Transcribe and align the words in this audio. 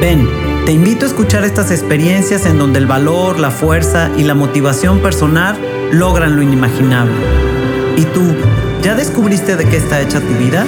Ven, 0.00 0.26
te 0.64 0.72
invito 0.72 1.04
a 1.04 1.08
escuchar 1.08 1.44
estas 1.44 1.70
experiencias 1.70 2.46
en 2.46 2.56
donde 2.56 2.78
el 2.78 2.86
valor, 2.86 3.38
la 3.38 3.50
fuerza 3.50 4.10
y 4.16 4.24
la 4.24 4.34
motivación 4.34 5.00
personal 5.00 5.58
logran 5.92 6.36
lo 6.36 6.42
inimaginable. 6.42 7.12
¿Y 7.98 8.04
tú, 8.06 8.22
ya 8.82 8.94
descubriste 8.94 9.56
de 9.56 9.66
qué 9.66 9.76
está 9.76 10.00
hecha 10.00 10.20
tu 10.20 10.32
vida? 10.38 10.64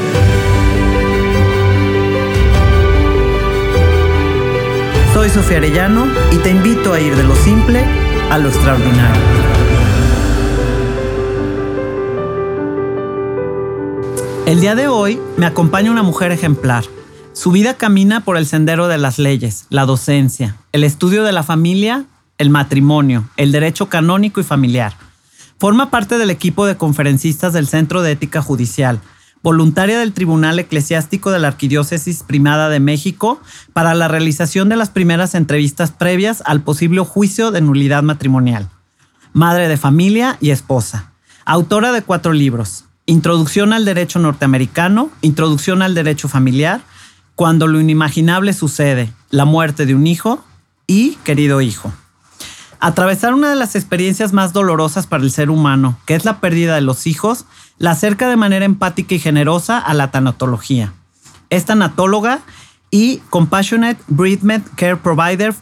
Soy 5.14 5.30
Sofía 5.30 5.56
Arellano 5.56 6.09
y 6.30 6.37
te 6.37 6.51
invito 6.51 6.92
a 6.92 7.01
ir 7.01 7.16
de 7.16 7.23
lo 7.23 7.34
simple 7.34 7.82
a 8.30 8.37
lo 8.37 8.51
extraordinario. 8.51 9.23
El 14.45 14.60
día 14.60 14.74
de 14.74 14.88
hoy 14.88 15.18
me 15.38 15.46
acompaña 15.46 15.90
una 15.90 16.02
mujer 16.02 16.32
ejemplar 16.32 16.84
su 17.32 17.50
vida 17.50 17.74
camina 17.74 18.20
por 18.20 18.36
el 18.36 18.46
sendero 18.46 18.88
de 18.88 18.98
las 18.98 19.18
leyes, 19.18 19.66
la 19.70 19.86
docencia, 19.86 20.56
el 20.73 20.84
estudio 20.84 21.24
de 21.24 21.32
la 21.32 21.42
familia, 21.42 22.04
el 22.38 22.50
matrimonio, 22.50 23.28
el 23.36 23.52
derecho 23.52 23.88
canónico 23.88 24.40
y 24.40 24.45
familiar. 24.45 24.95
Forma 25.59 25.90
parte 25.90 26.18
del 26.18 26.30
equipo 26.30 26.66
de 26.66 26.76
conferencistas 26.76 27.52
del 27.52 27.66
Centro 27.66 28.02
de 28.02 28.12
Ética 28.12 28.42
Judicial, 28.42 29.01
voluntaria 29.42 29.98
del 29.98 30.12
Tribunal 30.12 30.59
Eclesiástico 30.59 31.30
de 31.30 31.38
la 31.38 31.48
Arquidiócesis 31.48 32.23
Primada 32.23 32.68
de 32.68 32.80
México 32.80 33.40
para 33.73 33.95
la 33.95 34.09
realización 34.09 34.68
de 34.68 34.76
las 34.76 34.90
primeras 34.90 35.35
entrevistas 35.35 35.90
previas 35.90 36.42
al 36.45 36.62
posible 36.62 37.01
juicio 37.01 37.51
de 37.51 37.62
nulidad 37.62 38.02
matrimonial. 38.02 38.68
Madre 39.32 39.68
de 39.68 39.79
familia 39.79 40.37
y 40.40 40.51
esposa. 40.51 41.12
Autora 41.46 41.92
de 41.92 42.02
cuatro 42.02 42.35
libros. 42.35 42.85
Introducción 43.07 43.73
al 43.73 43.85
Derecho 43.85 44.18
Norteamericano, 44.18 45.10
Introducción 45.23 45.80
al 45.82 45.95
Derecho 45.95 46.29
Familiar, 46.29 46.82
cuando 47.43 47.66
lo 47.66 47.80
inimaginable 47.80 48.52
sucede, 48.52 49.12
la 49.30 49.45
muerte 49.45 49.85
de 49.85 49.96
un 49.96 50.07
hijo 50.07 50.45
y 50.87 51.16
querido 51.24 51.60
hijo. 51.60 51.93
Atravesar 52.79 53.35
una 53.35 53.51
de 53.51 53.57
las 53.57 53.74
experiencias 53.74 54.32
más 54.32 54.52
dolorosas 54.52 55.09
para 55.09 55.24
el 55.24 55.32
ser 55.32 55.51
humano, 55.51 55.98
que 56.07 56.15
es 56.15 56.24
la 56.24 56.38
pérdida 56.38 56.76
de 56.76 56.82
los 56.82 57.04
hijos, 57.09 57.45
la 57.79 57.90
acerca 57.90 58.29
de 58.29 58.37
manera 58.37 58.65
empática 58.65 59.16
y 59.16 59.18
generosa 59.18 59.80
a 59.80 59.93
la 59.93 60.13
tanatología. 60.13 60.93
Es 61.51 61.65
tanatóloga 61.65 62.43
y 62.93 63.16
Compassionate 63.29 64.00
Bereavement 64.06 64.65
Care 64.76 64.98
Provider 64.98 65.53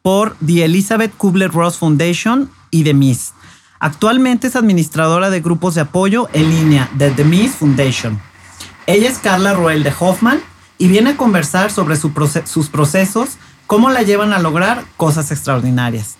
por 0.00 0.38
The 0.38 0.64
Elizabeth 0.64 1.14
Kubler-Ross 1.18 1.76
Foundation 1.76 2.50
y 2.70 2.82
The 2.82 2.94
Miss. 2.94 3.34
Actualmente 3.78 4.46
es 4.46 4.56
administradora 4.56 5.28
de 5.28 5.42
grupos 5.42 5.74
de 5.74 5.82
apoyo 5.82 6.30
en 6.32 6.48
línea 6.48 6.88
de 6.94 7.10
The 7.10 7.24
Miss 7.24 7.56
Foundation. 7.56 8.22
Ella 8.86 9.10
es 9.10 9.18
Carla 9.18 9.52
Roel 9.52 9.82
de 9.82 9.92
Hoffman 10.00 10.40
y 10.78 10.88
viene 10.88 11.10
a 11.10 11.16
conversar 11.16 11.70
sobre 11.70 11.96
sus 11.96 12.68
procesos, 12.68 13.30
cómo 13.66 13.90
la 13.90 14.02
llevan 14.02 14.32
a 14.32 14.38
lograr 14.38 14.84
cosas 14.96 15.30
extraordinarias. 15.30 16.16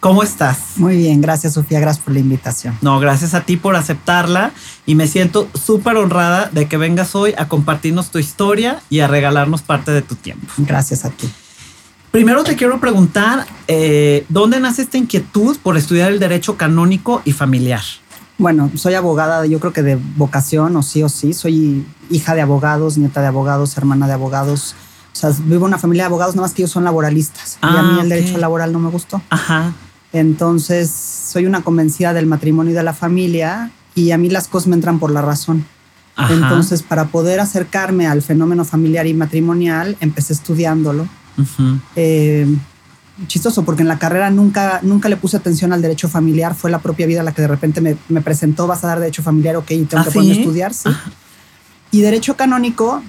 ¿Cómo 0.00 0.22
estás? 0.22 0.76
Muy 0.76 0.96
bien, 0.96 1.20
gracias 1.20 1.52
Sofía, 1.52 1.78
gracias 1.78 2.02
por 2.02 2.14
la 2.14 2.20
invitación. 2.20 2.76
No, 2.80 2.98
gracias 3.00 3.34
a 3.34 3.42
ti 3.42 3.58
por 3.58 3.76
aceptarla 3.76 4.52
y 4.86 4.94
me 4.94 5.06
siento 5.06 5.48
súper 5.52 5.98
honrada 5.98 6.48
de 6.50 6.66
que 6.68 6.78
vengas 6.78 7.14
hoy 7.14 7.34
a 7.36 7.48
compartirnos 7.48 8.10
tu 8.10 8.18
historia 8.18 8.80
y 8.88 9.00
a 9.00 9.08
regalarnos 9.08 9.60
parte 9.60 9.92
de 9.92 10.00
tu 10.00 10.14
tiempo. 10.14 10.46
Gracias 10.56 11.04
a 11.04 11.10
ti. 11.10 11.30
Primero 12.10 12.42
te 12.44 12.56
quiero 12.56 12.80
preguntar, 12.80 13.46
eh, 13.68 14.24
¿dónde 14.30 14.58
nace 14.58 14.82
esta 14.82 14.96
inquietud 14.96 15.58
por 15.62 15.76
estudiar 15.76 16.10
el 16.10 16.18
derecho 16.18 16.56
canónico 16.56 17.20
y 17.26 17.32
familiar? 17.32 17.82
Bueno, 18.40 18.70
soy 18.74 18.94
abogada, 18.94 19.44
yo 19.44 19.60
creo 19.60 19.74
que 19.74 19.82
de 19.82 19.98
vocación, 20.16 20.74
o 20.74 20.82
sí 20.82 21.02
o 21.02 21.10
sí. 21.10 21.34
Soy 21.34 21.84
hija 22.08 22.34
de 22.34 22.40
abogados, 22.40 22.96
nieta 22.96 23.20
de 23.20 23.26
abogados, 23.26 23.76
hermana 23.76 24.06
de 24.06 24.14
abogados. 24.14 24.74
O 25.12 25.16
sea, 25.16 25.30
vivo 25.44 25.66
en 25.66 25.72
una 25.72 25.78
familia 25.78 26.04
de 26.04 26.06
abogados, 26.06 26.34
nada 26.34 26.46
más 26.46 26.54
que 26.54 26.62
ellos 26.62 26.70
son 26.70 26.84
laboralistas. 26.84 27.58
y 27.62 27.66
a 27.66 27.82
mí 27.82 27.96
ah, 27.98 28.02
el 28.02 28.08
derecho 28.08 28.38
laboral 28.38 28.72
no 28.72 28.78
me 28.78 28.88
gustó. 28.88 29.20
Ajá. 29.28 29.74
Entonces, 30.14 30.90
soy 30.90 31.44
una 31.44 31.60
convencida 31.60 32.14
del 32.14 32.24
matrimonio 32.24 32.72
y 32.72 32.74
de 32.74 32.82
la 32.82 32.94
familia 32.94 33.70
y 33.94 34.12
a 34.12 34.18
mí 34.18 34.30
las 34.30 34.48
cosas 34.48 34.68
me 34.68 34.74
entran 34.74 34.98
por 34.98 35.10
la 35.10 35.20
razón. 35.20 35.66
Ajá. 36.16 36.32
Entonces, 36.32 36.82
para 36.82 37.08
poder 37.08 37.40
acercarme 37.40 38.06
al 38.06 38.22
fenómeno 38.22 38.64
familiar 38.64 39.06
y 39.06 39.12
matrimonial, 39.12 39.98
empecé 40.00 40.32
estudiándolo. 40.32 41.06
Uh 41.36 42.56
chistoso 43.26 43.64
porque 43.64 43.82
en 43.82 43.88
la 43.88 43.98
carrera 43.98 44.30
nunca, 44.30 44.80
nunca 44.82 45.08
le 45.08 45.16
puse 45.16 45.36
atención 45.36 45.72
al 45.72 45.82
derecho 45.82 46.08
familiar. 46.08 46.54
Fue 46.54 46.70
la 46.70 46.78
propia 46.78 47.06
vida 47.06 47.22
la 47.22 47.32
que 47.32 47.42
de 47.42 47.48
repente 47.48 47.80
me, 47.80 47.96
me 48.08 48.20
presentó, 48.20 48.66
vas 48.66 48.84
a 48.84 48.88
dar 48.88 49.00
derecho 49.00 49.22
familiar, 49.22 49.56
ok, 49.56 49.66
tengo 49.66 49.98
¿Ah, 49.98 50.04
que 50.04 50.10
poner 50.10 50.36
a 50.36 50.40
estudiar. 50.40 50.74
Sí. 50.74 50.88
Y 51.92 52.00
derecho 52.02 52.36
canónico, 52.36 53.02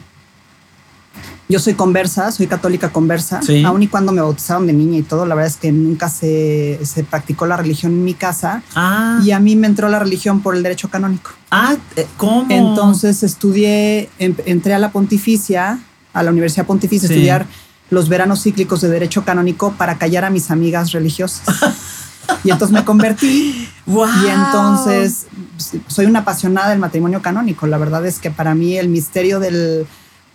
yo 1.47 1.59
soy 1.59 1.73
conversa, 1.73 2.31
soy 2.31 2.47
católica 2.47 2.89
conversa, 2.89 3.41
sí. 3.41 3.63
aun 3.63 3.83
y 3.83 3.87
cuando 3.87 4.11
me 4.11 4.21
bautizaron 4.21 4.65
de 4.67 4.73
niña 4.73 4.99
y 4.99 5.03
todo, 5.03 5.25
la 5.25 5.35
verdad 5.35 5.51
es 5.51 5.57
que 5.57 5.71
nunca 5.71 6.09
se, 6.09 6.79
se 6.83 7.03
practicó 7.03 7.45
la 7.45 7.57
religión 7.57 7.91
en 7.91 8.03
mi 8.03 8.13
casa. 8.13 8.63
Ah. 8.73 9.19
Y 9.23 9.31
a 9.31 9.39
mí 9.39 9.55
me 9.55 9.67
entró 9.67 9.89
la 9.89 9.99
religión 9.99 10.41
por 10.41 10.55
el 10.55 10.63
derecho 10.63 10.89
canónico. 10.89 11.31
Ah, 11.51 11.75
eh, 11.95 12.07
¿cómo? 12.17 12.45
Entonces 12.49 13.21
estudié, 13.23 14.09
entré 14.17 14.73
a 14.73 14.79
la 14.79 14.91
pontificia, 14.91 15.79
a 16.13 16.23
la 16.23 16.31
Universidad 16.31 16.65
Pontificia, 16.65 17.07
a 17.07 17.11
estudiar 17.11 17.45
los 17.91 18.07
veranos 18.09 18.41
cíclicos 18.41 18.81
de 18.81 18.89
derecho 18.89 19.23
canónico 19.23 19.73
para 19.73 19.97
callar 19.97 20.25
a 20.25 20.31
mis 20.31 20.49
amigas 20.49 20.93
religiosas. 20.93 21.43
y 22.43 22.49
entonces 22.49 22.73
me 22.73 22.83
convertí. 22.83 23.67
Y 23.87 24.27
entonces 24.29 25.25
soy 25.87 26.05
una 26.05 26.19
apasionada 26.19 26.69
del 26.69 26.79
matrimonio 26.79 27.21
canónico. 27.21 27.67
La 27.67 27.77
verdad 27.77 28.05
es 28.05 28.19
que 28.19 28.31
para 28.31 28.55
mí 28.55 28.77
el 28.77 28.87
misterio 28.87 29.41
del, 29.41 29.85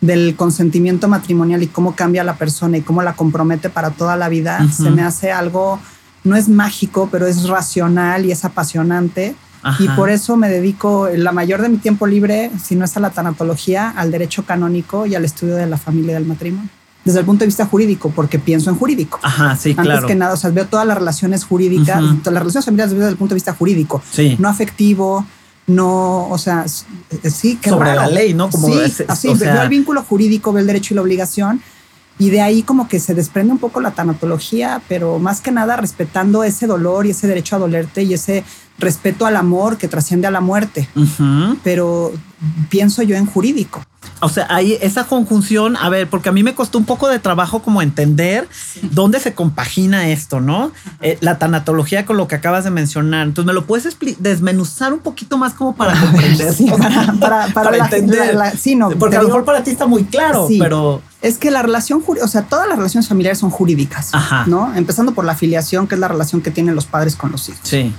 del 0.02 0.36
consentimiento 0.36 1.08
matrimonial 1.08 1.62
y 1.62 1.68
cómo 1.68 1.96
cambia 1.96 2.20
a 2.20 2.24
la 2.24 2.36
persona 2.36 2.76
y 2.76 2.82
cómo 2.82 3.02
la 3.02 3.14
compromete 3.14 3.70
para 3.70 3.90
toda 3.92 4.16
la 4.16 4.28
vida 4.28 4.66
se 4.70 4.90
me 4.90 5.02
hace 5.02 5.32
algo, 5.32 5.80
no 6.22 6.36
es 6.36 6.50
mágico, 6.50 7.08
pero 7.10 7.26
es 7.26 7.48
racional 7.48 8.26
y 8.26 8.32
es 8.32 8.44
apasionante. 8.44 9.34
Y 9.78 9.88
por 9.90 10.10
eso 10.10 10.36
me 10.36 10.50
dedico 10.50 11.08
la 11.14 11.32
mayor 11.32 11.62
de 11.62 11.70
mi 11.70 11.78
tiempo 11.78 12.06
libre, 12.06 12.50
si 12.62 12.76
no 12.76 12.84
es 12.84 12.94
a 12.98 13.00
la 13.00 13.10
tanatología, 13.10 13.88
al 13.90 14.10
derecho 14.10 14.44
canónico 14.44 15.06
y 15.06 15.14
al 15.14 15.24
estudio 15.24 15.54
de 15.56 15.66
la 15.66 15.78
familia 15.78 16.10
y 16.10 16.14
del 16.14 16.26
matrimonio 16.26 16.68
desde 17.06 17.20
el 17.20 17.24
punto 17.24 17.40
de 17.40 17.46
vista 17.46 17.64
jurídico, 17.66 18.10
porque 18.10 18.40
pienso 18.40 18.68
en 18.68 18.76
jurídico. 18.76 19.20
Ajá, 19.22 19.54
sí, 19.54 19.70
Antes 19.70 19.84
claro. 19.84 20.06
que 20.08 20.16
nada, 20.16 20.34
o 20.34 20.36
sea, 20.36 20.50
veo 20.50 20.66
todas 20.66 20.84
las 20.84 20.98
relaciones 20.98 21.44
jurídicas, 21.44 22.00
todas 22.22 22.34
las 22.34 22.42
relaciones 22.42 22.64
familiares 22.64 22.94
desde 22.94 23.08
el 23.08 23.16
punto 23.16 23.34
de 23.34 23.36
vista 23.36 23.54
jurídico, 23.54 24.02
sí. 24.10 24.36
no 24.40 24.48
afectivo, 24.48 25.24
no, 25.68 26.28
o 26.28 26.36
sea, 26.36 26.66
sí, 26.66 27.58
que 27.62 27.70
sobre 27.70 27.94
la 27.94 28.08
ley, 28.08 28.34
¿no? 28.34 28.50
Como 28.50 28.68
sí, 28.68 29.04
así, 29.06 29.32
veo 29.34 29.62
el 29.62 29.68
vínculo 29.68 30.02
jurídico, 30.02 30.52
veo 30.52 30.62
el 30.62 30.66
derecho 30.66 30.94
y 30.94 30.96
la 30.96 31.02
obligación, 31.02 31.62
y 32.18 32.30
de 32.30 32.40
ahí 32.40 32.62
como 32.62 32.88
que 32.88 32.98
se 32.98 33.14
desprende 33.14 33.52
un 33.52 33.58
poco 33.58 33.80
la 33.80 33.92
tanatología, 33.92 34.80
pero 34.88 35.18
más 35.18 35.40
que 35.40 35.52
nada 35.52 35.76
respetando 35.76 36.44
ese 36.44 36.66
dolor 36.66 37.06
y 37.06 37.10
ese 37.10 37.26
derecho 37.26 37.56
a 37.56 37.58
dolerte 37.58 38.02
y 38.02 38.14
ese 38.14 38.44
respeto 38.78 39.26
al 39.26 39.36
amor 39.36 39.78
que 39.78 39.88
trasciende 39.88 40.26
a 40.26 40.30
la 40.30 40.40
muerte. 40.40 40.88
Pero 41.62 42.12
pienso 42.68 43.02
yo 43.02 43.16
en 43.16 43.26
jurídico. 43.26 43.82
O 44.20 44.28
sea, 44.28 44.46
hay 44.48 44.78
esa 44.80 45.04
conjunción, 45.04 45.76
a 45.76 45.88
ver, 45.88 46.08
porque 46.08 46.28
a 46.28 46.32
mí 46.32 46.42
me 46.42 46.54
costó 46.54 46.78
un 46.78 46.84
poco 46.84 47.08
de 47.08 47.18
trabajo 47.18 47.60
como 47.60 47.82
entender 47.82 48.48
dónde 48.82 49.20
se 49.20 49.34
compagina 49.34 50.08
esto, 50.08 50.40
¿no? 50.40 50.72
Eh, 51.02 51.18
la 51.20 51.38
tanatología 51.38 52.06
con 52.06 52.16
lo 52.16 52.28
que 52.28 52.34
acabas 52.34 52.64
de 52.64 52.70
mencionar. 52.70 53.26
Entonces, 53.26 53.46
¿me 53.46 53.52
lo 53.52 53.66
puedes 53.66 53.96
desmenuzar 54.18 54.92
un 54.92 55.00
poquito 55.00 55.36
más 55.36 55.52
como 55.54 55.74
para 55.74 55.98
comprender? 56.00 56.54
Sí, 56.54 56.66
para, 57.20 57.48
para, 57.48 57.76
entender. 57.76 58.36
sí, 58.58 58.74
no, 58.74 58.90
porque 58.90 59.16
a 59.16 59.22
lo 59.22 59.28
mejor 59.28 59.44
para 59.44 59.62
ti 59.62 59.70
está 59.70 59.86
muy 59.86 60.04
claro, 60.04 60.48
pero... 60.58 61.02
Es 61.26 61.38
que 61.38 61.50
la 61.50 61.62
relación, 61.62 62.02
o 62.06 62.28
sea, 62.28 62.42
todas 62.42 62.68
las 62.68 62.76
relaciones 62.76 63.08
familiares 63.08 63.38
son 63.38 63.50
jurídicas, 63.50 64.12
¿no? 64.46 64.74
Empezando 64.74 65.12
por 65.12 65.24
la 65.24 65.32
afiliación, 65.32 65.86
que 65.86 65.94
es 65.94 66.00
la 66.00 66.08
relación 66.08 66.40
que 66.40 66.50
tienen 66.50 66.74
los 66.74 66.86
padres 66.86 67.16
con 67.16 67.32
los 67.32 67.48
hijos. 67.48 67.60
Sí. 67.62 67.92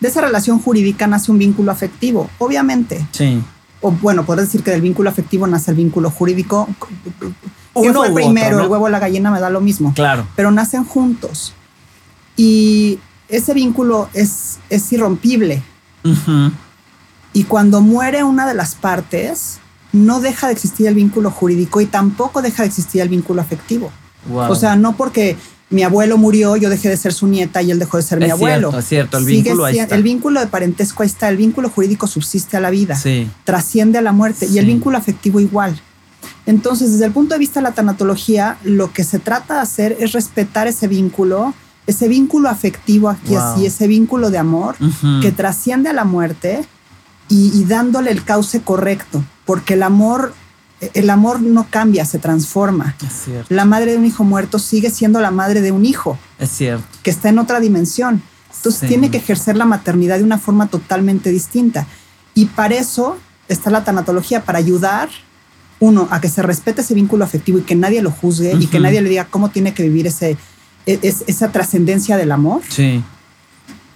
De 0.00 0.08
esa 0.08 0.22
relación 0.22 0.58
jurídica 0.60 1.06
nace 1.06 1.30
un 1.30 1.38
vínculo 1.38 1.70
afectivo, 1.70 2.30
obviamente. 2.38 3.06
Sí 3.12 3.42
o 3.80 3.90
bueno, 3.90 4.24
puedes 4.24 4.46
decir 4.46 4.62
que 4.62 4.70
del 4.70 4.82
vínculo 4.82 5.10
afectivo 5.10 5.46
nace 5.46 5.70
el 5.70 5.76
vínculo 5.76 6.10
jurídico. 6.10 6.68
Uno 7.74 7.94
fue 7.94 8.12
primero, 8.12 8.60
el 8.60 8.68
huevo 8.68 8.84
o 8.84 8.88
la 8.88 8.98
gallina 8.98 9.30
me 9.30 9.40
da 9.40 9.48
lo 9.48 9.60
mismo. 9.60 9.94
Claro. 9.94 10.26
Pero 10.36 10.50
nacen 10.50 10.84
juntos. 10.84 11.54
Y 12.36 12.98
ese 13.28 13.54
vínculo 13.54 14.08
es, 14.12 14.58
es 14.68 14.92
irrompible. 14.92 15.62
Y 17.32 17.44
cuando 17.44 17.80
muere 17.80 18.22
una 18.24 18.46
de 18.46 18.54
las 18.54 18.74
partes, 18.74 19.60
no 19.92 20.20
deja 20.20 20.46
de 20.46 20.52
existir 20.52 20.86
el 20.86 20.94
vínculo 20.94 21.30
jurídico 21.30 21.80
y 21.80 21.86
tampoco 21.86 22.42
deja 22.42 22.62
de 22.62 22.68
existir 22.68 23.00
el 23.00 23.08
vínculo 23.08 23.40
afectivo. 23.40 23.90
O 24.32 24.54
sea, 24.54 24.76
no 24.76 24.96
porque 24.96 25.36
mi 25.70 25.84
abuelo 25.84 26.18
murió, 26.18 26.56
yo 26.56 26.68
dejé 26.68 26.88
de 26.88 26.96
ser 26.96 27.12
su 27.12 27.28
nieta 27.28 27.62
y 27.62 27.70
él 27.70 27.78
dejó 27.78 27.96
de 27.96 28.02
ser 28.02 28.18
mi 28.18 28.28
abuelo. 28.28 28.76
Es 28.76 28.86
cierto, 28.86 29.18
el 29.18 29.24
vínculo 29.24 29.64
ahí 29.64 29.78
El 29.78 30.02
vínculo 30.02 30.40
de 30.40 30.46
parentesco 30.48 31.02
ahí 31.02 31.08
está, 31.08 31.28
el 31.28 31.36
vínculo 31.36 31.70
jurídico 31.70 32.06
subsiste 32.06 32.56
a 32.56 32.60
la 32.60 32.70
vida, 32.70 32.96
sí. 32.96 33.30
trasciende 33.44 33.98
a 33.98 34.02
la 34.02 34.12
muerte 34.12 34.46
y 34.46 34.58
el 34.58 34.66
vínculo 34.66 34.98
afectivo 34.98 35.40
igual. 35.40 35.80
Entonces, 36.46 36.92
desde 36.92 37.06
el 37.06 37.12
punto 37.12 37.34
de 37.34 37.38
vista 37.38 37.60
de 37.60 37.64
la 37.64 37.72
tanatología, 37.72 38.58
lo 38.64 38.92
que 38.92 39.04
se 39.04 39.20
trata 39.20 39.54
de 39.54 39.60
hacer 39.60 39.96
es 40.00 40.12
respetar 40.12 40.66
ese 40.66 40.88
vínculo, 40.88 41.54
ese 41.86 42.08
vínculo 42.08 42.48
afectivo 42.48 43.08
aquí 43.08 43.36
así, 43.36 43.66
ese 43.66 43.86
vínculo 43.86 44.30
de 44.30 44.38
amor 44.38 44.74
que 45.22 45.30
trasciende 45.30 45.88
a 45.88 45.92
la 45.92 46.04
muerte 46.04 46.64
y, 47.28 47.52
y 47.54 47.64
dándole 47.64 48.10
el 48.10 48.24
cauce 48.24 48.60
correcto, 48.60 49.22
porque 49.50 49.74
el 49.74 49.82
amor 49.82 50.32
el 50.94 51.10
amor 51.10 51.42
no 51.42 51.66
cambia, 51.68 52.04
se 52.04 52.20
transforma. 52.20 52.94
Es 53.04 53.24
cierto. 53.24 53.52
La 53.52 53.64
madre 53.64 53.90
de 53.90 53.98
un 53.98 54.06
hijo 54.06 54.22
muerto 54.22 54.60
sigue 54.60 54.90
siendo 54.90 55.18
la 55.18 55.32
madre 55.32 55.60
de 55.60 55.72
un 55.72 55.84
hijo. 55.84 56.16
Es 56.38 56.50
cierto. 56.50 56.84
Que 57.02 57.10
está 57.10 57.30
en 57.30 57.40
otra 57.40 57.58
dimensión. 57.58 58.22
Entonces 58.54 58.88
tiene 58.88 59.10
que 59.10 59.16
ejercer 59.16 59.56
la 59.56 59.64
maternidad 59.64 60.18
de 60.18 60.22
una 60.22 60.38
forma 60.38 60.68
totalmente 60.68 61.30
distinta. 61.30 61.88
Y 62.32 62.44
para 62.44 62.76
eso 62.76 63.18
está 63.48 63.70
la 63.70 63.82
tanatología, 63.82 64.44
para 64.44 64.58
ayudar, 64.58 65.08
uno, 65.80 66.06
a 66.12 66.20
que 66.20 66.28
se 66.28 66.42
respete 66.42 66.82
ese 66.82 66.94
vínculo 66.94 67.24
afectivo 67.24 67.58
y 67.58 67.62
que 67.62 67.74
nadie 67.74 68.02
lo 68.02 68.12
juzgue 68.12 68.54
y 68.56 68.68
que 68.68 68.78
nadie 68.78 69.02
le 69.02 69.08
diga 69.08 69.24
cómo 69.24 69.48
tiene 69.48 69.74
que 69.74 69.82
vivir 69.82 70.06
ese, 70.06 70.36
e, 70.86 71.00
esa 71.02 71.50
trascendencia 71.50 72.16
del 72.16 72.30
amor. 72.30 72.62
Sí 72.68 73.02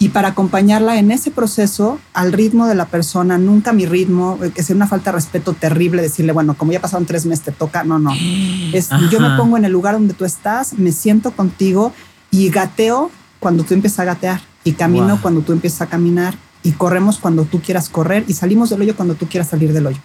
y 0.05 0.11
para 0.11 0.29
acompañarla 0.29 0.99
en 0.99 1.11
ese 1.11 1.31
proceso 1.31 1.99
al 2.13 2.35
ritmo 2.35 2.67
de 2.67 2.75
la 2.75 2.85
persona, 2.85 3.39
nunca 3.39 3.73
mi 3.73 3.87
ritmo, 3.87 4.39
eh, 4.43 4.51
que 4.55 4.63
sea 4.63 4.77
una 4.77 4.87
falta 4.87 5.11
de 5.11 5.15
respeto 5.15 5.55
terrible 5.55 6.03
decirle, 6.03 6.33
bueno, 6.33 6.59
como 6.59 6.73
ya 6.73 6.81
pasaron 6.83 7.07
tres 7.07 7.25
meses, 7.25 7.47
te 7.47 7.53
toca, 7.53 7.85
no, 7.85 7.99
no. 7.99 8.13
Es, 8.75 8.91
yo 9.11 9.19
me 9.19 9.35
pongo 9.39 9.57
en 9.57 9.65
el 9.65 9.73
lugar 9.73 9.95
donde 9.95 10.13
tú 10.13 10.27
estás, 10.27 10.75
me 10.75 10.93
siento 10.93 11.31
contigo 11.31 11.95
y 12.31 12.51
gateo 12.51 13.11
cuando 13.41 13.65
tú 13.65 13.73
empiezas 13.73 14.01
a 14.01 14.05
gatear 14.05 14.43
y 14.63 14.73
camino 14.73 15.23
cuando 15.23 15.41
tú 15.41 15.53
empiezas 15.53 15.81
a 15.81 15.87
caminar 15.87 16.35
y 16.63 16.73
corremos 16.73 17.17
cuando 17.17 17.47
tú 17.47 17.63
quieras 17.63 17.89
correr 17.89 18.27
y 18.29 18.35
salimos 18.35 18.69
del 18.69 18.83
hoyo 18.83 18.97
cuando 18.97 19.15
tú 19.15 19.27
quieras 19.27 19.49
salir 19.49 19.73
del 19.73 19.87
hoyo. 19.87 20.01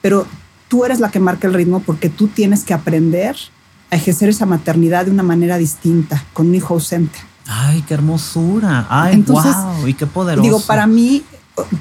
Pero 0.00 0.28
tú 0.68 0.84
eres 0.84 1.00
la 1.00 1.10
que 1.10 1.18
marca 1.18 1.48
el 1.48 1.54
ritmo 1.54 1.80
porque 1.80 2.08
tú 2.08 2.28
tienes 2.28 2.62
que 2.62 2.72
aprender 2.72 3.34
a 3.90 3.96
ejercer 3.96 4.28
esa 4.28 4.46
maternidad 4.46 5.06
de 5.06 5.10
una 5.10 5.24
manera 5.24 5.58
distinta, 5.58 6.24
con 6.34 6.50
un 6.50 6.54
hijo 6.54 6.74
ausente. 6.74 7.18
Ay, 7.46 7.82
qué 7.86 7.94
hermosura. 7.94 8.86
Ay, 8.88 9.14
Entonces, 9.14 9.54
wow, 9.54 9.88
y 9.88 9.94
qué 9.94 10.06
poderoso. 10.06 10.42
Digo, 10.42 10.60
para 10.60 10.86
mí, 10.86 11.24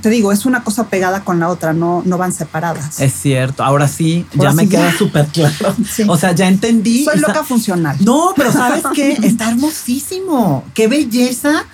te 0.01 0.09
digo, 0.09 0.31
es 0.31 0.45
una 0.45 0.63
cosa 0.63 0.87
pegada 0.87 1.23
con 1.23 1.39
la 1.39 1.49
otra, 1.49 1.73
no, 1.73 2.01
no 2.05 2.17
van 2.17 2.33
separadas. 2.33 2.99
Es 2.99 3.13
cierto, 3.13 3.63
ahora 3.63 3.87
sí, 3.87 4.25
ya 4.33 4.51
me 4.51 4.67
queda 4.67 4.95
súper 4.97 5.27
claro. 5.27 5.75
O 6.07 6.17
sea, 6.17 6.31
ya 6.33 6.47
entendí. 6.47 7.03
Soy 7.03 7.19
loca 7.19 7.43
funcional. 7.43 7.97
No, 8.01 8.33
pero 8.35 8.51
¿sabes 8.51 8.83
qué? 8.93 9.11
Está 9.23 9.49
hermosísimo. 9.49 10.63
Qué 10.73 10.87
belleza 10.87 11.65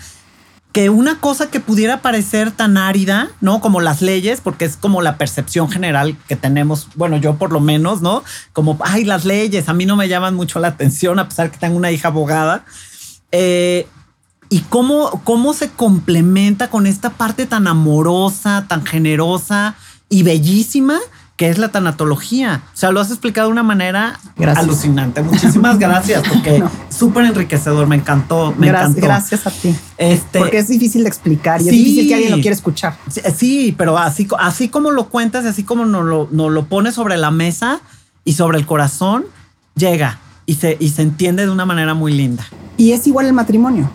que 0.71 0.89
una 0.89 1.21
cosa 1.21 1.49
que 1.49 1.61
pudiera 1.61 2.01
parecer 2.01 2.51
tan 2.51 2.75
árida, 2.75 3.29
¿no? 3.39 3.61
Como 3.61 3.79
las 3.79 4.01
leyes, 4.01 4.41
porque 4.41 4.65
es 4.65 4.75
como 4.75 5.01
la 5.01 5.17
percepción 5.17 5.71
general 5.71 6.17
que 6.27 6.35
tenemos, 6.35 6.89
bueno, 6.95 7.15
yo 7.15 7.37
por 7.37 7.53
lo 7.53 7.61
menos, 7.61 8.01
¿no? 8.01 8.25
Como, 8.51 8.77
ay, 8.81 9.05
las 9.05 9.23
leyes, 9.23 9.69
a 9.69 9.73
mí 9.73 9.85
no 9.85 9.95
me 9.95 10.09
llaman 10.09 10.35
mucho 10.35 10.59
la 10.59 10.67
atención, 10.67 11.17
a 11.19 11.29
pesar 11.29 11.49
que 11.49 11.57
tengo 11.57 11.77
una 11.77 11.91
hija 11.91 12.09
abogada 12.09 12.65
eh, 13.31 13.87
y 14.49 14.59
cómo, 14.61 15.21
cómo 15.23 15.53
se 15.53 15.69
complementa 15.69 16.69
con 16.69 16.87
esta 16.87 17.11
parte 17.11 17.45
tan 17.45 17.67
amorosa, 17.67 18.65
tan 18.67 18.85
generosa 18.85 19.75
y 20.09 20.23
bellísima 20.23 20.99
que 21.35 21.49
es 21.49 21.57
la 21.57 21.69
tanatología. 21.69 22.63
O 22.73 22.77
sea, 22.77 22.91
lo 22.91 23.01
has 23.01 23.09
explicado 23.09 23.49
de 23.49 23.51
una 23.51 23.63
manera 23.63 24.19
alucinante. 24.55 25.21
Muchísimas 25.21 25.77
gracias, 25.77 26.23
porque 26.27 26.63
súper 26.89 27.25
enriquecedor. 27.25 27.87
Me 27.87 27.97
encantó. 27.97 28.53
Me 28.57 28.67
gracias, 28.67 28.95
gracias 28.95 29.47
a 29.47 29.51
ti. 29.51 29.75
Este, 29.97 30.39
porque 30.39 30.59
es 30.59 30.69
difícil 30.69 31.03
de 31.03 31.09
explicar 31.09 31.61
y 31.61 31.65
es 31.65 31.71
difícil 31.71 32.07
que 32.07 32.13
alguien 32.13 32.31
lo 32.31 32.41
quiera 32.41 32.55
escuchar. 32.55 32.95
Sí, 33.35 33.75
pero 33.77 33.97
así, 33.97 34.27
así 34.39 34.69
como 34.69 34.91
lo 34.91 35.09
cuentas, 35.09 35.45
así 35.45 35.63
como 35.63 35.85
nos 35.85 36.05
lo, 36.05 36.29
nos 36.31 36.51
lo 36.51 36.65
pones 36.67 36.95
sobre 36.95 37.17
la 37.17 37.31
mesa 37.31 37.81
y 38.23 38.33
sobre 38.33 38.57
el 38.57 38.65
corazón, 38.65 39.25
llega 39.75 40.19
y 40.45 40.55
se, 40.55 40.77
y 40.79 40.89
se 40.89 41.01
entiende 41.01 41.45
de 41.45 41.51
una 41.51 41.65
manera 41.65 41.93
muy 41.93 42.13
linda. 42.13 42.45
Y 42.77 42.91
es 42.91 43.07
igual 43.07 43.27
el 43.27 43.33
matrimonio. 43.33 43.89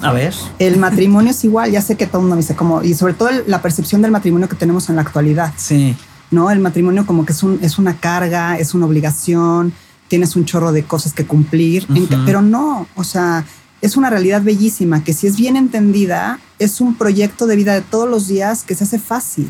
A 0.00 0.12
ver. 0.12 0.34
El 0.58 0.78
matrimonio 0.78 1.30
es 1.30 1.44
igual, 1.44 1.72
ya 1.72 1.82
sé 1.82 1.96
que 1.96 2.06
todo 2.06 2.18
el 2.18 2.22
mundo 2.22 2.36
me 2.36 2.42
dice 2.42 2.54
como, 2.54 2.82
y 2.82 2.94
sobre 2.94 3.14
todo 3.14 3.30
la 3.46 3.60
percepción 3.60 4.00
del 4.00 4.10
matrimonio 4.10 4.48
que 4.48 4.56
tenemos 4.56 4.88
en 4.88 4.96
la 4.96 5.02
actualidad. 5.02 5.52
Sí. 5.56 5.96
¿No? 6.30 6.50
El 6.50 6.60
matrimonio 6.60 7.06
como 7.06 7.24
que 7.24 7.32
es, 7.32 7.42
un, 7.42 7.58
es 7.62 7.78
una 7.78 7.96
carga, 7.96 8.58
es 8.58 8.74
una 8.74 8.86
obligación, 8.86 9.72
tienes 10.08 10.36
un 10.36 10.44
chorro 10.44 10.72
de 10.72 10.84
cosas 10.84 11.12
que 11.12 11.26
cumplir, 11.26 11.86
pero 12.26 12.42
no, 12.42 12.86
o 12.96 13.04
sea, 13.04 13.44
es 13.80 13.96
una 13.96 14.10
realidad 14.10 14.42
bellísima 14.42 15.04
que 15.04 15.12
si 15.12 15.26
es 15.26 15.36
bien 15.36 15.56
entendida, 15.56 16.40
es 16.58 16.80
un 16.80 16.96
proyecto 16.96 17.46
de 17.46 17.56
vida 17.56 17.74
de 17.74 17.82
todos 17.82 18.08
los 18.08 18.26
días 18.26 18.64
que 18.64 18.74
se 18.74 18.84
hace 18.84 18.98
fácil, 18.98 19.48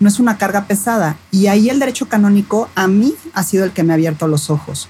no 0.00 0.08
es 0.08 0.18
una 0.18 0.36
carga 0.36 0.66
pesada. 0.66 1.16
Y 1.30 1.46
ahí 1.46 1.70
el 1.70 1.78
derecho 1.78 2.08
canónico 2.08 2.68
a 2.74 2.86
mí 2.86 3.14
ha 3.32 3.42
sido 3.42 3.64
el 3.64 3.72
que 3.72 3.84
me 3.84 3.92
ha 3.92 3.94
abierto 3.94 4.28
los 4.28 4.50
ojos, 4.50 4.88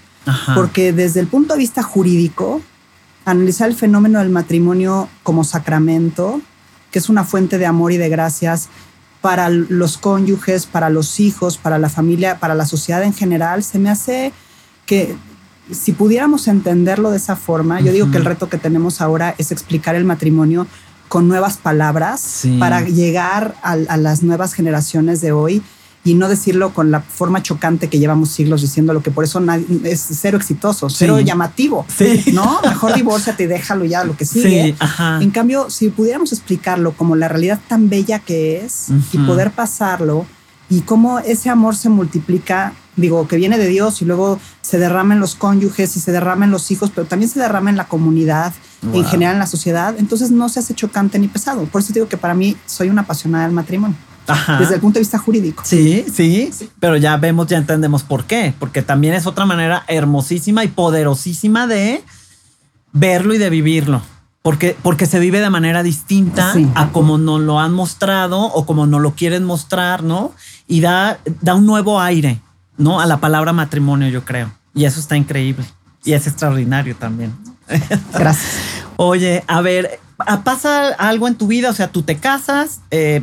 porque 0.55 0.93
desde 0.93 1.21
el 1.21 1.27
punto 1.27 1.55
de 1.55 1.61
vista 1.61 1.83
jurídico, 1.83 2.63
analizar 3.25 3.69
el 3.69 3.77
fenómeno 3.77 4.19
del 4.19 4.31
matrimonio 4.31 5.09
como 5.23 5.45
sacramento, 5.45 6.41
que 6.91 6.99
es 6.99 7.09
una 7.09 7.25
fuente 7.25 7.59
de 7.59 7.67
amor 7.67 7.93
y 7.93 7.97
de 7.97 8.09
gracias 8.09 8.69
para 9.21 9.49
los 9.49 9.97
cónyuges, 9.97 10.67
para 10.67 10.91
los 10.91 11.19
hijos, 11.19 11.57
para 11.57 11.79
la 11.79 11.89
familia, 11.89 12.39
para 12.39 12.55
la 12.55 12.67
sociedad 12.67 13.03
en 13.03 13.15
general, 13.15 13.65
se 13.65 13.79
me 13.79 13.89
hace 13.91 14.33
que 14.85 15.17
si 15.71 15.93
pudiéramos 15.93 16.47
entenderlo 16.47 17.11
de 17.11 17.17
esa 17.17 17.37
forma, 17.37 17.81
yo 17.81 17.91
digo 17.91 18.11
que 18.11 18.19
el 18.19 18.27
reto 18.27 18.51
que 18.51 18.59
tenemos 18.59 19.01
ahora 19.01 19.35
es 19.39 19.51
explicar 19.51 19.95
el 19.95 20.05
matrimonio 20.05 20.67
con 21.09 21.27
nuevas 21.27 21.57
palabras 21.57 22.43
para 22.59 22.83
llegar 22.83 23.55
a, 23.63 23.73
a, 23.73 23.97
las 23.97 24.23
nuevas 24.23 24.53
generaciones 24.53 25.23
de 25.23 25.33
hoy 25.33 25.63
y 26.05 26.15
no 26.15 26.29
decirlo 26.29 26.75
con 26.75 26.91
la 26.91 27.01
forma 27.01 27.43
chocante 27.43 27.89
que 27.89 27.99
llevamos 27.99 28.29
siglos 28.29 28.61
diciéndolo, 28.61 29.03
que 29.03 29.11
por 29.11 29.25
eso 29.25 29.43
es 29.85 30.07
cero 30.21 30.37
exitoso, 30.37 30.91
cero 30.91 31.19
llamativo. 31.21 31.87
Sí. 31.89 32.25
¿No? 32.33 32.61
Mejor 32.63 32.95
divórciate 32.95 33.45
y 33.45 33.47
déjalo 33.47 33.87
ya 33.87 34.05
lo 34.05 34.15
que 34.15 34.27
sigue. 34.27 34.77
En 35.21 35.31
cambio, 35.31 35.71
si 35.71 35.89
pudiéramos 35.89 36.33
explicarlo 36.33 36.93
como 36.93 37.17
la 37.17 37.29
realidad 37.29 37.59
tan 37.69 37.89
bella 37.89 38.19
que 38.19 38.65
es 38.65 38.89
y 39.13 39.19
poder 39.19 39.51
pasarlo 39.51 40.27
y 40.69 40.83
cómo 40.83 41.21
ese 41.21 41.49
amor 41.49 41.75
se 41.75 41.89
multiplica, 41.89 42.75
digo, 42.97 43.27
que 43.27 43.37
viene 43.37 43.57
de 43.57 43.69
Dios 43.69 44.03
y 44.03 44.05
luego 44.05 44.39
se 44.61 44.79
derrama 44.79 45.15
en 45.15 45.21
los 45.21 45.35
cónyuges 45.35 45.97
y 45.97 46.01
se 46.01 46.13
derrama 46.13 46.45
en 46.45 46.51
los 46.51 46.71
hijos, 46.71 46.91
pero 46.95 47.07
también 47.07 47.31
se 47.31 47.41
derrama 47.41 47.71
en 47.71 47.77
la 47.77 47.89
comunidad, 47.89 48.53
en 48.93 49.05
general 49.07 49.35
en 49.35 49.39
la 49.39 49.47
sociedad, 49.47 49.95
entonces 49.99 50.31
no 50.31 50.51
se 50.51 50.61
hace 50.61 50.75
chocante 50.75 51.19
ni 51.19 51.29
pesado. 51.29 51.65
Por 51.65 51.81
eso 51.81 51.95
digo 51.95 52.09
que 52.09 52.19
para 52.19 52.35
mí 52.35 52.57
soy 52.67 52.91
una 52.91 53.03
apasionada 53.03 53.45
del 53.47 53.55
matrimonio 53.55 53.97
desde 54.59 54.75
el 54.75 54.81
punto 54.81 54.99
de 54.99 55.01
vista 55.01 55.19
jurídico. 55.19 55.63
Sí, 55.65 56.05
sí, 56.13 56.51
pero 56.81 56.97
ya 56.97 57.17
vemos, 57.17 57.47
ya 57.47 57.59
entendemos 57.59 58.03
por 58.03 58.25
qué, 58.25 58.55
porque 58.59 58.83
también 58.83 59.15
es 59.15 59.27
otra 59.27 59.45
manera 59.47 59.85
hermosísima 59.89 60.65
y 60.65 60.69
poderosísima 60.69 61.67
de 61.67 62.03
verlo 62.93 63.35
y 63.35 63.39
de 63.39 63.51
vivirlo. 63.51 64.03
Porque, 64.43 64.77
porque 64.83 65.07
se 65.07 65.21
vive 65.21 65.41
de 65.41 65.49
manera 65.49 65.83
distinta 65.83 66.55
a 66.75 66.91
como 66.91 67.17
nos 67.17 67.41
lo 67.41 67.61
han 67.61 67.73
mostrado 67.73 68.43
o 68.43 68.67
como 68.67 68.87
nos 68.87 69.01
lo 69.01 69.15
quieren 69.15 69.45
mostrar, 69.45 70.03
¿no? 70.03 70.33
Y 70.67 70.83
da, 70.83 71.19
da 71.41 71.55
un 71.55 71.65
nuevo 71.65 71.99
aire, 71.99 72.43
¿no? 72.77 73.01
A 73.01 73.07
la 73.07 73.17
palabra 73.17 73.55
matrimonio, 73.55 74.09
yo 74.09 74.23
creo. 74.27 74.53
Y 74.75 74.85
eso 74.85 75.01
está 75.01 75.17
increíble. 75.17 75.65
Y 76.05 76.13
es 76.13 76.27
extraordinario 76.27 76.95
también. 76.95 77.35
Gracias. 78.13 78.59
Oye, 78.97 79.43
a 79.47 79.63
ver, 79.63 79.99
¿pasa 80.45 80.89
algo 80.89 81.27
en 81.27 81.37
tu 81.37 81.47
vida? 81.47 81.71
O 81.71 81.73
sea, 81.75 81.89
tú 81.89 82.03
te 82.03 82.17
casas, 82.17 82.81
eh, 82.91 83.23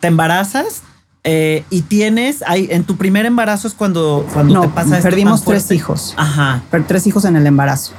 te 0.00 0.08
embarazas 0.08 0.82
eh, 1.22 1.64
y 1.70 1.82
tienes, 1.82 2.42
ahí, 2.46 2.68
en 2.70 2.84
tu 2.84 2.96
primer 2.96 3.26
embarazo 3.26 3.68
es 3.68 3.74
cuando, 3.74 4.26
cuando 4.32 4.62
te 4.62 4.68
pasa 4.68 5.00
Perdimos 5.00 5.44
tres 5.44 5.70
hijos. 5.70 6.14
Ajá. 6.16 6.62
tres 6.86 7.06
hijos 7.06 7.24
en 7.24 7.36
el 7.36 7.46
embarazo 7.46 7.92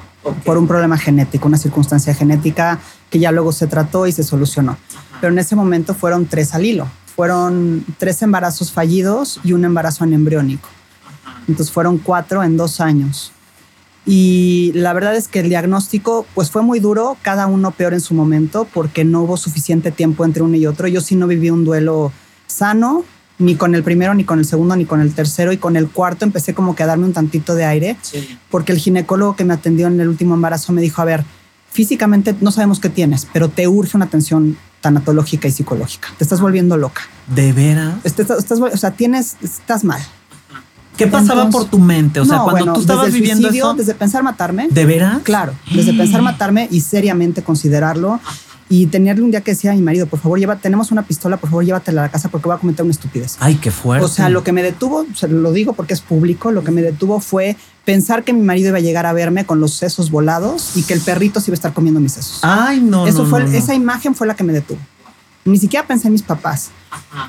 por 0.43 0.57
un 0.57 0.67
problema 0.67 0.97
genético, 0.97 1.47
una 1.47 1.57
circunstancia 1.57 2.13
genética 2.13 2.79
que 3.09 3.19
ya 3.19 3.31
luego 3.31 3.51
se 3.51 3.67
trató 3.67 4.07
y 4.07 4.11
se 4.11 4.23
solucionó. 4.23 4.77
Pero 5.19 5.33
en 5.33 5.39
ese 5.39 5.55
momento 5.55 5.93
fueron 5.93 6.25
tres 6.25 6.53
al 6.53 6.65
hilo. 6.65 6.87
Fueron 7.15 7.85
tres 7.97 8.21
embarazos 8.21 8.71
fallidos 8.71 9.39
y 9.43 9.53
un 9.53 9.65
embarazo 9.65 10.03
embriónico. 10.05 10.69
Entonces 11.47 11.71
fueron 11.71 11.97
cuatro 11.97 12.43
en 12.43 12.57
dos 12.57 12.79
años. 12.79 13.31
Y 14.05 14.71
la 14.73 14.93
verdad 14.93 15.15
es 15.15 15.27
que 15.27 15.41
el 15.41 15.49
diagnóstico 15.49 16.25
pues 16.33 16.49
fue 16.49 16.63
muy 16.63 16.79
duro, 16.79 17.17
cada 17.21 17.47
uno 17.47 17.71
peor 17.71 17.93
en 17.93 18.01
su 18.01 18.13
momento 18.13 18.67
porque 18.73 19.05
no 19.05 19.21
hubo 19.21 19.37
suficiente 19.37 19.91
tiempo 19.91 20.25
entre 20.25 20.41
uno 20.41 20.55
y 20.55 20.65
otro. 20.65 20.87
Yo 20.87 21.01
sí 21.01 21.15
no 21.15 21.27
viví 21.27 21.49
un 21.49 21.63
duelo 21.63 22.11
sano, 22.47 23.03
ni 23.37 23.55
con 23.55 23.75
el 23.75 23.83
primero, 23.83 24.13
ni 24.13 24.23
con 24.23 24.39
el 24.39 24.45
segundo, 24.45 24.75
ni 24.75 24.85
con 24.85 25.01
el 25.01 25.13
tercero. 25.13 25.51
Y 25.51 25.57
con 25.57 25.75
el 25.75 25.89
cuarto 25.89 26.25
empecé 26.25 26.53
como 26.53 26.75
que 26.75 26.83
a 26.83 26.87
darme 26.87 27.05
un 27.05 27.13
tantito 27.13 27.53
de 27.53 27.65
aire, 27.65 27.97
porque 28.49 28.71
el 28.71 28.79
ginecólogo 28.79 29.35
que 29.35 29.45
me 29.45 29.53
atendió 29.53 29.87
en 29.87 29.99
el 29.99 30.07
último 30.07 30.33
embarazo 30.33 30.73
me 30.73 30.81
dijo, 30.81 31.01
a 31.01 31.05
ver, 31.05 31.23
físicamente 31.69 32.35
no 32.41 32.51
sabemos 32.51 32.79
qué 32.79 32.89
tienes, 32.89 33.27
pero 33.31 33.49
te 33.49 33.67
urge 33.67 33.97
una 33.97 34.05
atención 34.05 34.57
tanatológica 34.81 35.47
y 35.47 35.51
psicológica. 35.51 36.09
Te 36.17 36.23
estás 36.23 36.41
volviendo 36.41 36.75
loca. 36.75 37.03
¿De 37.35 37.53
veras? 37.53 37.95
Estás, 38.03 38.29
o 38.59 38.77
sea, 38.77 38.91
tienes, 38.91 39.37
estás 39.41 39.83
mal 39.83 40.01
¿Qué 41.05 41.11
pasaba 41.11 41.49
por 41.49 41.65
tu 41.65 41.79
mente? 41.79 42.19
O 42.19 42.25
sea, 42.25 42.39
cuando 42.39 42.73
tú 42.73 42.81
estabas 42.81 43.11
viviendo 43.11 43.49
eso. 43.49 43.73
Desde 43.73 43.93
pensar 43.93 44.23
matarme. 44.23 44.67
¿De 44.69 44.85
veras? 44.85 45.19
Claro, 45.23 45.53
desde 45.73 45.93
pensar 45.93 46.21
matarme 46.21 46.67
y 46.71 46.81
seriamente 46.81 47.41
considerarlo 47.41 48.19
y 48.71 48.85
tenerle 48.85 49.23
un 49.23 49.31
día 49.31 49.41
que 49.41 49.51
decía 49.51 49.71
a 49.71 49.75
mi 49.75 49.81
marido, 49.81 50.05
por 50.05 50.19
favor, 50.19 50.39
lleva, 50.39 50.55
tenemos 50.55 50.93
una 50.93 51.01
pistola, 51.01 51.35
por 51.35 51.49
favor, 51.49 51.65
llévatela 51.65 52.03
a 52.03 52.05
la 52.05 52.09
casa 52.09 52.29
porque 52.29 52.47
voy 52.47 52.55
a 52.55 52.57
cometer 52.57 52.85
una 52.85 52.93
estupidez. 52.93 53.35
Ay, 53.41 53.55
qué 53.55 53.69
fuerte. 53.69 54.05
O 54.05 54.07
sea, 54.07 54.29
lo 54.29 54.45
que 54.45 54.53
me 54.53 54.63
detuvo, 54.63 55.05
se 55.13 55.27
lo 55.27 55.51
digo 55.51 55.73
porque 55.73 55.93
es 55.93 55.99
público, 55.99 56.51
lo 56.51 56.63
que 56.63 56.71
me 56.71 56.81
detuvo 56.81 57.19
fue 57.19 57.57
pensar 57.83 58.23
que 58.23 58.31
mi 58.31 58.41
marido 58.43 58.69
iba 58.69 58.77
a 58.77 58.81
llegar 58.81 59.05
a 59.05 59.11
verme 59.11 59.45
con 59.45 59.59
los 59.59 59.73
sesos 59.73 60.09
volados 60.09 60.77
y 60.77 60.83
que 60.83 60.93
el 60.93 61.01
perrito 61.01 61.41
se 61.41 61.51
iba 61.51 61.55
a 61.55 61.59
estar 61.59 61.73
comiendo 61.73 61.99
mis 61.99 62.13
sesos. 62.13 62.39
Ay, 62.43 62.79
no. 62.79 63.07
Eso 63.07 63.23
no, 63.23 63.29
fue, 63.29 63.57
esa 63.57 63.75
imagen 63.75 64.15
fue 64.15 64.25
la 64.25 64.37
que 64.37 64.45
me 64.45 64.53
detuvo. 64.53 64.79
Ni 65.43 65.57
siquiera 65.57 65.85
pensé 65.85 66.07
en 66.07 66.13
mis 66.13 66.23
papás. 66.23 66.69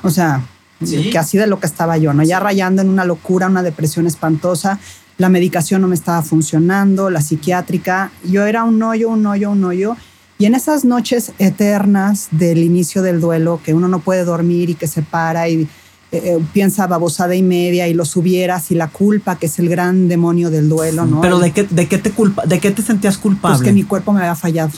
O 0.01 0.09
sea, 0.09 0.41
que 0.83 1.17
así 1.17 1.37
de 1.37 1.47
lo 1.47 1.59
que 1.59 1.67
estaba 1.67 1.97
yo, 1.97 2.13
¿no? 2.13 2.23
Ya 2.23 2.39
rayando 2.39 2.81
en 2.81 2.89
una 2.89 3.05
locura, 3.05 3.47
una 3.47 3.63
depresión 3.63 4.07
espantosa. 4.07 4.79
La 5.17 5.29
medicación 5.29 5.81
no 5.81 5.87
me 5.87 5.95
estaba 5.95 6.21
funcionando, 6.21 7.09
la 7.09 7.21
psiquiátrica. 7.21 8.11
Yo 8.23 8.45
era 8.45 8.63
un 8.63 8.81
hoyo, 8.81 9.09
un 9.09 9.25
hoyo, 9.25 9.51
un 9.51 9.63
hoyo. 9.63 9.95
Y 10.39 10.45
en 10.45 10.55
esas 10.55 10.83
noches 10.83 11.31
eternas 11.37 12.27
del 12.31 12.63
inicio 12.63 13.01
del 13.01 13.21
duelo, 13.21 13.59
que 13.63 13.73
uno 13.73 13.87
no 13.87 13.99
puede 13.99 14.23
dormir 14.25 14.69
y 14.69 14.75
que 14.75 14.87
se 14.87 15.01
para 15.03 15.47
y 15.47 15.61
eh, 15.61 15.67
eh, 16.11 16.39
piensa 16.53 16.85
babosada 16.85 17.35
y 17.35 17.41
media 17.41 17.87
y 17.87 17.93
lo 17.95 18.05
subieras 18.05 18.69
y 18.69 18.75
la 18.75 18.87
culpa, 18.87 19.37
que 19.37 19.47
es 19.47 19.57
el 19.57 19.67
gran 19.67 20.07
demonio 20.07 20.51
del 20.51 20.69
duelo, 20.69 21.05
¿no? 21.05 21.21
Pero 21.21 21.39
¿de 21.39 21.51
qué, 21.51 21.63
de 21.63 21.87
qué 21.87 21.97
te 21.97 22.11
culpa, 22.11 22.45
de 22.45 22.59
qué 22.59 22.69
te 22.69 22.83
sentías 22.83 23.17
culpable? 23.17 23.57
Pues 23.57 23.67
que 23.67 23.73
mi 23.73 23.83
cuerpo 23.83 24.13
me 24.13 24.19
había 24.19 24.35
fallado. 24.35 24.71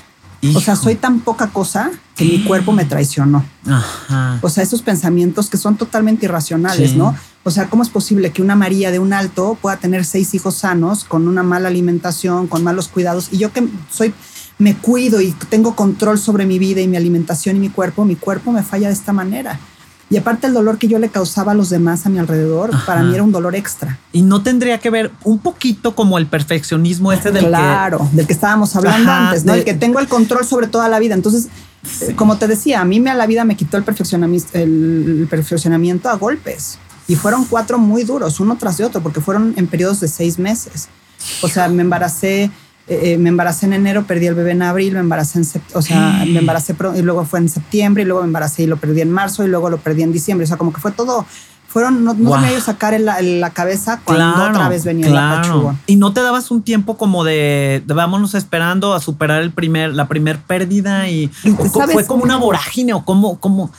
O 0.53 0.59
sea, 0.61 0.75
soy 0.75 0.95
tan 0.95 1.21
poca 1.21 1.47
cosa 1.47 1.91
que 2.15 2.25
mi 2.25 2.43
cuerpo 2.43 2.71
me 2.71 2.85
traicionó. 2.85 3.45
Ajá. 3.65 4.39
O 4.41 4.49
sea, 4.49 4.63
esos 4.63 4.81
pensamientos 4.81 5.49
que 5.49 5.57
son 5.57 5.77
totalmente 5.77 6.25
irracionales, 6.25 6.95
¿no? 6.95 7.15
O 7.43 7.51
sea, 7.51 7.69
¿cómo 7.69 7.83
es 7.83 7.89
posible 7.89 8.31
que 8.31 8.41
una 8.41 8.55
María 8.55 8.91
de 8.91 8.99
un 8.99 9.13
alto 9.13 9.57
pueda 9.61 9.77
tener 9.77 10.05
seis 10.05 10.33
hijos 10.33 10.55
sanos 10.55 11.03
con 11.03 11.27
una 11.27 11.43
mala 11.43 11.67
alimentación, 11.67 12.47
con 12.47 12.63
malos 12.63 12.87
cuidados? 12.87 13.29
Y 13.31 13.37
yo 13.37 13.51
que 13.53 13.67
soy 13.91 14.13
me 14.57 14.75
cuido 14.75 15.21
y 15.21 15.31
tengo 15.49 15.75
control 15.75 16.17
sobre 16.17 16.45
mi 16.45 16.59
vida 16.59 16.81
y 16.81 16.87
mi 16.87 16.97
alimentación 16.97 17.57
y 17.57 17.59
mi 17.59 17.69
cuerpo, 17.69 18.05
mi 18.05 18.15
cuerpo 18.15 18.51
me 18.51 18.63
falla 18.63 18.87
de 18.87 18.93
esta 18.93 19.13
manera. 19.13 19.59
Y 20.09 20.17
aparte 20.17 20.45
el 20.47 20.53
dolor 20.53 20.77
que 20.77 20.87
yo 20.87 20.99
le 20.99 21.09
causaba 21.09 21.53
a 21.53 21.55
los 21.55 21.69
demás 21.69 22.05
a 22.05 22.09
mi 22.09 22.19
alrededor, 22.19 22.71
para 22.85 23.01
mí 23.01 23.15
era 23.15 23.23
un 23.23 23.31
dolor 23.31 23.55
extra. 23.55 23.97
Y 24.11 24.21
no 24.21 24.43
tendría 24.43 24.79
que 24.79 24.91
ver 24.91 25.11
un 25.23 25.39
poquito 25.39 25.95
como 25.95 26.19
el 26.19 26.27
perfeccionismo 26.27 27.11
ese 27.11 27.31
del 27.31 27.47
claro, 27.47 28.07
del 28.11 28.27
que 28.27 28.33
estábamos 28.33 28.75
hablando 28.75 29.11
antes, 29.11 29.45
¿no? 29.45 29.55
El 29.55 29.63
que 29.63 29.73
tengo 29.73 29.99
el 29.99 30.07
control 30.07 30.45
sobre 30.45 30.67
toda 30.67 30.89
la 30.89 30.99
vida. 30.99 31.15
Entonces, 31.15 31.47
como 32.15 32.37
te 32.37 32.47
decía, 32.47 32.81
a 32.81 32.85
mí 32.85 32.99
me 32.99 33.09
a 33.09 33.15
la 33.15 33.25
vida 33.25 33.45
me 33.45 33.57
quitó 33.57 33.77
el 33.77 33.83
perfeccionamiento, 33.83 34.49
el 34.53 35.27
perfeccionamiento 35.29 36.09
a 36.09 36.15
golpes. 36.15 36.77
Y 37.07 37.15
fueron 37.15 37.45
cuatro 37.45 37.79
muy 37.79 38.03
duros, 38.03 38.39
uno 38.39 38.57
tras 38.57 38.77
de 38.77 38.85
otro, 38.85 39.01
porque 39.01 39.21
fueron 39.21 39.53
en 39.57 39.67
periodos 39.67 39.99
de 40.01 40.07
seis 40.07 40.37
meses. 40.37 40.87
O 41.41 41.47
sea, 41.47 41.67
me 41.67 41.81
embaracé 41.81 42.51
eh, 42.87 43.13
eh, 43.13 43.17
me 43.17 43.29
embaracé 43.29 43.65
en 43.65 43.73
enero, 43.73 44.03
perdí 44.05 44.27
el 44.27 44.35
bebé 44.35 44.51
en 44.51 44.61
abril, 44.61 44.93
me 44.93 44.99
embaracé 44.99 45.39
en 45.39 45.45
o 45.73 45.81
sea, 45.81 46.23
me 46.27 46.39
embaracé 46.39 46.75
y 46.95 47.01
luego 47.01 47.25
fue 47.25 47.39
en 47.39 47.49
septiembre 47.49 48.03
y 48.03 48.05
luego 48.05 48.21
me 48.21 48.27
embaracé 48.27 48.63
y 48.63 48.67
lo 48.67 48.77
perdí 48.77 49.01
en 49.01 49.11
marzo 49.11 49.43
y 49.43 49.47
luego 49.47 49.69
lo 49.69 49.77
perdí 49.77 50.03
en 50.03 50.11
diciembre. 50.11 50.45
O 50.45 50.47
sea, 50.47 50.57
como 50.57 50.71
que 50.71 50.79
fue 50.79 50.91
todo, 50.91 51.25
fueron, 51.67 52.05
no, 52.05 52.13
no 52.13 52.29
wow. 52.29 52.61
sacar 52.63 52.93
en 52.93 53.05
la, 53.05 53.49
cabeza 53.49 53.99
cuando 54.05 54.49
otra 54.49 54.69
vez 54.69 54.85
venía 54.85 55.09
la 55.09 55.41
pachuga. 55.41 55.75
Y 55.87 55.95
no 55.95 56.13
te 56.13 56.21
dabas 56.21 56.51
un 56.51 56.61
tiempo 56.61 56.95
como 56.95 57.23
de, 57.23 57.83
vámonos 57.87 58.35
esperando 58.35 58.93
a 58.93 59.01
superar 59.01 59.41
el 59.41 59.51
primer, 59.51 59.93
la 59.93 60.07
primer 60.07 60.39
pérdida 60.39 61.09
y, 61.09 61.27
fue 61.91 62.05
como 62.05 62.23
una 62.23 62.37
vorágine 62.37 62.93
o 62.93 63.03
como, 63.03 63.39
como 63.39 63.71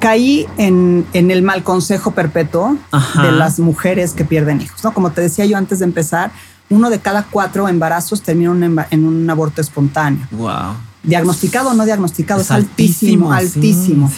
caí 0.00 0.46
en, 0.56 1.06
en, 1.12 1.30
el 1.30 1.42
mal 1.42 1.62
consejo 1.62 2.12
perpetuo 2.12 2.76
de 3.22 3.30
las 3.30 3.60
mujeres 3.60 4.14
que 4.14 4.24
pierden 4.24 4.60
hijos, 4.60 4.82
¿no? 4.82 4.92
Como 4.92 5.12
te 5.12 5.20
decía 5.20 5.44
yo 5.44 5.56
antes 5.56 5.78
de 5.78 5.84
empezar, 5.84 6.32
uno 6.70 6.90
de 6.90 6.98
cada 6.98 7.24
cuatro 7.24 7.68
embarazos 7.68 8.22
termina 8.22 8.86
en 8.90 9.04
un 9.04 9.28
aborto 9.28 9.60
espontáneo. 9.60 10.26
Wow. 10.32 10.74
Diagnosticado 11.04 11.70
o 11.70 11.74
no 11.74 11.84
diagnosticado, 11.84 12.40
es, 12.40 12.50
altísimo, 12.50 13.30
altísimo. 13.30 14.10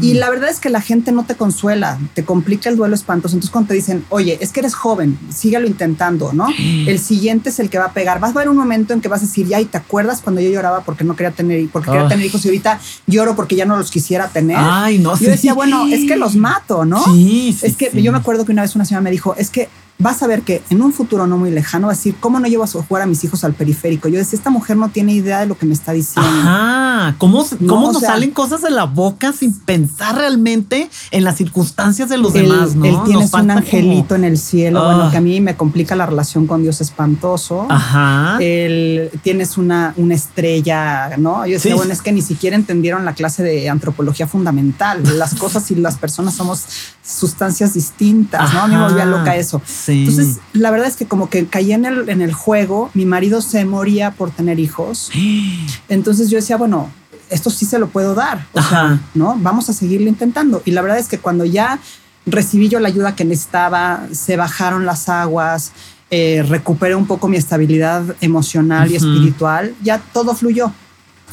Y 0.00 0.14
la 0.14 0.28
verdad 0.30 0.50
es 0.50 0.58
que 0.58 0.68
la 0.68 0.80
gente 0.80 1.12
no 1.12 1.24
te 1.24 1.36
consuela, 1.36 1.96
te 2.14 2.24
complica 2.24 2.68
el 2.68 2.76
duelo 2.76 2.96
espantoso. 2.96 3.36
Entonces, 3.36 3.52
cuando 3.52 3.68
te 3.68 3.74
dicen, 3.74 4.04
oye, 4.08 4.36
es 4.40 4.50
que 4.50 4.58
eres 4.58 4.74
joven, 4.74 5.16
síguelo 5.32 5.68
intentando, 5.68 6.32
¿no? 6.32 6.48
el 6.58 6.98
siguiente 6.98 7.50
es 7.50 7.60
el 7.60 7.70
que 7.70 7.78
va 7.78 7.86
a 7.86 7.92
pegar. 7.92 8.18
Vas 8.18 8.34
a 8.34 8.38
ver 8.40 8.48
un 8.48 8.56
momento 8.56 8.92
en 8.92 9.00
que 9.00 9.06
vas 9.06 9.22
a 9.22 9.26
decir, 9.26 9.46
ya, 9.46 9.60
y 9.60 9.64
te 9.64 9.78
acuerdas 9.78 10.22
cuando 10.22 10.40
yo 10.40 10.50
lloraba 10.50 10.80
porque 10.80 11.04
no 11.04 11.14
quería 11.14 11.30
tener, 11.30 11.68
porque 11.68 11.92
quería 11.92 12.08
tener 12.08 12.26
hijos 12.26 12.44
y 12.44 12.48
ahorita 12.48 12.80
lloro 13.06 13.36
porque 13.36 13.54
ya 13.54 13.64
no 13.64 13.76
los 13.76 13.92
quisiera 13.92 14.26
tener. 14.26 14.56
Ay, 14.58 14.98
no, 14.98 15.16
Yo 15.16 15.30
decía, 15.30 15.54
bueno, 15.54 15.86
es 15.86 16.08
que 16.08 16.16
los 16.16 16.34
mato, 16.34 16.84
¿no? 16.84 17.04
Sí, 17.04 17.56
es 17.62 17.76
que 17.76 18.02
yo 18.02 18.10
me 18.10 18.18
acuerdo 18.18 18.44
que 18.44 18.50
una 18.50 18.62
vez 18.62 18.74
una 18.74 18.84
señora 18.84 19.02
me 19.02 19.12
dijo, 19.12 19.36
es 19.36 19.50
que 19.50 19.68
vas 19.98 20.22
a 20.22 20.26
ver 20.26 20.42
que 20.42 20.62
en 20.70 20.82
un 20.82 20.92
futuro 20.92 21.26
no 21.26 21.38
muy 21.38 21.50
lejano 21.50 21.86
va 21.86 21.92
a 21.92 21.96
decir, 21.96 22.16
¿cómo 22.18 22.40
no 22.40 22.48
llevo 22.48 22.64
a 22.64 22.66
jugar 22.66 23.02
a 23.02 23.06
mis 23.06 23.22
hijos 23.24 23.44
al 23.44 23.54
periférico? 23.54 24.08
Yo 24.08 24.18
decía, 24.18 24.36
esta 24.36 24.50
mujer 24.50 24.76
no 24.76 24.88
tiene 24.88 25.12
idea 25.12 25.40
de 25.40 25.46
lo 25.46 25.56
que 25.56 25.66
me 25.66 25.74
está 25.74 25.92
diciendo. 25.92 26.28
Ah, 26.32 27.14
¿cómo, 27.18 27.46
cómo 27.66 27.92
nos 27.92 28.02
salen 28.02 28.32
cosas 28.32 28.62
de 28.62 28.70
la 28.70 28.84
boca 28.84 29.32
sin 29.32 29.54
pensar 29.54 30.16
realmente 30.16 30.90
en 31.10 31.24
las 31.24 31.36
circunstancias 31.36 32.08
de 32.08 32.18
los 32.18 32.32
demás, 32.32 32.74
no? 32.74 32.84
Él 32.84 32.96
tienes 33.06 33.32
un 33.32 33.50
angelito 33.50 34.14
en 34.14 34.24
el 34.24 34.38
cielo, 34.38 34.84
bueno, 34.84 35.04
ah. 35.04 35.10
que 35.10 35.16
a 35.16 35.20
mí 35.20 35.40
me 35.40 35.56
complica 35.56 35.94
la 35.94 36.06
relación 36.06 36.46
con 36.46 36.62
Dios 36.62 36.80
espantoso. 36.80 37.66
Ajá. 37.70 38.38
Él, 38.40 39.10
tienes 39.22 39.56
una, 39.56 39.94
una 39.96 40.14
estrella, 40.14 41.16
¿no? 41.18 41.46
Yo 41.46 41.54
decía, 41.54 41.76
bueno, 41.76 41.92
es 41.92 42.02
que 42.02 42.12
ni 42.12 42.22
siquiera 42.22 42.56
entendieron 42.56 43.04
la 43.04 43.14
clase 43.14 43.42
de 43.42 43.68
antropología 43.68 44.26
fundamental. 44.26 45.02
Las 45.18 45.34
cosas 45.34 45.70
y 45.70 45.76
las 45.76 45.96
personas 45.96 46.34
somos 46.34 46.64
sustancias 47.04 47.74
distintas, 47.74 48.52
¿no? 48.54 48.62
A 48.62 48.66
mí 48.66 48.74
me 48.74 48.82
volvía 48.82 49.04
loca 49.04 49.36
eso. 49.36 49.60
Entonces, 49.88 50.38
la 50.52 50.70
verdad 50.70 50.88
es 50.88 50.96
que 50.96 51.06
como 51.06 51.28
que 51.28 51.46
caí 51.46 51.72
en 51.72 51.84
el, 51.84 52.08
en 52.08 52.22
el 52.22 52.32
juego, 52.32 52.90
mi 52.94 53.04
marido 53.06 53.40
se 53.40 53.64
moría 53.64 54.12
por 54.12 54.30
tener 54.30 54.58
hijos. 54.58 55.10
Entonces 55.88 56.30
yo 56.30 56.36
decía, 56.36 56.56
bueno, 56.56 56.90
esto 57.30 57.50
sí 57.50 57.64
se 57.64 57.78
lo 57.78 57.88
puedo 57.88 58.14
dar. 58.14 58.46
O 58.52 58.62
sea, 58.62 59.00
¿no? 59.14 59.36
Vamos 59.40 59.68
a 59.68 59.72
seguirlo 59.72 60.08
intentando. 60.08 60.62
Y 60.64 60.70
la 60.70 60.82
verdad 60.82 60.98
es 60.98 61.08
que 61.08 61.18
cuando 61.18 61.44
ya 61.44 61.78
recibí 62.26 62.68
yo 62.68 62.80
la 62.80 62.88
ayuda 62.88 63.14
que 63.14 63.24
necesitaba, 63.24 64.06
se 64.12 64.36
bajaron 64.36 64.86
las 64.86 65.08
aguas, 65.08 65.72
eh, 66.10 66.44
recuperé 66.48 66.94
un 66.94 67.06
poco 67.06 67.28
mi 67.28 67.36
estabilidad 67.36 68.04
emocional 68.20 68.90
y 68.90 68.96
espiritual, 68.96 69.74
ya 69.82 69.98
todo 69.98 70.34
fluyó. 70.34 70.72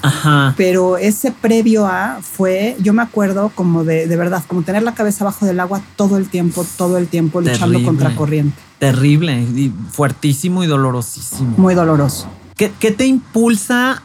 Ajá. 0.01 0.53
Pero 0.58 0.98
ese 0.98 1.31
previo 1.31 1.86
a 1.86 2.20
fue, 2.22 2.75
yo 2.79 2.93
me 2.93 3.01
acuerdo 3.01 3.51
como 3.53 3.84
de, 3.84 4.08
de 4.08 4.15
verdad, 4.15 4.43
como 4.48 4.63
tener 4.63 4.84
la 4.84 4.93
cabeza 4.93 5.24
abajo 5.24 5.46
del 5.46 5.60
agua 5.60 5.81
todo 5.96 6.17
el 6.17 6.29
tiempo, 6.29 6.65
todo 6.77 6.98
el 6.98 7.08
tiempo, 7.08 7.41
luchando 7.41 7.84
contra 7.84 8.15
corriente. 8.15 8.58
Terrible, 8.79 9.39
y 9.41 9.72
fuertísimo 9.91 10.63
y 10.63 10.67
dolorosísimo. 10.67 11.55
Muy 11.58 11.75
doloroso. 11.75 12.27
¿Qué, 12.55 12.72
qué 12.79 12.91
te 12.91 13.05
impulsa 13.05 14.01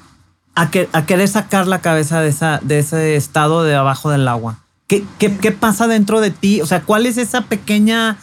a, 0.54 0.70
que, 0.70 0.88
a, 0.92 1.06
querer 1.06 1.28
sacar 1.28 1.66
la 1.66 1.80
cabeza 1.80 2.20
de, 2.20 2.28
esa, 2.28 2.60
de 2.62 2.78
ese 2.78 3.16
estado 3.16 3.64
de 3.64 3.74
abajo 3.74 4.10
del 4.10 4.28
agua? 4.28 4.58
¿Qué, 4.86 5.04
qué, 5.18 5.36
qué 5.36 5.52
pasa 5.52 5.86
dentro 5.86 6.20
de 6.20 6.30
ti? 6.30 6.60
O 6.60 6.66
sea, 6.66 6.82
¿cuál 6.82 7.06
es 7.06 7.16
esa 7.16 7.42
pequeña 7.42 8.18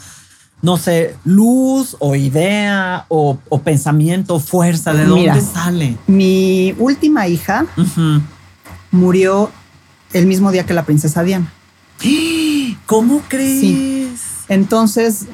no 0.64 0.78
sé, 0.78 1.18
luz 1.26 1.98
o 2.00 2.16
idea 2.16 3.06
o, 3.10 3.38
pensamiento, 3.64 4.40
fuerza? 4.40 4.94
¿De 4.94 5.04
dónde 5.04 5.42
sale? 5.42 5.98
Mi 6.08 6.74
última 6.80 7.28
hija 7.28 7.66
murió 8.90 9.52
el 10.14 10.26
mismo 10.26 10.54
día 10.54 10.66
que 10.66 10.74
la 10.74 10.86
princesa 10.86 11.22
Diana. 11.22 11.52
¿Cómo 12.86 13.22
crees? 13.28 13.60
Sí. 13.60 14.16
Entonces, 14.48 15.26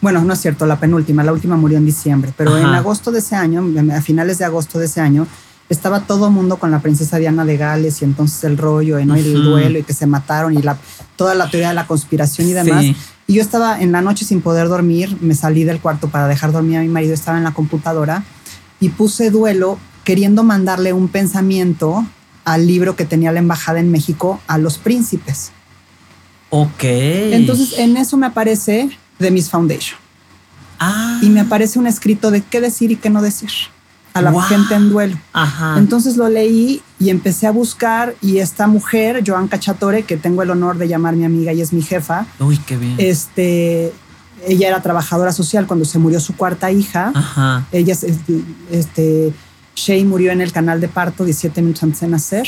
bueno, 0.00 0.22
no 0.22 0.34
es 0.34 0.40
cierto, 0.40 0.64
la 0.64 0.78
penúltima, 0.78 1.24
la 1.24 1.32
última 1.32 1.56
murió 1.56 1.78
en 1.78 1.86
diciembre, 1.86 2.32
pero 2.36 2.56
en 2.56 2.66
agosto 2.66 3.10
de 3.10 3.18
ese 3.18 3.34
año, 3.34 3.64
a 3.92 4.00
finales 4.00 4.38
de 4.38 4.44
agosto 4.44 4.78
de 4.78 4.86
ese 4.86 5.00
año, 5.00 5.26
estaba 5.68 6.00
todo 6.00 6.30
mundo 6.30 6.58
con 6.58 6.70
la 6.70 6.80
princesa 6.80 7.18
Diana 7.18 7.44
de 7.44 7.56
Gales 7.56 8.00
y 8.02 8.04
entonces 8.04 8.44
el 8.44 8.56
rollo, 8.56 9.04
¿no? 9.04 9.16
el 9.16 9.42
duelo 9.42 9.78
y 9.78 9.82
que 9.82 9.92
se 9.92 10.06
mataron 10.06 10.56
y 10.56 10.62
la, 10.62 10.78
toda 11.16 11.34
la 11.34 11.50
teoría 11.50 11.68
de 11.68 11.74
la 11.74 11.86
conspiración 11.86 12.48
y 12.48 12.52
demás. 12.52 12.84
Y 13.26 13.34
yo 13.34 13.42
estaba 13.42 13.80
en 13.80 13.90
la 13.90 14.00
noche 14.00 14.24
sin 14.24 14.40
poder 14.40 14.68
dormir, 14.68 15.16
me 15.20 15.34
salí 15.34 15.64
del 15.64 15.80
cuarto 15.80 16.08
para 16.08 16.28
dejar 16.28 16.52
dormir 16.52 16.78
a 16.78 16.82
mi 16.82 16.88
marido, 16.88 17.14
estaba 17.14 17.38
en 17.38 17.44
la 17.44 17.52
computadora 17.52 18.22
y 18.78 18.90
puse 18.90 19.30
duelo 19.30 19.78
queriendo 20.04 20.44
mandarle 20.44 20.92
un 20.92 21.08
pensamiento 21.08 22.06
al 22.44 22.66
libro 22.68 22.94
que 22.94 23.04
tenía 23.04 23.32
la 23.32 23.40
embajada 23.40 23.80
en 23.80 23.90
México 23.90 24.40
a 24.46 24.58
los 24.58 24.78
príncipes. 24.78 25.50
Ok. 26.50 26.84
Entonces 26.84 27.76
en 27.78 27.96
eso 27.96 28.16
me 28.16 28.26
aparece 28.26 28.88
The 29.18 29.32
Miss 29.32 29.50
Foundation. 29.50 29.98
Ah. 30.78 31.18
Y 31.22 31.30
me 31.30 31.40
aparece 31.40 31.80
un 31.80 31.88
escrito 31.88 32.30
de 32.30 32.42
qué 32.42 32.60
decir 32.60 32.92
y 32.92 32.96
qué 32.96 33.10
no 33.10 33.20
decir 33.20 33.50
a 34.16 34.22
la 34.22 34.42
gente 34.42 34.74
en 34.74 34.90
duelo. 34.90 35.18
Entonces 35.76 36.16
lo 36.16 36.28
leí 36.28 36.82
y 36.98 37.10
empecé 37.10 37.46
a 37.46 37.50
buscar 37.50 38.14
y 38.22 38.38
esta 38.38 38.66
mujer, 38.66 39.22
Joan 39.26 39.48
Cachatore, 39.48 40.04
que 40.04 40.16
tengo 40.16 40.42
el 40.42 40.50
honor 40.50 40.78
de 40.78 40.88
llamar 40.88 41.16
mi 41.16 41.24
amiga 41.24 41.52
y 41.52 41.60
es 41.60 41.72
mi 41.72 41.82
jefa. 41.82 42.26
Uy, 42.38 42.58
qué 42.58 42.76
bien. 42.76 42.94
Este, 42.98 43.92
ella 44.46 44.68
era 44.68 44.82
trabajadora 44.82 45.32
social 45.32 45.66
cuando 45.66 45.84
se 45.84 45.98
murió 45.98 46.20
su 46.20 46.36
cuarta 46.36 46.70
hija. 46.70 47.12
Ajá. 47.14 47.66
Ella, 47.72 47.94
este, 48.70 49.32
Shay 49.74 50.04
murió 50.04 50.32
en 50.32 50.40
el 50.40 50.52
canal 50.52 50.80
de 50.80 50.88
parto 50.88 51.24
17 51.24 51.60
minutos 51.62 51.82
antes 51.82 52.00
de 52.00 52.08
nacer. 52.08 52.46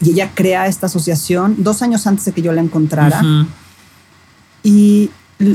Y 0.00 0.10
ella 0.10 0.30
crea 0.34 0.66
esta 0.66 0.86
asociación 0.86 1.56
dos 1.58 1.82
años 1.82 2.06
antes 2.06 2.24
de 2.24 2.32
que 2.32 2.42
yo 2.42 2.52
la 2.52 2.60
encontrara. 2.60 3.22
Y 4.62 5.10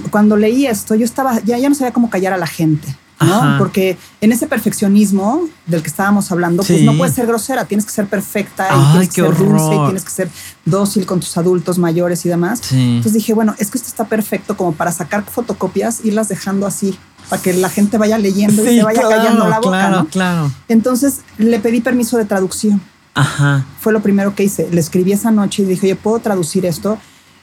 cuando 0.10 0.36
leí 0.36 0.66
esto, 0.66 0.96
yo 0.96 1.06
estaba, 1.06 1.40
ya, 1.42 1.58
ya 1.58 1.70
no 1.70 1.76
sabía 1.76 1.94
cómo 1.94 2.10
callar 2.10 2.34
a 2.34 2.38
la 2.38 2.48
gente. 2.48 2.88
¿No? 3.20 3.58
Porque 3.58 3.98
en 4.22 4.32
ese 4.32 4.48
perfeccionismo 4.48 5.42
del 5.66 5.82
que 5.82 5.88
estábamos 5.88 6.32
hablando, 6.32 6.64
pues 6.64 6.84
no 6.84 6.98
puedes 6.98 7.16
ser 7.16 7.26
grosera, 7.26 7.66
tienes 7.66 7.86
que 7.86 7.92
ser 7.92 8.08
perfecta 8.08 8.68
y 8.70 8.92
tienes 8.92 9.10
que 9.10 9.22
ser 9.22 9.38
dulce 9.38 9.76
y 9.76 9.86
tienes 9.86 10.04
que 10.04 10.12
ser 10.12 10.30
dócil 10.66 11.06
con 11.06 11.20
tus 11.20 11.36
adultos 11.38 11.78
mayores 11.78 12.26
y 12.26 12.30
demás. 12.30 12.62
Entonces 12.72 13.14
dije, 13.14 13.34
bueno, 13.34 13.56
es 13.58 13.72
que 13.72 13.78
esto 13.78 13.90
está 13.90 14.06
perfecto 14.06 14.56
como 14.58 14.74
para 14.74 14.92
sacar 14.92 15.24
fotocopias, 15.24 16.02
irlas 16.04 16.30
dejando 16.30 16.68
así, 16.68 16.98
para 17.30 17.42
que 17.42 17.54
la 17.54 17.70
gente 17.70 17.98
vaya 17.98 18.18
leyendo 18.18 18.64
y 18.64 18.78
se 18.78 18.84
vaya 18.84 19.02
callando 19.02 19.48
la 19.48 19.60
boca. 19.60 19.70
Claro, 19.70 20.08
claro. 20.12 20.52
Entonces 20.68 21.22
le 21.38 21.60
pedí 21.60 21.82
permiso 21.82 22.18
de 22.18 22.26
traducción. 22.26 22.82
Ajá. 23.16 23.66
Fue 23.80 23.94
lo 23.94 24.02
primero 24.02 24.36
que 24.36 24.44
hice. 24.44 24.70
Le 24.72 24.80
escribí 24.80 25.12
esa 25.12 25.32
noche 25.32 25.64
y 25.64 25.66
dije, 25.66 25.88
oye, 25.88 25.96
¿puedo 25.96 26.20
traducir 26.20 26.68
esto? 26.68 27.00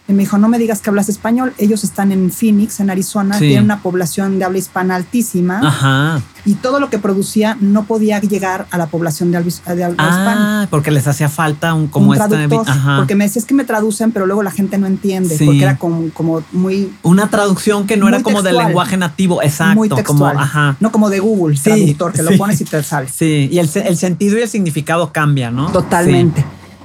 Y 0.07 0.13
me 0.13 0.25
dijo, 0.25 0.37
no 0.37 0.49
me 0.49 0.59
digas 0.59 0.83
que 0.83 0.91
hablas 0.91 1.09
español. 1.09 1.55
Ellos 1.57 1.83
están 1.83 2.13
en 2.13 2.31
Phoenix, 2.31 2.79
en 2.81 2.91
Arizona, 2.91 3.39
tienen 3.39 3.65
una 3.65 3.81
población 3.81 4.39
de 4.39 4.45
habla 4.45 4.59
hispana 4.59 4.97
altísima. 4.97 5.61
Ajá. 5.67 6.21
Y 6.45 6.57
todo 6.57 6.79
lo 6.79 6.91
que 6.91 6.99
producía 6.99 7.57
no 7.61 7.85
podía 7.85 8.21
llegar 8.21 8.67
a 8.71 8.77
la 8.77 8.87
población 8.87 9.31
de 9.31 9.39
habla, 9.39 9.75
de 9.75 9.85
habla 9.85 9.97
ah, 9.99 10.09
hispana. 10.09 10.69
porque 10.69 10.91
les 10.91 11.07
hacía 11.07 11.31
falta 11.31 11.73
un 11.73 11.87
como 11.87 12.11
un 12.11 12.17
traductor. 12.17 12.67
Porque 12.99 13.15
me 13.15 13.25
decías 13.25 13.47
que 13.47 13.55
me 13.55 13.65
traducen, 13.65 14.13
pero 14.13 14.27
luego 14.27 14.43
la 14.43 14.51
gente 14.51 14.77
no 14.77 14.87
entiende. 14.87 15.37
Porque 15.43 15.63
era 15.63 15.79
como, 15.79 16.11
como 16.11 16.43
muy. 16.53 16.93
Una 17.03 17.31
traducción 17.31 17.87
que 17.87 17.97
no 17.97 18.07
era 18.07 18.23
como 18.23 18.43
del 18.43 18.59
lenguaje 18.59 18.99
nativo. 18.99 19.43
Exacto. 19.43 19.77
Muy 19.77 19.89
textual. 19.89 20.37
ajá. 20.39 20.77
No 20.81 20.93
como 20.93 21.09
de 21.09 21.21
Google, 21.21 21.59
traductor, 21.59 22.13
que 22.13 22.23
lo 22.23 22.37
pones 22.37 22.61
y 22.61 22.65
te 22.67 22.83
sale. 22.83 23.09
Sí. 23.09 23.49
Y 23.51 23.59
el, 23.59 23.71
el, 23.75 23.97
sentido 23.97 24.39
y 24.39 24.43
el 24.43 24.49
significado 24.51 25.13
cambia, 25.13 25.51
¿no? 25.51 25.73
Totalmente. 25.73 26.45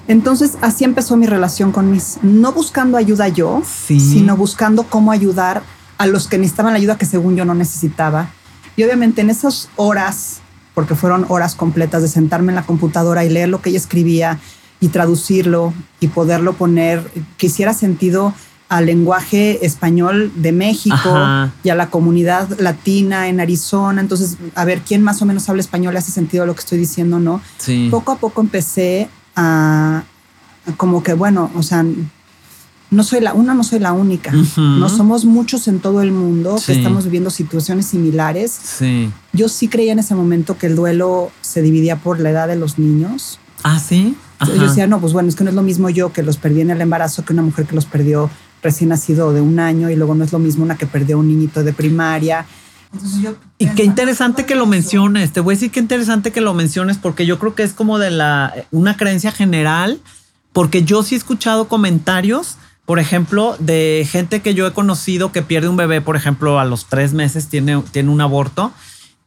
Entonces 0.10 0.58
así 0.62 0.84
empezó 0.84 1.16
mi 1.18 1.28
relación 1.28 1.72
con 1.72 1.92
mis, 1.92 2.18
no 2.24 2.51
buscando 2.51 2.98
ayuda 2.98 3.28
yo, 3.28 3.62
sino 3.63 4.36
buscando 4.36 4.84
cómo 4.84 5.12
ayudar 5.12 5.62
a 6.00 6.08
los 6.08 6.28
que 6.28 6.39
necesitaban 6.39 6.74
la 6.74 6.80
ayuda 6.80 6.98
que 6.98 7.06
según 7.06 7.36
yo 7.36 7.46
no 7.46 7.54
necesitaba. 7.54 8.32
Y 8.75 8.84
obviamente 8.84 9.22
en 9.22 9.30
esas 9.30 9.70
horas, 9.75 10.39
porque 10.74 10.96
fueron 10.96 11.28
horas 11.30 11.54
completas 11.54 12.01
de 12.01 12.08
sentarme 12.08 12.51
en 12.51 12.56
la 12.56 12.63
computadora 12.63 13.24
y 13.24 13.30
leer 13.30 13.50
lo 13.50 13.62
que 13.62 13.70
ella 13.70 13.78
escribía 13.78 14.39
y 14.80 14.88
traducirlo 14.88 15.75
y 16.00 16.08
poderlo 16.08 16.54
poner, 16.54 17.08
que 17.38 17.46
hiciera 17.46 17.75
sentido 17.75 18.34
al 18.68 18.88
lenguaje 18.88 19.63
español 19.63 20.32
de 20.36 20.51
México 20.54 21.16
y 21.63 21.70
a 21.70 21.75
la 21.75 21.92
comunidad 21.92 22.60
latina 22.60 23.28
en 23.28 23.39
Arizona. 23.39 24.01
Entonces, 24.01 24.38
a 24.56 24.66
ver, 24.66 24.82
¿quién 24.82 25.04
más 25.04 25.22
o 25.22 25.25
menos 25.25 25.48
habla 25.50 25.62
español? 25.62 25.96
¿Hace 25.98 26.12
sentido 26.12 26.48
lo 26.48 26.56
que 26.56 26.62
estoy 26.62 26.80
diciendo? 26.80 27.20
No. 27.20 27.42
Poco 27.92 28.13
a 28.13 28.18
poco 28.18 28.42
empecé 28.42 29.08
como 30.77 31.03
que, 31.03 31.13
bueno, 31.13 31.50
o 31.55 31.63
sea, 31.63 31.86
no 32.91 33.03
soy 33.03 33.19
la 33.22 33.34
una, 33.34 33.53
no 33.53 33.63
soy 33.63 33.79
la 33.79 33.93
única. 33.93 34.31
No 34.58 34.89
somos 34.89 35.25
muchos 35.25 35.67
en 35.67 35.79
todo 35.79 36.01
el 36.01 36.12
mundo 36.12 36.60
que 36.65 36.74
estamos 36.74 37.05
viviendo 37.05 37.29
situaciones 37.29 37.86
similares. 37.88 38.51
Sí. 38.51 39.12
Yo 39.34 39.48
sí 39.50 39.67
creía 39.67 39.91
en 39.91 40.00
ese 40.00 40.15
momento 40.15 40.58
que 40.58 40.67
el 40.67 40.75
duelo 40.75 41.31
se 41.41 41.62
dividía 41.62 41.98
por 41.98 42.19
la 42.19 42.31
edad 42.31 42.48
de 42.48 42.55
los 42.55 42.79
niños. 42.79 43.39
Ah, 43.63 43.79
sí. 43.79 44.15
Yo 44.46 44.67
decía, 44.67 44.88
no, 44.88 45.00
pues 45.01 45.13
bueno, 45.13 45.29
es 45.29 45.36
que 45.36 45.43
no 45.43 45.50
es 45.50 45.55
lo 45.55 45.63
mismo 45.63 45.89
yo 45.89 46.13
que 46.13 46.24
los 46.24 46.38
perdí 46.38 46.62
en 46.62 46.72
el 46.72 46.81
embarazo 46.81 47.25
que 47.25 47.34
una 47.34 47.41
mujer 47.41 47.65
que 47.65 47.75
los 47.75 47.86
perdió 47.86 48.29
recién 48.63 48.89
nacido 48.89 49.34
de 49.34 49.41
un 49.41 49.60
año 49.60 49.89
y 49.89 49.96
luego 49.96 50.15
no 50.15 50.24
es 50.24 50.31
lo 50.31 50.39
mismo 50.39 50.63
una 50.63 50.77
que 50.77 50.86
perdió 50.86 51.19
un 51.19 51.27
niñito 51.27 51.63
de 51.63 51.74
primaria 51.74 52.46
y 53.58 53.67
qué 53.67 53.84
interesante 53.84 54.46
que 54.46 54.55
lo 54.55 54.65
menciones. 54.65 55.31
Te 55.31 55.41
voy 55.41 55.53
a 55.53 55.55
decir 55.55 55.72
qué 55.72 55.79
interesante 55.79 56.31
que 56.31 56.41
lo 56.41 56.53
menciones 56.53 56.98
porque 56.98 57.25
yo 57.25 57.38
creo 57.38 57.53
que 57.53 57.63
es 57.63 57.74
como 57.74 58.00
de 58.00 58.10
la 58.10 58.53
una 58.72 58.98
creencia 58.98 59.31
general, 59.31 60.00
porque 60.53 60.84
yo 60.84 61.03
sí 61.03 61.15
he 61.15 61.17
escuchado 61.17 61.67
comentarios, 61.67 62.58
por 62.86 62.98
ejemplo, 62.98 63.55
de 63.60 64.08
gente 64.10 64.41
que 64.41 64.55
yo 64.55 64.65
he 64.65 64.74
conocido 64.74 65.31
que 65.31 65.43
pierde 65.43 65.69
un 65.69 65.77
bebé, 65.77 66.01
por 66.01 66.15
ejemplo, 66.15 66.60
a 66.60 66.65
los 66.65 66.88
tres 66.88 67.13
meses 67.13 67.48
tiene, 67.48 67.81
tiene 67.91 68.10
un 68.10 68.22
aborto. 68.22 68.72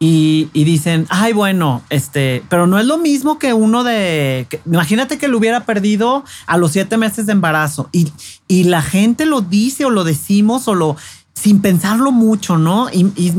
Y, 0.05 0.51
dicen, 0.53 1.07
ay, 1.11 1.33
bueno, 1.33 1.81
este, 1.89 2.43
pero 2.49 2.67
no 2.67 2.81
es 2.81 2.87
lo 2.87 2.99
mismo 2.99 3.39
que 3.39 3.53
uno 3.55 3.85
de, 3.85 4.49
imagínate 4.67 5.17
que 5.17 5.29
lo 5.29 5.39
hubiera 5.39 5.65
perdido 5.65 6.25
a 6.47 6.57
los 6.57 6.73
siete 6.73 6.97
meses 6.97 7.27
de 7.27 7.33
embarazo 7.33 7.89
y, 7.93 8.13
y 8.49 8.65
la 8.65 8.83
gente 8.83 9.27
lo 9.27 9.43
dice 9.43 9.85
o 9.85 9.91
lo 9.91 10.03
decimos 10.03 10.67
o 10.67 10.75
lo, 10.75 10.97
sin 11.43 11.61
pensarlo 11.61 12.13
mucho, 12.13 12.57
¿no? 12.57 12.89
Y, 12.93 13.33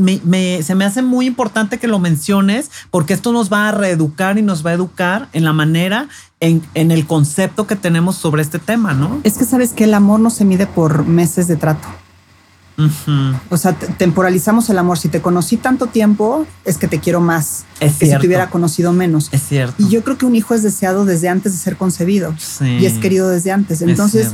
se 0.62 0.74
me 0.74 0.84
hace 0.84 1.00
muy 1.00 1.24
importante 1.26 1.78
que 1.78 1.88
lo 1.88 1.98
menciones 1.98 2.70
porque 2.90 3.14
esto 3.14 3.32
nos 3.32 3.50
va 3.50 3.70
a 3.70 3.72
reeducar 3.72 4.36
y 4.36 4.42
nos 4.42 4.64
va 4.64 4.70
a 4.70 4.74
educar 4.74 5.28
en 5.32 5.42
la 5.44 5.54
manera, 5.54 6.08
en, 6.40 6.62
el 6.74 7.06
concepto 7.06 7.66
que 7.66 7.76
tenemos 7.76 8.16
sobre 8.16 8.42
este 8.42 8.58
tema, 8.58 8.92
¿no? 8.92 9.20
Es 9.24 9.38
que 9.38 9.46
sabes 9.46 9.72
que 9.72 9.84
el 9.84 9.94
amor 9.94 10.20
no 10.20 10.28
se 10.28 10.44
mide 10.44 10.66
por 10.66 11.06
meses 11.06 11.48
de 11.48 11.56
trato. 11.56 11.88
O 13.48 13.56
sea, 13.56 13.72
temporalizamos 13.72 14.68
el 14.68 14.76
amor. 14.76 14.98
Si 14.98 15.08
te 15.08 15.22
conocí 15.22 15.56
tanto 15.56 15.86
tiempo, 15.86 16.46
es 16.66 16.76
que 16.76 16.88
te 16.88 17.00
quiero 17.00 17.22
más 17.22 17.64
es 17.80 17.94
que 17.94 18.06
si 18.06 18.18
te 18.18 18.26
hubiera 18.26 18.50
conocido 18.50 18.92
menos. 18.92 19.30
Es 19.32 19.44
cierto. 19.48 19.76
Y 19.78 19.88
yo 19.88 20.04
creo 20.04 20.18
que 20.18 20.26
un 20.26 20.36
hijo 20.36 20.52
es 20.54 20.62
deseado 20.62 21.06
desde 21.06 21.30
antes 21.30 21.52
de 21.52 21.58
ser 21.58 21.76
concebido 21.76 22.34
y 22.60 22.84
es 22.84 22.98
querido 22.98 23.30
desde 23.30 23.50
antes. 23.50 23.80
Entonces, 23.80 24.32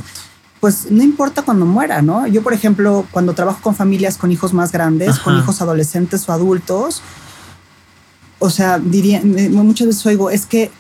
pues 0.61 0.91
no 0.91 1.03
importa 1.03 1.43
cuando 1.43 1.65
muera, 1.65 2.03
¿no? 2.03 2.27
Yo, 2.27 2.43
por 2.43 2.53
ejemplo, 2.53 3.07
cuando 3.11 3.33
trabajo 3.33 3.61
con 3.63 3.75
familias 3.75 4.19
con 4.19 4.31
hijos 4.31 4.53
más 4.53 4.73
grandes, 4.73 5.19
con 5.19 5.37
hijos 5.39 5.63
adolescentes 5.63 6.29
o 6.29 6.33
adultos, 6.33 7.01
o 8.39 8.51
sea, 8.51 8.79
diría, 8.79 9.23
muchas 9.25 9.87
veces 9.87 10.05
oigo, 10.07 10.31
es 10.31 10.45
que 10.45 10.71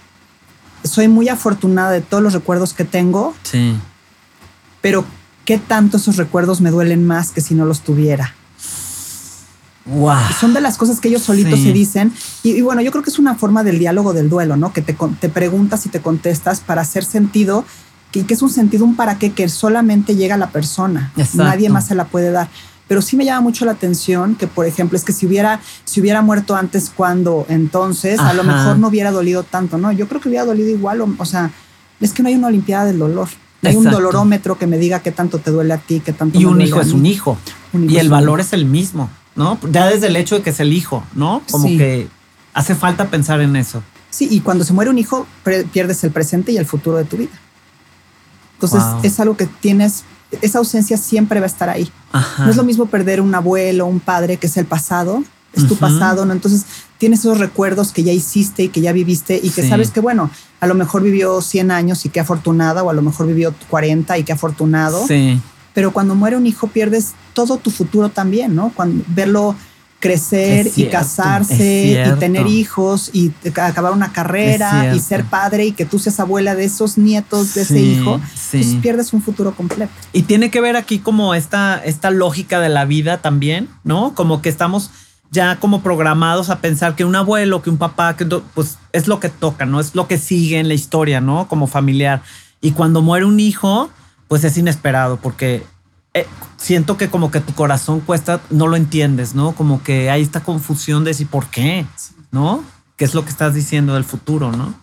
soy 0.84 1.08
muy 1.08 1.28
afortunada 1.28 1.90
de 1.90 2.02
todos 2.02 2.22
los 2.22 2.34
recuerdos 2.34 2.74
que 2.74 2.84
tengo. 2.84 3.34
Sí. 3.42 3.74
Pero 4.82 5.04
qué 5.44 5.58
tanto 5.58 5.96
esos 5.96 6.16
recuerdos 6.16 6.60
me 6.60 6.70
duelen 6.70 7.06
más 7.06 7.30
que 7.30 7.40
si 7.40 7.54
no 7.54 7.64
los 7.64 7.80
tuviera. 7.80 8.34
Wow. 9.86 10.14
Son 10.38 10.54
de 10.54 10.60
las 10.60 10.76
cosas 10.76 11.00
que 11.00 11.08
ellos 11.08 11.22
solitos 11.22 11.60
se 11.60 11.72
dicen. 11.72 12.12
Y, 12.42 12.60
bueno, 12.60 12.80
yo 12.82 12.90
creo 12.92 13.02
que 13.02 13.10
es 13.10 13.18
una 13.18 13.34
forma 13.34 13.64
del 13.64 13.78
diálogo 13.78 14.12
del 14.12 14.28
duelo, 14.28 14.56
¿no? 14.56 14.72
Que 14.72 14.82
te, 14.82 14.96
te 15.20 15.28
preguntas 15.28 15.84
y 15.86 15.88
te 15.88 16.00
contestas 16.00 16.60
para 16.60 16.82
hacer 16.82 17.04
sentido 17.04 17.64
que, 18.12 18.24
que 18.24 18.34
es 18.34 18.42
un 18.42 18.50
sentido, 18.50 18.84
un 18.84 18.96
para 18.96 19.18
qué 19.18 19.32
que 19.32 19.48
solamente 19.48 20.16
llega 20.16 20.34
a 20.34 20.38
la 20.38 20.50
persona. 20.50 21.12
Nadie 21.34 21.68
más 21.68 21.86
se 21.86 21.94
la 21.94 22.06
puede 22.06 22.30
dar. 22.30 22.48
Pero 22.90 23.02
sí 23.02 23.16
me 23.16 23.24
llama 23.24 23.42
mucho 23.42 23.64
la 23.64 23.70
atención 23.70 24.34
que, 24.34 24.48
por 24.48 24.66
ejemplo, 24.66 24.98
es 24.98 25.04
que 25.04 25.12
si 25.12 25.24
hubiera, 25.24 25.60
si 25.84 26.00
hubiera 26.00 26.22
muerto 26.22 26.56
antes, 26.56 26.90
cuando 26.92 27.46
entonces, 27.48 28.18
a 28.18 28.34
lo 28.34 28.42
mejor 28.42 28.80
no 28.80 28.88
hubiera 28.88 29.12
dolido 29.12 29.44
tanto, 29.44 29.78
¿no? 29.78 29.92
Yo 29.92 30.08
creo 30.08 30.20
que 30.20 30.28
hubiera 30.28 30.44
dolido 30.44 30.68
igual. 30.70 31.00
O, 31.00 31.24
sea, 31.24 31.52
es 32.00 32.12
que 32.12 32.24
no 32.24 32.28
hay 32.28 32.34
una 32.34 32.48
olimpiada 32.48 32.86
del 32.86 32.98
dolor. 32.98 33.28
hay 33.62 33.76
un 33.76 33.84
dolorómetro 33.84 34.58
que 34.58 34.66
me 34.66 34.76
diga 34.76 34.98
qué 35.00 35.12
tanto 35.12 35.38
te 35.38 35.52
duele 35.52 35.72
a 35.72 35.78
ti, 35.78 36.02
qué 36.04 36.12
tanto 36.12 36.36
Y 36.36 36.46
un 36.46 36.60
hijo 36.60 36.80
es 36.80 36.92
un 36.92 37.06
hijo. 37.06 37.38
y 37.72 37.96
el 37.96 38.08
valor 38.08 38.40
es 38.40 38.52
el 38.52 38.64
mismo, 38.64 39.08
¿no? 39.36 39.56
Ya 39.70 39.86
desde 39.86 40.08
el 40.08 40.16
hecho 40.16 40.34
de 40.34 40.42
que 40.42 40.50
es 40.50 40.58
el 40.58 40.72
hijo, 40.72 41.04
¿no? 41.14 41.42
Como 41.48 41.68
que 41.68 42.08
hace 42.54 42.74
falta 42.74 43.08
pensar 43.08 43.40
en 43.40 43.54
eso. 43.54 43.84
Sí, 44.10 44.26
y 44.28 44.40
cuando 44.40 44.64
se 44.64 44.72
muere 44.72 44.90
un 44.90 44.98
hijo, 44.98 45.28
pierdes 45.72 46.02
el 46.02 46.10
presente 46.10 46.50
y 46.50 46.56
el 46.56 46.66
futuro 46.66 46.96
de 46.96 47.04
tu 47.04 47.16
vida. 47.18 47.30
Entonces 48.62 48.82
es 49.02 49.18
algo 49.20 49.36
que 49.36 49.46
tienes, 49.46 50.04
esa 50.42 50.58
ausencia 50.58 50.98
siempre 50.98 51.40
va 51.40 51.46
a 51.46 51.48
estar 51.48 51.70
ahí. 51.70 51.90
No 52.38 52.50
es 52.50 52.56
lo 52.56 52.62
mismo 52.62 52.86
perder 52.86 53.20
un 53.20 53.34
abuelo, 53.34 53.86
un 53.86 54.00
padre, 54.00 54.36
que 54.36 54.46
es 54.48 54.56
el 54.58 54.66
pasado, 54.66 55.24
es 55.54 55.66
tu 55.66 55.76
pasado, 55.76 56.26
¿no? 56.26 56.32
Entonces 56.32 56.64
tienes 56.98 57.20
esos 57.20 57.38
recuerdos 57.38 57.92
que 57.92 58.02
ya 58.02 58.12
hiciste 58.12 58.64
y 58.64 58.68
que 58.68 58.82
ya 58.82 58.92
viviste 58.92 59.40
y 59.42 59.48
que 59.50 59.66
sabes 59.66 59.90
que, 59.90 60.00
bueno, 60.00 60.30
a 60.60 60.66
lo 60.66 60.74
mejor 60.74 61.02
vivió 61.02 61.40
100 61.40 61.70
años 61.70 62.04
y 62.04 62.10
qué 62.10 62.20
afortunada, 62.20 62.82
o 62.82 62.90
a 62.90 62.92
lo 62.92 63.00
mejor 63.00 63.26
vivió 63.26 63.54
40 63.70 64.18
y 64.18 64.24
qué 64.24 64.32
afortunado. 64.32 65.06
Sí. 65.06 65.40
Pero 65.72 65.92
cuando 65.92 66.14
muere 66.14 66.36
un 66.36 66.46
hijo 66.46 66.66
pierdes 66.66 67.12
todo 67.32 67.56
tu 67.56 67.70
futuro 67.70 68.10
también, 68.10 68.54
¿no? 68.54 68.72
Cuando 68.74 69.02
verlo 69.08 69.54
crecer 70.00 70.70
y 70.76 70.86
casarse 70.86 72.06
y 72.06 72.18
tener 72.18 72.46
hijos 72.46 73.10
y 73.12 73.32
acabar 73.60 73.92
una 73.92 74.12
carrera 74.12 74.94
y 74.94 74.98
ser 74.98 75.24
padre 75.24 75.66
y 75.66 75.72
que 75.72 75.84
tú 75.84 75.98
seas 75.98 76.18
abuela 76.18 76.54
de 76.54 76.64
esos 76.64 76.98
nietos 76.98 77.54
de 77.54 77.62
ese 77.62 77.80
hijo, 77.80 78.20
pues 78.50 78.66
pierdes 78.80 79.12
un 79.12 79.22
futuro 79.22 79.54
completo. 79.54 79.92
Y 80.12 80.22
tiene 80.22 80.50
que 80.50 80.60
ver 80.62 80.76
aquí 80.76 80.98
como 80.98 81.34
esta, 81.34 81.80
esta 81.84 82.10
lógica 82.10 82.60
de 82.60 82.70
la 82.70 82.86
vida 82.86 83.18
también, 83.18 83.68
¿no? 83.84 84.14
Como 84.14 84.40
que 84.40 84.48
estamos 84.48 84.90
ya 85.30 85.56
como 85.56 85.82
programados 85.82 86.50
a 86.50 86.60
pensar 86.60 86.96
que 86.96 87.04
un 87.04 87.14
abuelo, 87.14 87.62
que 87.62 87.70
un 87.70 87.76
papá, 87.76 88.16
que 88.16 88.24
pues 88.24 88.78
es 88.92 89.06
lo 89.06 89.20
que 89.20 89.28
toca, 89.28 89.66
¿no? 89.66 89.80
Es 89.80 89.94
lo 89.94 90.08
que 90.08 90.18
sigue 90.18 90.58
en 90.58 90.66
la 90.66 90.74
historia, 90.74 91.20
¿no? 91.20 91.46
Como 91.46 91.66
familiar. 91.66 92.22
Y 92.62 92.72
cuando 92.72 93.02
muere 93.02 93.26
un 93.26 93.38
hijo, 93.38 93.90
pues 94.28 94.44
es 94.44 94.56
inesperado 94.56 95.18
porque 95.18 95.62
eh, 96.14 96.26
siento 96.56 96.96
que 96.96 97.08
como 97.08 97.30
que 97.30 97.40
tu 97.40 97.54
corazón 97.54 98.00
cuesta, 98.00 98.40
no 98.50 98.66
lo 98.66 98.76
entiendes, 98.76 99.34
¿no? 99.34 99.52
Como 99.52 99.82
que 99.82 100.10
hay 100.10 100.22
esta 100.22 100.42
confusión 100.42 101.04
de 101.04 101.14
si 101.14 101.24
por 101.24 101.46
qué, 101.46 101.86
¿no? 102.32 102.64
¿Qué 102.96 103.04
es 103.04 103.14
lo 103.14 103.24
que 103.24 103.30
estás 103.30 103.54
diciendo 103.54 103.94
del 103.94 104.04
futuro, 104.04 104.52
¿no? 104.52 104.74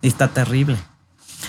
Y 0.00 0.08
está 0.08 0.28
terrible. 0.28 0.76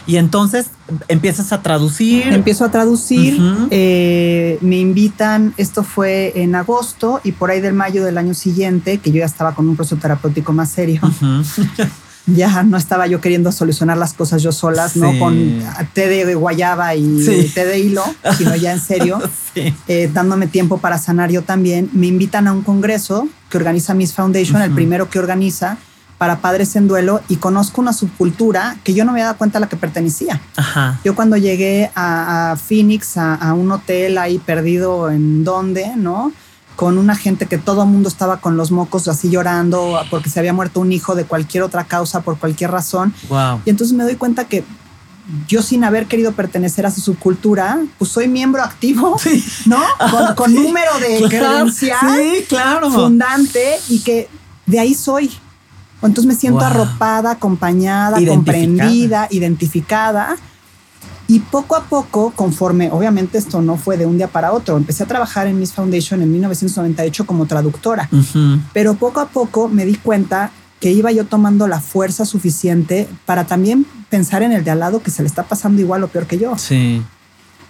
Y 0.06 0.18
entonces 0.18 0.68
empiezas 1.08 1.54
a 1.54 1.62
traducir. 1.62 2.28
Empiezo 2.28 2.66
a 2.66 2.72
traducir, 2.72 3.40
eh, 3.72 4.58
me 4.62 4.78
invitan, 4.78 5.54
esto 5.58 5.84
fue 5.84 6.34
en 6.36 6.56
agosto 6.56 7.22
y 7.24 7.32
por 7.32 7.52
ahí 7.52 7.62
del 7.62 7.74
mayo 7.74 8.04
del 8.04 8.18
año 8.18 8.34
siguiente, 8.34 8.98
que 8.98 9.12
yo 9.12 9.20
ya 9.20 9.26
estaba 9.26 9.56
con 9.56 9.68
un 9.68 9.76
proceso 9.76 9.98
terapéutico 9.98 10.52
más 10.52 10.72
serio, 10.72 11.02
ya 12.26 12.64
no 12.64 12.78
estaba 12.78 13.08
yo 13.08 13.20
queriendo 13.20 13.52
solucionar 13.52 13.98
las 13.98 14.14
cosas 14.14 14.42
yo 14.42 14.52
solas, 14.52 14.96
no 14.96 15.18
con 15.20 15.62
té 15.94 16.08
de 16.08 16.36
guayaba 16.36 16.96
y 16.96 17.52
té 17.54 17.66
de 17.66 17.80
hilo, 17.80 18.04
sino 18.38 18.56
ya 18.56 18.72
en 18.72 18.80
serio, 18.80 19.20
eh, 19.88 20.10
dándome 20.14 20.48
tiempo 20.48 20.78
para 20.78 20.98
sanar 20.98 21.32
yo 21.32 21.42
también. 21.44 21.90
Me 21.94 22.08
invitan 22.08 22.48
a 22.48 22.54
un 22.54 22.62
congreso 22.62 23.28
que 23.50 23.58
organiza 23.58 23.94
Miss 23.94 24.14
Foundation, 24.14 24.62
el 24.62 24.72
primero 24.72 25.10
que 25.10 25.20
organiza 25.20 25.78
para 26.18 26.38
padres 26.40 26.78
en 26.78 26.88
duelo 26.88 27.22
y 27.28 27.36
conozco 27.36 27.82
una 27.82 27.92
subcultura 27.92 28.78
que 28.86 28.94
yo 28.94 29.04
no 29.04 29.12
me 29.12 29.20
había 29.20 29.26
dado 29.26 29.38
cuenta 29.38 29.58
a 29.58 29.62
la 29.62 29.68
que 29.68 29.76
pertenecía. 29.76 30.40
Yo 31.04 31.16
cuando 31.16 31.36
llegué 31.36 31.92
a, 31.96 32.56
Phoenix, 32.66 33.18
a, 33.18 33.36
a, 33.36 33.54
un 33.54 33.70
hotel 33.72 34.18
ahí 34.18 34.40
perdido 34.40 35.12
en 35.12 35.44
donde, 35.44 35.98
¿no? 35.98 36.32
Con 36.76 36.98
una 36.98 37.16
gente 37.16 37.46
que 37.46 37.58
todo 37.58 37.84
el 37.84 37.90
mundo 37.90 38.10
estaba 38.10 38.38
con 38.38 38.58
los 38.58 38.72
mocos 38.72 39.08
así 39.08 39.30
llorando 39.30 40.00
porque 40.10 40.30
se 40.30 40.40
había 40.40 40.54
muerto 40.54 40.80
un 40.80 40.92
hijo 40.92 41.16
de 41.16 41.26
cualquier 41.26 41.64
otra 41.64 41.84
causa, 41.86 42.22
por 42.22 42.38
cualquier 42.38 42.72
razón. 42.72 43.14
Y 43.66 43.70
entonces 43.70 43.96
me 43.96 44.04
doy 44.04 44.16
cuenta 44.16 44.46
que 44.46 44.64
yo 45.48 45.62
sin 45.62 45.84
haber 45.84 46.08
querido 46.08 46.34
pertenecer 46.34 46.86
a 46.86 46.92
su 46.92 47.00
subcultura, 47.00 47.80
pues 47.98 48.12
soy 48.12 48.28
miembro 48.28 48.62
activo, 48.62 49.18
¿no? 49.66 49.82
Con, 50.36 50.54
número 50.54 50.92
de 51.00 51.28
credencial 51.30 52.22
claro. 52.50 52.92
fundante 52.92 53.80
y 53.90 54.00
que 54.00 54.28
de 54.66 54.80
ahí 54.80 54.94
soy. 54.94 55.32
Entonces 56.02 56.26
me 56.26 56.36
siento 56.36 56.60
arropada, 56.60 57.32
acompañada, 57.32 58.18
comprendida, 58.26 59.28
identificada 59.32 60.36
y 61.34 61.40
poco 61.40 61.76
a 61.76 61.86
poco, 61.86 62.32
conforme, 62.36 62.92
obviamente 62.92 63.40
esto 63.40 63.60
no 63.60 63.76
fue 63.76 63.98
de 63.98 64.06
un 64.06 64.18
día 64.18 64.28
para 64.28 64.52
otro, 64.52 64.78
empecé 64.78 65.02
a 65.02 65.08
trabajar 65.08 65.48
en 65.48 65.60
Miss 65.60 65.74
Foundation 65.74 66.22
en 66.22 66.32
1998 66.32 67.26
como 67.26 67.48
traductora, 67.48 68.08
pero 68.72 68.94
poco 68.94 69.20
a 69.20 69.30
poco 69.30 69.68
me 69.68 69.84
di 69.84 69.96
cuenta 69.96 70.52
que 70.80 70.92
iba 70.92 71.12
yo 71.12 71.26
tomando 71.26 71.68
la 71.68 71.82
fuerza 71.82 72.24
suficiente 72.26 73.10
para 73.26 73.46
también 73.46 73.88
pensar 74.12 74.44
en 74.44 74.52
el 74.52 74.64
de 74.64 74.70
al 74.70 74.82
lado 74.82 75.02
que 75.02 75.10
se 75.10 75.24
le 75.24 75.28
está 75.28 75.42
pasando 75.42 75.82
igual 75.82 76.04
o 76.04 76.08
peor 76.08 76.28
que 76.28 76.38
yo. 76.38 76.56
Sí. 76.60 77.02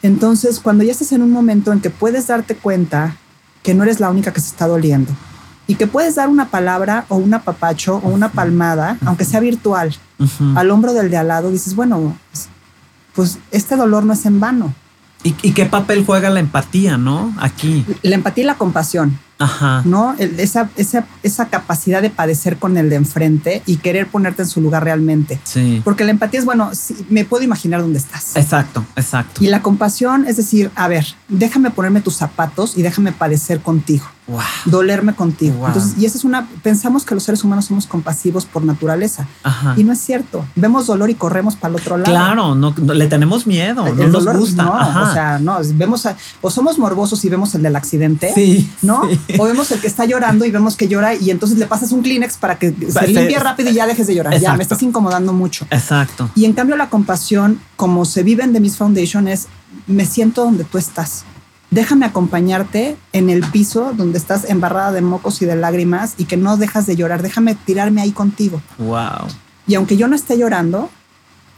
Entonces, 0.02 0.60
cuando 0.60 0.84
ya 0.84 0.92
estás 0.92 1.14
en 1.14 1.22
un 1.22 1.32
momento 1.32 1.72
en 1.72 1.80
que 1.80 1.90
puedes 1.90 2.28
darte 2.28 2.56
cuenta 2.56 3.16
que 3.62 3.74
no 3.74 3.84
eres 3.84 4.02
la 4.02 4.10
única 4.10 4.34
que 4.34 4.42
se 4.42 4.48
está 4.48 4.68
doliendo 4.68 5.14
y 5.68 5.76
que 5.76 5.88
puedes 5.88 6.16
dar 6.16 6.28
una 6.28 6.50
palabra 6.50 7.06
o 7.08 7.16
un 7.16 7.34
apapacho 7.34 8.02
o 8.04 8.10
una 8.10 8.30
palmada, 8.30 8.98
aunque 9.06 9.24
sea 9.24 9.40
virtual, 9.40 9.96
al 10.54 10.70
hombro 10.70 10.94
del 10.94 11.10
de 11.10 11.16
al 11.16 11.30
lado, 11.30 11.50
dices, 11.50 11.76
bueno, 11.76 12.18
pues 13.14 13.40
este 13.52 13.76
dolor 13.76 14.04
no 14.04 14.14
es 14.14 14.26
en 14.26 14.40
vano. 14.40 14.74
¿Y, 15.24 15.36
¿Y, 15.42 15.54
qué 15.54 15.66
papel 15.66 16.06
juega 16.06 16.30
la 16.30 16.42
empatía, 16.42 16.98
no? 16.98 17.34
Aquí. 17.40 17.86
La 18.02 18.16
empatía 18.16 18.44
y 18.44 18.48
la 18.48 18.56
compasión. 18.56 19.18
Ajá. 19.40 19.82
¿No? 19.86 20.16
esa, 20.18 20.70
esa, 20.76 21.06
esa, 21.22 21.48
capacidad 21.48 22.02
de 22.02 22.10
padecer 22.10 22.58
con 22.58 22.78
el 22.78 22.90
de 22.90 22.98
enfrente 22.98 23.64
y 23.66 23.78
querer 23.78 24.08
ponerte 24.08 24.44
en 24.44 24.48
su 24.48 24.62
lugar 24.62 24.84
realmente. 24.84 25.40
Sí. 25.44 25.82
Porque 25.84 26.04
la 26.04 26.12
empatía 26.12 26.40
es, 26.40 26.46
bueno, 26.46 26.72
me 27.10 27.26
puedo 27.26 27.44
imaginar 27.44 27.82
dónde 27.82 28.00
estás. 28.00 28.36
Exacto, 28.36 28.86
exacto. 28.96 29.44
Y 29.44 29.48
la 29.48 29.62
compasión 29.62 30.26
es 30.28 30.38
decir, 30.38 30.72
a 30.76 30.88
ver, 30.88 31.06
déjame 31.28 31.72
ponerme 31.72 32.02
tus 32.02 32.16
zapatos 32.16 32.78
y 32.78 32.84
déjame 32.84 33.12
padecer 33.12 33.60
contigo. 33.62 34.06
Wow. 34.28 34.40
Dolerme 34.66 35.14
contigo. 35.16 35.68
Entonces, 35.68 35.96
y 35.98 36.06
esa 36.06 36.18
es 36.18 36.24
una, 36.24 36.48
pensamos 36.62 37.04
que 37.04 37.14
los 37.14 37.24
seres 37.24 37.44
humanos 37.44 37.66
somos 37.66 37.88
compasivos 37.88 38.46
por 38.46 38.64
naturaleza. 38.64 39.28
Ajá. 39.44 39.74
Y 39.76 39.84
no 39.84 39.92
es 39.92 40.00
cierto. 40.00 40.46
Vemos 40.56 40.88
dolor 40.88 41.10
y 41.10 41.16
corremos 41.16 41.56
para 41.56 41.74
el 41.74 41.82
otro 41.82 41.98
lado. 41.98 42.10
Claro, 42.10 42.56
no, 42.56 42.74
le 42.94 43.08
tenemos 43.08 43.46
miedo, 43.46 43.86
no 43.86 44.08
nos 44.08 44.26
gusta. 44.38 44.64
No, 44.64 45.02
o 45.10 45.14
sea, 45.14 45.40
no, 45.40 45.60
vemos, 45.74 46.08
o 46.42 46.50
somos 46.50 46.80
morbosos 46.80 47.24
y 47.26 47.30
vemos 47.30 47.54
el 47.56 47.64
del 47.64 47.76
accidente. 47.76 48.32
Sí. 48.34 48.70
¿No? 48.82 49.02
O 49.38 49.46
vemos 49.46 49.72
el 49.72 49.82
que 49.82 49.88
está 49.88 50.06
llorando 50.06 50.46
y 50.46 50.52
vemos 50.52 50.78
que 50.78 50.88
llora 50.88 51.16
y 51.16 51.30
entonces 51.30 51.58
le 51.58 51.66
pasas 51.66 51.92
un 51.92 52.02
Kleenex 52.02 52.38
para 52.38 52.58
que 52.58 52.72
se 52.72 53.08
limpie 53.08 53.40
rápido 53.40 53.72
y 53.72 53.74
ya 53.74 53.88
dejes 53.88 54.08
de 54.08 54.16
llorar. 54.16 54.40
Ya 54.40 54.56
me 54.56 54.64
estás 54.64 54.82
incomodando 54.84 55.34
mucho. 55.34 55.68
Exacto. 55.70 56.30
Y 56.36 56.46
en 56.46 56.54
cambio 56.54 56.78
la 56.78 56.90
compasión, 56.90 57.60
como 57.76 58.06
se 58.06 58.24
vive 58.24 58.44
en 58.44 58.54
The 58.54 58.60
Miss 58.60 58.78
Foundation, 58.78 59.28
es 59.28 59.48
me 59.88 60.06
siento 60.06 60.44
donde 60.44 60.64
tú 60.64 60.78
estás. 60.78 61.26
Déjame 61.74 62.06
acompañarte 62.06 62.96
en 63.14 63.32
el 63.32 63.42
piso 63.42 63.94
donde 63.98 64.20
estás 64.20 64.48
embarrada 64.48 64.92
de 64.92 65.02
mocos 65.02 65.42
y 65.42 65.46
de 65.46 65.56
lágrimas 65.56 66.14
y 66.20 66.26
que 66.26 66.38
no 66.38 66.56
dejas 66.56 66.86
de 66.86 66.96
llorar. 66.96 67.24
Déjame 67.24 67.56
tirarme 67.56 68.02
ahí 68.02 68.12
contigo. 68.12 68.62
Wow. 68.78 69.28
Y 69.66 69.74
aunque 69.74 69.98
yo 69.98 70.08
no 70.08 70.16
esté 70.16 70.38
llorando, 70.38 70.92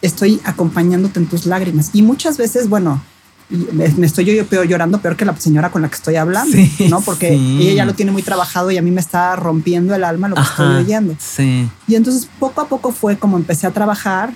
estoy 0.01 0.39
acompañándote 0.45 1.19
en 1.19 1.25
tus 1.25 1.45
lágrimas. 1.45 1.89
Y 1.91 2.01
muchas 2.01 2.37
veces, 2.37 2.69
bueno, 2.69 3.03
me 3.49 4.05
estoy 4.05 4.23
yo 4.23 4.45
peor 4.45 4.65
llorando 4.65 5.01
peor 5.01 5.17
que 5.17 5.25
la 5.25 5.35
señora 5.35 5.69
con 5.69 5.81
la 5.81 5.89
que 5.89 5.95
estoy 5.95 6.15
hablando, 6.15 6.57
¿no? 6.89 7.01
Porque 7.01 7.33
ella 7.33 7.73
ya 7.73 7.85
lo 7.85 7.93
tiene 7.93 8.13
muy 8.13 8.21
trabajado 8.21 8.71
y 8.71 8.77
a 8.77 8.81
mí 8.81 8.91
me 8.91 9.01
está 9.01 9.35
rompiendo 9.35 9.93
el 9.95 10.05
alma 10.05 10.29
lo 10.29 10.35
que 10.35 10.43
estoy 10.43 10.75
oyendo. 10.77 11.17
Sí. 11.19 11.69
Y 11.89 11.95
entonces 11.95 12.29
poco 12.39 12.61
a 12.61 12.69
poco 12.69 12.93
fue 12.93 13.17
como 13.17 13.35
empecé 13.35 13.67
a 13.67 13.71
trabajar. 13.71 14.33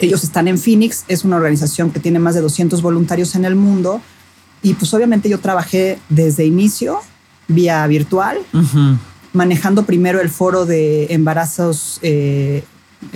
Ellos 0.00 0.24
están 0.24 0.48
en 0.48 0.58
Phoenix, 0.58 1.04
es 1.06 1.22
una 1.24 1.36
organización 1.36 1.92
que 1.92 2.00
tiene 2.00 2.18
más 2.18 2.34
de 2.34 2.40
200 2.40 2.82
voluntarios 2.82 3.36
en 3.36 3.44
el 3.44 3.54
mundo 3.54 4.00
y 4.64 4.74
pues 4.74 4.92
obviamente 4.94 5.28
yo 5.28 5.38
trabajé 5.38 5.98
desde 6.08 6.44
inicio 6.46 7.00
vía 7.46 7.86
virtual, 7.86 8.38
manejando 9.34 9.84
primero 9.84 10.22
el 10.22 10.30
foro 10.30 10.64
de 10.64 11.12
embarazos, 11.12 11.98
eh, 12.00 12.64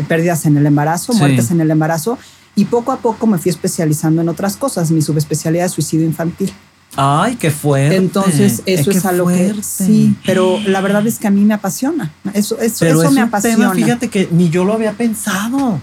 pérdidas 0.06 0.44
en 0.44 0.58
el 0.58 0.66
embarazo, 0.66 1.14
muertes 1.14 1.50
en 1.50 1.62
el 1.62 1.70
embarazo 1.70 2.18
y 2.54 2.66
poco 2.66 2.92
a 2.92 2.98
poco 2.98 3.26
me 3.26 3.38
fui 3.38 3.50
especializando 3.50 4.20
en 4.20 4.28
otras 4.28 4.56
cosas. 4.58 4.90
Mi 4.90 5.00
subespecialidad 5.00 5.64
es 5.64 5.72
suicidio 5.72 6.04
infantil. 6.04 6.52
Ay, 6.96 7.36
qué 7.36 7.50
fuerte. 7.50 7.96
Entonces, 7.96 8.62
eso 8.66 8.90
es 8.90 9.06
algo 9.06 9.28
que 9.28 9.54
sí, 9.62 10.14
pero 10.26 10.58
la 10.66 10.82
verdad 10.82 11.06
es 11.06 11.18
que 11.18 11.28
a 11.28 11.30
mí 11.30 11.44
me 11.46 11.54
apasiona. 11.54 12.12
Eso, 12.34 12.58
eso, 12.60 12.84
eso 12.84 13.10
me 13.10 13.22
apasiona. 13.22 13.72
fíjate 13.72 14.08
que 14.08 14.28
ni 14.30 14.50
yo 14.50 14.66
lo 14.66 14.74
había 14.74 14.92
pensado. 14.92 15.80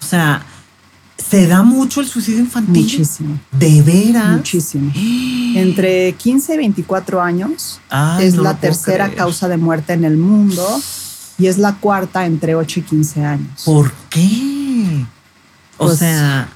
O 0.00 0.04
sea, 0.04 0.46
se 1.32 1.46
da 1.46 1.62
mucho 1.62 2.02
el 2.02 2.06
suicidio 2.06 2.40
infantil. 2.40 2.82
Muchísimo. 2.82 3.40
De 3.52 3.80
veras. 3.80 4.36
Muchísimo. 4.36 4.92
Entre 4.94 6.12
15 6.12 6.52
y 6.52 6.56
24 6.58 7.22
años 7.22 7.80
es 8.20 8.36
la 8.36 8.58
tercera 8.58 9.10
causa 9.14 9.48
de 9.48 9.56
muerte 9.56 9.94
en 9.94 10.04
el 10.04 10.18
mundo 10.18 10.62
y 11.38 11.46
es 11.46 11.56
la 11.56 11.76
cuarta 11.76 12.26
entre 12.26 12.54
8 12.54 12.80
y 12.80 12.82
15 12.82 13.24
años. 13.24 13.62
¿Por 13.64 13.90
qué? 14.10 15.06
O 15.78 15.86
pues 15.86 16.00
sea, 16.00 16.50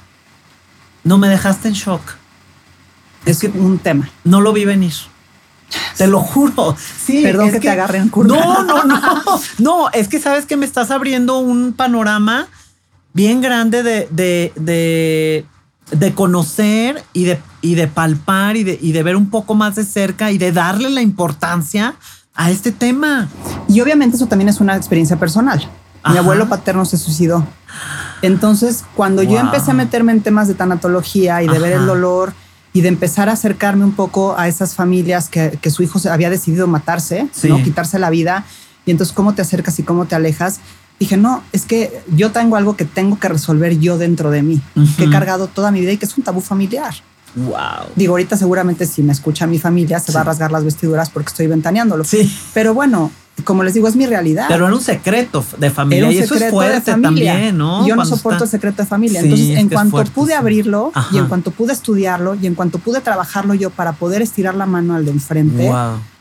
no 1.03 1.17
me 1.17 1.27
dejaste 1.27 1.69
en 1.69 1.73
shock. 1.73 2.03
Es 3.25 3.39
que 3.39 3.47
un 3.47 3.79
tema. 3.79 4.07
No 4.23 4.41
lo 4.41 4.53
vi 4.53 4.65
venir. 4.65 4.93
Te 5.97 6.05
lo 6.05 6.19
juro. 6.19 6.77
Sí, 7.03 7.23
Perdón 7.23 7.49
que, 7.49 7.59
te 7.61 7.69
agarre 7.71 7.97
en 7.97 8.09
curva. 8.09 8.35
No, 8.37 8.63
no, 8.63 8.83
no. 8.83 9.23
No, 9.57 9.89
es 9.89 10.07
que 10.07 10.19
sabes 10.19 10.45
que 10.45 10.55
me 10.55 10.67
estás 10.67 10.91
abriendo 10.91 11.39
un 11.39 11.73
panorama 11.73 12.47
bien 13.13 13.41
grande 13.41 13.83
de, 13.83 14.07
de, 14.11 15.45
de, 15.91 16.13
conocer 16.13 17.03
y 17.13 17.25
de, 17.25 17.39
y 17.61 17.75
de 17.75 17.87
palpar 17.87 18.57
y 18.57 18.63
de, 18.63 18.77
y 18.81 18.91
de 18.91 19.03
ver 19.03 19.15
un 19.15 19.29
poco 19.29 19.55
más 19.55 19.75
de 19.75 19.83
cerca 19.83 20.31
y 20.31 20.37
de 20.37 20.51
darle 20.51 20.89
la 20.89 21.01
importancia 21.01 21.95
a 22.35 22.51
este 22.51 22.71
tema. 22.71 23.27
Y 23.67 23.81
obviamente 23.81 24.15
eso 24.15 24.27
también 24.27 24.49
es 24.49 24.61
una 24.61 24.75
experiencia 24.75 25.17
personal. 25.17 25.67
Mi 26.09 26.17
abuelo 26.17 26.47
paterno 26.47 26.85
se 26.85 26.97
suicidó. 26.97 27.45
Entonces, 28.21 28.85
cuando 28.95 29.23
yo 29.23 29.39
empecé 29.39 29.71
a 29.71 29.73
meterme 29.73 30.13
en 30.13 30.21
temas 30.21 30.47
de 30.47 30.53
tanatología 30.53 31.43
y 31.43 31.47
de 31.47 31.59
ver 31.59 31.73
el 31.73 31.85
dolor 31.85 32.33
y 32.73 32.81
de 32.81 32.87
empezar 32.89 33.29
a 33.29 33.33
acercarme 33.33 33.83
un 33.83 33.93
poco 33.93 34.37
a 34.37 34.47
esas 34.47 34.75
familias 34.75 35.29
que, 35.29 35.69
su 35.69 35.83
hijo 35.83 35.99
había 36.09 36.29
decidido 36.29 36.67
matarse, 36.67 37.27
¿no? 37.43 37.61
quitarse 37.63 37.99
la 37.99 38.09
vida, 38.09 38.45
y 38.85 38.91
entonces 38.91 39.13
cómo 39.13 39.33
te 39.33 39.41
acercas 39.41 39.79
y 39.79 39.83
cómo 39.83 40.05
te 40.05 40.15
alejas, 40.15 40.59
dije, 40.99 41.17
no, 41.17 41.43
es 41.51 41.65
que 41.65 42.01
yo 42.15 42.31
tengo 42.31 42.55
algo 42.55 42.75
que 42.75 42.85
tengo 42.85 43.19
que 43.19 43.27
resolver 43.27 43.79
yo 43.79 43.97
dentro 43.97 44.31
de 44.31 44.43
mí, 44.43 44.61
que 44.97 45.05
he 45.05 45.09
cargado 45.09 45.47
toda 45.47 45.71
mi 45.71 45.81
vida 45.81 45.91
y 45.91 45.97
que 45.97 46.05
es 46.05 46.17
un 46.17 46.23
tabú 46.23 46.41
familiar. 46.41 46.93
Wow. 47.35 47.91
Digo, 47.95 48.13
ahorita 48.13 48.35
seguramente 48.35 48.85
si 48.85 49.03
me 49.03 49.11
escucha 49.11 49.45
mi 49.45 49.59
familia 49.59 49.99
se 49.99 50.11
va 50.11 50.21
a 50.21 50.23
rasgar 50.23 50.51
las 50.51 50.63
vestiduras 50.63 51.09
porque 51.09 51.29
estoy 51.29 51.47
ventaneándolo. 51.47 52.03
Sí. 52.03 52.31
Pero 52.53 52.73
bueno, 52.73 53.11
como 53.43 53.63
les 53.63 53.75
digo, 53.75 53.87
es 53.87 53.95
mi 53.95 54.07
realidad. 54.07 54.45
Pero 54.47 54.65
era 54.65 54.75
un 54.75 54.81
secreto 54.81 55.45
de 55.57 55.69
familia 55.69 56.11
y 56.11 56.17
eso 56.17 56.35
es 56.35 56.49
fuerte 56.49 56.91
también, 56.91 57.57
¿no? 57.57 57.87
Yo 57.87 57.95
no 57.95 58.05
soporto 58.05 58.45
el 58.45 58.49
secreto 58.49 58.81
de 58.81 58.87
familia. 58.87 59.21
Entonces, 59.21 59.57
en 59.57 59.69
cuanto 59.69 60.03
pude 60.05 60.33
abrirlo 60.33 60.91
y 61.11 61.17
en 61.17 61.27
cuanto 61.27 61.51
pude 61.51 61.73
estudiarlo 61.73 62.35
y 62.35 62.47
en 62.47 62.55
cuanto 62.55 62.79
pude 62.79 63.01
trabajarlo 63.01 63.53
yo 63.53 63.69
para 63.69 63.93
poder 63.93 64.21
estirar 64.21 64.55
la 64.55 64.65
mano 64.65 64.95
al 64.95 65.05
de 65.05 65.11
enfrente, 65.11 65.71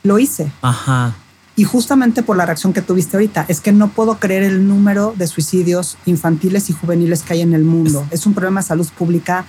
lo 0.03 0.19
hice. 0.19 0.53
Ajá. 0.61 1.15
Y 1.57 1.65
justamente 1.65 2.23
por 2.23 2.37
la 2.37 2.45
reacción 2.45 2.73
que 2.73 2.83
tuviste 2.83 3.17
ahorita, 3.17 3.47
es 3.49 3.61
que 3.61 3.73
no 3.73 3.89
puedo 3.89 4.19
creer 4.19 4.43
el 4.43 4.69
número 4.69 5.15
de 5.17 5.27
suicidios 5.27 5.97
infantiles 6.05 6.69
y 6.71 6.75
juveniles 6.75 7.23
que 7.23 7.33
hay 7.33 7.41
en 7.41 7.55
el 7.55 7.65
mundo. 7.65 8.07
Es, 8.11 8.27
un 8.27 8.35
problema 8.35 8.61
de 8.61 8.67
salud 8.67 8.87
pública 8.97 9.47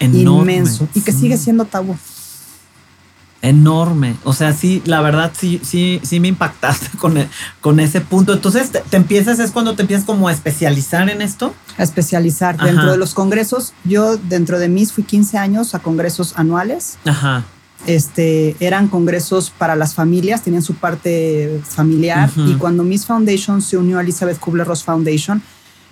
inmenso 0.00 0.88
y 0.94 1.00
que 1.02 1.12
sigue 1.12 1.36
siendo 1.36 1.64
tabú 1.64 1.96
enorme. 3.44 4.16
O 4.24 4.32
sea, 4.32 4.54
sí, 4.54 4.82
la 4.86 5.02
verdad 5.02 5.30
sí, 5.38 5.60
sí, 5.62 6.00
sí 6.02 6.18
me 6.18 6.28
impactaste 6.28 6.96
con, 6.98 7.18
e, 7.18 7.28
con 7.60 7.78
ese 7.78 8.00
punto. 8.00 8.32
Entonces, 8.32 8.70
te, 8.70 8.96
empiezas, 8.96 9.38
es 9.38 9.50
cuando 9.50 9.74
te 9.74 9.82
empiezas 9.82 10.06
como 10.06 10.28
a 10.28 10.32
especializar 10.32 11.08
en 11.10 11.20
esto. 11.22 11.54
A 11.76 11.82
especializar. 11.82 12.56
Dentro 12.56 12.90
de 12.90 12.96
los 12.96 13.14
congresos, 13.14 13.74
yo 13.84 14.16
dentro 14.16 14.58
de 14.58 14.68
mis 14.68 14.92
fui 14.92 15.04
15 15.04 15.38
años 15.38 15.74
a 15.74 15.80
congresos 15.80 16.32
anuales. 16.36 16.96
Ajá. 17.04 17.44
Este, 17.86 18.56
eran 18.60 18.88
congresos 18.88 19.50
para 19.50 19.76
las 19.76 19.94
familias, 19.94 20.42
tenían 20.42 20.62
su 20.62 20.74
parte 20.74 21.60
familiar. 21.64 22.30
Y 22.36 22.54
cuando 22.54 22.82
Miss 22.82 23.06
Foundation 23.06 23.62
se 23.62 23.76
unió 23.76 23.98
a 23.98 24.02
Elizabeth 24.02 24.38
Kubler-Ross 24.38 24.84
Foundation, 24.84 25.42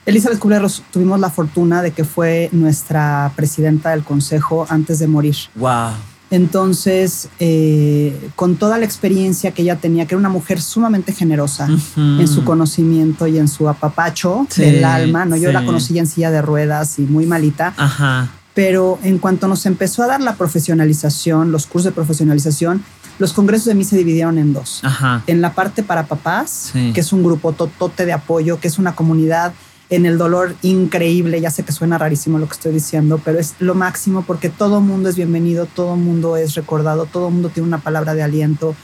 Elizabeth 0.05 0.39
Kubler-Ross 0.39 0.83
tuvimos 0.91 1.21
la 1.21 1.31
fortuna 1.31 1.83
de 1.83 1.93
que 1.93 2.05
fue 2.05 2.49
nuestra 2.53 3.33
presidenta 3.37 3.91
del 3.91 4.03
consejo 4.03 4.67
antes 4.69 4.99
de 4.99 5.07
morir. 5.07 5.37
Wow. 5.55 5.93
Entonces, 6.33 7.29
eh, 7.39 8.31
con 8.37 8.57
toda 8.57 8.79
la 8.79 8.87
experiencia 8.87 9.51
que 9.53 9.61
ella 9.61 9.77
tenía, 9.77 10.07
que 10.07 10.15
era 10.15 10.19
una 10.19 10.31
mujer 10.31 10.63
sumamente 10.63 11.13
generosa 11.13 11.69
en 11.97 12.27
su 12.27 12.43
conocimiento 12.43 13.27
y 13.27 13.37
en 13.37 13.49
su 13.49 13.69
apapacho 13.69 14.47
del 14.57 14.83
alma, 14.83 15.27
¿no? 15.27 15.37
Yo 15.37 15.53
la 15.53 15.67
conocí 15.67 15.99
en 15.99 16.07
silla 16.07 16.31
de 16.31 16.41
ruedas 16.41 16.99
y 16.99 17.03
muy 17.03 17.27
malita. 17.27 17.75
Ajá. 17.77 18.31
Pero 18.55 18.99
en 19.03 19.19
cuanto 19.19 19.49
nos 19.49 19.65
empezó 19.67 20.03
a 20.03 20.07
dar 20.07 20.21
la 20.21 20.35
profesionalización, 20.35 21.53
los 21.53 21.67
cursos 21.67 21.87
de 21.87 21.93
profesionalización, 21.93 22.85
los 23.19 23.33
congresos 23.33 23.67
de 23.67 23.75
mí 23.75 23.85
se 23.85 23.97
dividieron 23.97 24.39
en 24.39 24.53
dos. 24.53 24.81
Ajá. 24.83 25.23
En 25.27 25.41
la 25.41 25.55
parte 25.55 25.83
para 25.83 26.07
papás, 26.07 26.73
que 26.73 27.01
es 27.01 27.13
un 27.13 27.23
grupo 27.23 27.53
totote 27.53 28.05
de 28.05 28.13
apoyo, 28.13 28.61
que 28.61 28.69
es 28.69 28.79
una 28.79 28.95
comunidad 28.95 29.55
en 29.91 30.07
el 30.07 30.19
dolor 30.19 30.55
increíble. 30.63 31.41
Ya 31.41 31.51
sé 31.51 31.65
que 31.65 31.73
suena 31.73 31.99
rarísimo 31.99 32.39
lo 32.39 32.47
que 32.47 32.55
estoy 32.55 32.73
diciendo, 32.73 33.21
pero 33.23 33.39
es 33.39 33.55
lo 33.59 33.75
máximo 33.75 34.23
porque 34.23 34.49
todo 34.49 34.81
mundo 34.81 35.09
es 35.09 35.17
bienvenido, 35.17 35.67
todo 35.67 35.97
mundo 35.97 36.37
es 36.37 36.55
recordado, 36.55 37.07
todo 37.07 37.31
mundo 37.31 37.51
tiene 37.51 37.69
una 37.69 37.79
palabra 37.79 38.15
de 38.15 38.23
aliento. 38.23 38.75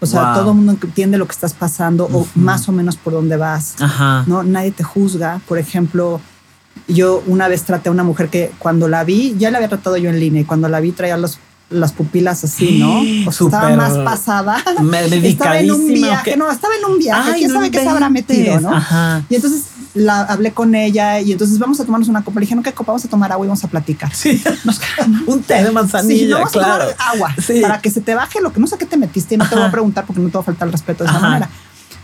O 0.00 0.06
sea, 0.06 0.34
todo 0.34 0.50
el 0.50 0.56
mundo 0.56 0.76
entiende 0.82 1.16
lo 1.16 1.26
que 1.26 1.32
estás 1.32 1.54
pasando 1.54 2.08
o 2.12 2.26
más 2.34 2.68
o 2.68 2.72
menos 2.72 2.96
por 2.96 3.12
dónde 3.12 3.36
vas. 3.36 3.76
No, 4.26 4.42
nadie 4.42 4.72
te 4.72 4.82
juzga. 4.82 5.40
Por 5.46 5.58
ejemplo, 5.58 6.20
yo 6.88 7.22
una 7.26 7.48
vez 7.48 7.62
traté 7.62 7.88
a 7.88 7.92
una 7.92 8.04
mujer 8.04 8.28
que 8.28 8.52
cuando 8.58 8.88
la 8.88 9.04
vi, 9.04 9.34
ya 9.38 9.50
la 9.50 9.58
había 9.58 9.68
tratado 9.68 9.96
yo 9.96 10.10
en 10.10 10.20
línea 10.20 10.42
y 10.42 10.44
cuando 10.44 10.68
la 10.68 10.80
vi 10.80 10.92
traía 10.92 11.16
los 11.16 11.38
las 11.72 11.92
pupilas 11.92 12.44
así, 12.44 12.78
¿no? 12.78 13.02
O 13.28 13.32
sea, 13.32 13.46
estaba 13.46 13.76
más 13.76 13.96
pasada. 13.98 14.62
estaba 15.22 15.58
en 15.58 15.70
un 15.70 15.86
viaje, 15.86 16.36
no, 16.36 16.50
estaba 16.50 16.74
en 16.76 16.90
un 16.90 16.98
viaje. 16.98 17.32
¿Quién 17.34 17.50
sabe 17.50 17.70
qué 17.70 17.80
se 17.80 17.88
habrá 17.88 18.10
metido, 18.10 18.60
no? 18.60 18.70
Y 19.28 19.36
entonces 19.36 19.64
la 19.94 20.22
hablé 20.22 20.52
con 20.52 20.74
ella 20.74 21.20
y 21.20 21.32
entonces 21.32 21.58
vamos 21.58 21.78
a 21.80 21.84
tomarnos 21.84 22.08
una 22.08 22.22
copa. 22.22 22.40
Le 22.40 22.46
dije, 22.46 22.54
no, 22.54 22.62
¿qué 22.62 22.72
copa? 22.72 22.92
Vamos 22.92 23.04
a 23.04 23.08
tomar 23.08 23.30
agua 23.32 23.46
y 23.46 23.48
vamos 23.48 23.64
a 23.64 23.68
platicar. 23.68 24.14
Sí. 24.14 24.42
un 25.26 25.42
té 25.42 25.62
de 25.62 25.70
manzanilla, 25.70 26.38
sí, 26.46 26.52
claro. 26.52 26.84
agua 26.98 27.34
para 27.60 27.80
que 27.80 27.90
se 27.90 28.00
te 28.00 28.14
baje 28.14 28.40
lo 28.40 28.52
que 28.52 28.60
no 28.60 28.66
sé 28.66 28.76
qué 28.78 28.86
te 28.86 28.96
metiste 28.96 29.34
y 29.34 29.38
no 29.38 29.48
te 29.48 29.54
voy 29.54 29.64
a 29.64 29.70
preguntar 29.70 30.04
porque 30.06 30.20
no 30.20 30.28
te 30.28 30.34
va 30.34 30.40
a 30.40 30.44
faltar 30.44 30.68
el 30.68 30.72
respeto 30.72 31.04
de 31.04 31.10
esa 31.10 31.20
manera. 31.20 31.48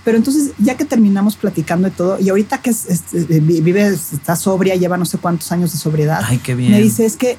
Pero 0.09 0.17
entonces, 0.17 0.53
ya 0.57 0.75
que 0.75 0.87
terminamos 0.87 1.37
platicando 1.37 1.87
de 1.87 1.95
todo, 1.95 2.19
y 2.19 2.31
ahorita 2.31 2.63
que 2.63 2.71
es, 2.71 2.87
eh, 3.13 3.41
vive, 3.43 3.89
está 3.89 4.37
sobria, 4.37 4.75
lleva 4.75 4.97
no 4.97 5.05
sé 5.05 5.19
cuántos 5.19 5.53
años 5.53 5.71
de 5.71 5.77
sobriedad, 5.77 6.23
Ay, 6.25 6.39
qué 6.39 6.55
bien. 6.55 6.71
me 6.71 6.81
dice, 6.81 7.05
es 7.05 7.19
que 7.19 7.37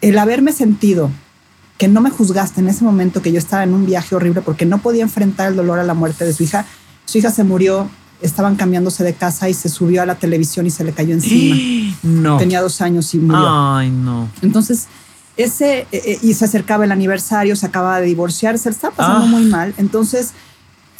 el 0.00 0.18
haberme 0.18 0.52
sentido 0.52 1.12
que 1.78 1.86
no 1.86 2.00
me 2.00 2.10
juzgaste 2.10 2.60
en 2.60 2.66
ese 2.66 2.82
momento 2.82 3.22
que 3.22 3.30
yo 3.30 3.38
estaba 3.38 3.62
en 3.62 3.72
un 3.72 3.86
viaje 3.86 4.16
horrible 4.16 4.42
porque 4.42 4.66
no 4.66 4.78
podía 4.78 5.04
enfrentar 5.04 5.46
el 5.46 5.54
dolor 5.54 5.78
a 5.78 5.84
la 5.84 5.94
muerte 5.94 6.24
de 6.24 6.32
su 6.32 6.42
hija, 6.42 6.66
su 7.04 7.18
hija 7.18 7.30
se 7.30 7.44
murió 7.44 7.88
estaban 8.20 8.56
cambiándose 8.56 9.04
de 9.04 9.14
casa 9.14 9.48
y 9.48 9.54
se 9.54 9.68
subió 9.68 10.02
a 10.02 10.06
la 10.06 10.16
televisión 10.16 10.66
y 10.66 10.70
se 10.70 10.82
le 10.82 10.90
cayó 10.92 11.14
encima. 11.14 11.56
No. 12.02 12.36
Tenía 12.36 12.60
dos 12.60 12.80
años 12.80 13.14
y 13.14 13.18
murió. 13.18 13.46
Ay, 13.48 13.90
no. 13.90 14.28
Entonces, 14.42 14.88
ese, 15.36 15.86
eh, 15.92 16.02
eh, 16.04 16.18
y 16.20 16.34
se 16.34 16.46
acercaba 16.46 16.84
el 16.84 16.90
aniversario, 16.90 17.54
se 17.54 17.66
acaba 17.66 18.00
de 18.00 18.06
divorciar, 18.06 18.58
se 18.58 18.70
estaba 18.70 18.92
pasando 18.92 19.26
ah. 19.26 19.28
muy 19.28 19.44
mal. 19.44 19.72
Entonces, 19.76 20.32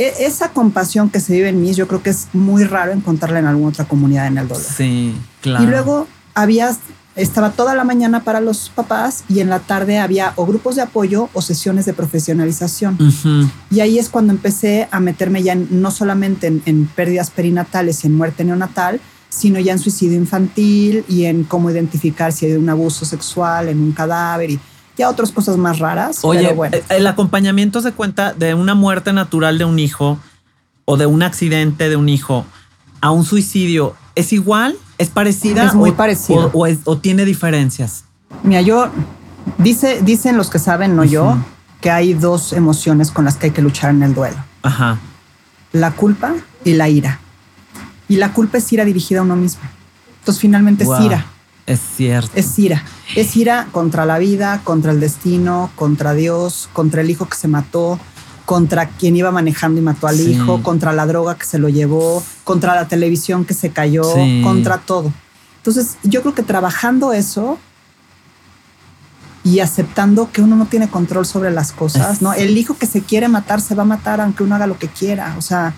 esa 0.08 0.50
compasión 0.50 1.10
que 1.10 1.20
se 1.20 1.32
vive 1.34 1.48
en 1.48 1.60
mí, 1.60 1.74
yo 1.74 1.86
creo 1.88 2.02
que 2.02 2.10
es 2.10 2.28
muy 2.32 2.64
raro 2.64 2.92
encontrarla 2.92 3.38
en 3.38 3.46
alguna 3.46 3.68
otra 3.68 3.84
comunidad 3.84 4.26
en 4.26 4.38
el 4.38 4.48
dolor. 4.48 4.62
Sí, 4.62 5.14
claro. 5.40 5.64
Y 5.64 5.66
luego 5.66 6.06
había 6.34 6.70
estaba 7.14 7.50
toda 7.50 7.74
la 7.74 7.84
mañana 7.84 8.24
para 8.24 8.40
los 8.40 8.70
papás 8.70 9.24
y 9.28 9.40
en 9.40 9.50
la 9.50 9.60
tarde 9.60 9.98
había 9.98 10.32
o 10.36 10.46
grupos 10.46 10.76
de 10.76 10.82
apoyo 10.82 11.28
o 11.34 11.42
sesiones 11.42 11.84
de 11.84 11.92
profesionalización. 11.92 12.98
Y 13.70 13.80
ahí 13.80 13.98
es 13.98 14.08
cuando 14.08 14.32
empecé 14.32 14.88
a 14.90 15.00
meterme 15.00 15.42
ya 15.42 15.54
no 15.54 15.90
solamente 15.90 16.46
en, 16.46 16.86
pérdidas 16.86 17.30
perinatales 17.30 18.04
y 18.04 18.06
en 18.06 18.14
muerte 18.14 18.44
neonatal, 18.44 19.00
sino 19.28 19.60
ya 19.60 19.72
en 19.72 19.78
suicidio 19.78 20.16
infantil 20.16 21.04
y 21.08 21.24
en 21.24 21.44
cómo 21.44 21.70
identificar 21.70 22.32
si 22.32 22.46
hay 22.46 22.52
un 22.52 22.68
abuso 22.68 23.04
sexual 23.04 23.68
en 23.68 23.80
un 23.80 23.92
cadáver 23.92 24.50
y 24.50 24.60
ya 24.96 25.08
otras 25.08 25.32
cosas 25.32 25.56
más 25.56 25.78
raras. 25.78 26.20
Oye, 26.22 26.54
eh, 26.72 26.84
el 26.90 27.06
acompañamiento 27.06 27.80
se 27.80 27.92
cuenta 27.92 28.32
de 28.32 28.54
una 28.54 28.74
muerte 28.74 29.12
natural 29.12 29.58
de 29.58 29.64
un 29.64 29.78
hijo 29.78 30.18
o 30.84 30.96
de 30.96 31.06
un 31.06 31.22
accidente 31.22 31.88
de 31.88 31.96
un 31.96 32.08
hijo 32.08 32.44
a 33.00 33.10
un 33.10 33.24
suicidio. 33.24 33.94
¿Es 34.14 34.32
igual? 34.32 34.76
¿Es 34.98 35.08
parecida? 35.08 35.64
Es 35.64 35.74
muy 35.74 35.92
parecida. 35.92 36.50
O, 36.52 36.98
tiene 36.98 37.24
diferencias? 37.24 38.04
Mira, 38.42 38.60
yo, 38.60 38.88
dice, 39.58 40.00
dicen 40.02 40.36
los 40.36 40.50
que 40.50 40.58
saben, 40.58 40.96
no 40.96 41.04
yo, 41.04 41.36
que 41.80 41.90
hay 41.90 42.14
dos 42.14 42.52
emociones 42.52 43.10
con 43.10 43.24
las 43.24 43.36
que 43.36 43.46
hay 43.46 43.52
que 43.52 43.62
luchar 43.62 43.90
en 43.90 44.02
el 44.02 44.14
duelo. 44.14 44.36
Ajá. 44.62 44.98
La 45.72 45.92
culpa 45.92 46.34
y 46.64 46.74
la 46.74 46.88
ira. 46.88 47.18
Y 48.08 48.16
la 48.16 48.32
culpa 48.32 48.58
es 48.58 48.72
ira 48.72 48.84
dirigida 48.84 49.20
a 49.20 49.22
uno 49.22 49.36
mismo. 49.36 49.62
Entonces 50.20 50.40
finalmente 50.40 50.84
es 50.84 50.90
ira. 51.00 51.26
Es 51.66 51.80
cierto. 51.96 52.32
Es 52.34 52.58
ira. 52.58 52.84
Es 53.14 53.36
ira 53.36 53.68
contra 53.72 54.04
la 54.04 54.18
vida, 54.18 54.60
contra 54.64 54.92
el 54.92 55.00
destino, 55.00 55.70
contra 55.76 56.14
Dios, 56.14 56.68
contra 56.72 57.02
el 57.02 57.10
hijo 57.10 57.28
que 57.28 57.36
se 57.36 57.48
mató, 57.48 58.00
contra 58.44 58.88
quien 58.88 59.16
iba 59.16 59.30
manejando 59.30 59.80
y 59.80 59.84
mató 59.84 60.06
al 60.08 60.20
hijo, 60.20 60.62
contra 60.62 60.92
la 60.92 61.06
droga 61.06 61.36
que 61.36 61.46
se 61.46 61.58
lo 61.58 61.68
llevó, 61.68 62.22
contra 62.44 62.74
la 62.74 62.88
televisión 62.88 63.44
que 63.44 63.54
se 63.54 63.70
cayó, 63.70 64.02
contra 64.42 64.78
todo. 64.78 65.12
Entonces, 65.58 65.96
yo 66.02 66.22
creo 66.22 66.34
que 66.34 66.42
trabajando 66.42 67.12
eso 67.12 67.58
y 69.44 69.60
aceptando 69.60 70.30
que 70.32 70.42
uno 70.42 70.56
no 70.56 70.66
tiene 70.66 70.88
control 70.88 71.26
sobre 71.26 71.50
las 71.50 71.72
cosas, 71.72 72.22
¿no? 72.22 72.32
El 72.32 72.56
hijo 72.56 72.76
que 72.76 72.86
se 72.86 73.02
quiere 73.02 73.28
matar 73.28 73.60
se 73.60 73.74
va 73.74 73.82
a 73.82 73.86
matar 73.86 74.20
aunque 74.20 74.42
uno 74.42 74.54
haga 74.54 74.66
lo 74.66 74.78
que 74.78 74.88
quiera, 74.88 75.34
o 75.38 75.42
sea... 75.42 75.74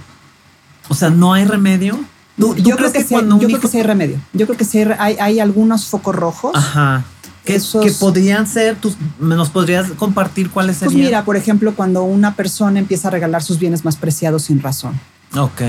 O 0.88 0.94
sea, 0.94 1.10
¿no 1.10 1.32
hay 1.32 1.44
remedio? 1.44 1.98
Yo, 2.36 2.76
creo 2.76 2.92
que, 2.92 3.04
sí, 3.04 3.14
yo 3.14 3.48
creo 3.48 3.60
que 3.60 3.68
sí 3.68 3.76
hay 3.78 3.82
remedio. 3.82 4.20
Yo 4.32 4.46
creo 4.46 4.58
que 4.58 4.64
sí 4.64 4.82
hay, 4.98 5.16
hay 5.20 5.40
algunos 5.40 5.86
focos 5.86 6.14
rojos. 6.14 6.52
Ajá 6.54 7.04
que, 7.44 7.60
que 7.82 7.90
podrían 7.92 8.46
ser, 8.46 8.76
tus, 8.76 8.96
¿nos 9.18 9.50
podrías 9.50 9.90
compartir 9.92 10.50
cuáles 10.50 10.78
pues 10.78 10.90
serían? 10.90 11.02
Pues 11.02 11.10
mira, 11.10 11.24
por 11.24 11.36
ejemplo, 11.36 11.74
cuando 11.74 12.02
una 12.02 12.34
persona 12.34 12.78
empieza 12.78 13.08
a 13.08 13.10
regalar 13.10 13.42
sus 13.42 13.58
bienes 13.58 13.84
más 13.84 13.96
preciados 13.96 14.44
sin 14.44 14.62
razón. 14.62 14.98
Ok. 15.36 15.60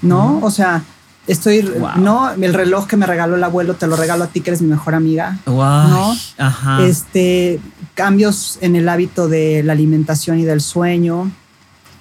¿No? 0.00 0.38
O 0.42 0.50
sea, 0.50 0.82
estoy, 1.26 1.68
no, 1.96 2.30
el 2.30 2.54
reloj 2.54 2.86
que 2.86 2.96
me 2.96 3.06
regaló 3.06 3.36
el 3.36 3.44
abuelo 3.44 3.74
te 3.74 3.86
lo 3.86 3.96
regalo 3.96 4.24
a 4.24 4.26
ti 4.28 4.40
que 4.40 4.50
eres 4.50 4.62
mi 4.62 4.68
mejor 4.68 4.94
amiga. 4.94 5.38
Wow. 5.44 5.56
¿No? 5.56 6.16
Ajá. 6.38 6.82
Este, 6.84 7.60
cambios 7.94 8.58
en 8.62 8.76
el 8.76 8.88
hábito 8.88 9.28
de 9.28 9.62
la 9.62 9.74
alimentación 9.74 10.38
y 10.38 10.44
del 10.44 10.62
sueño, 10.62 11.30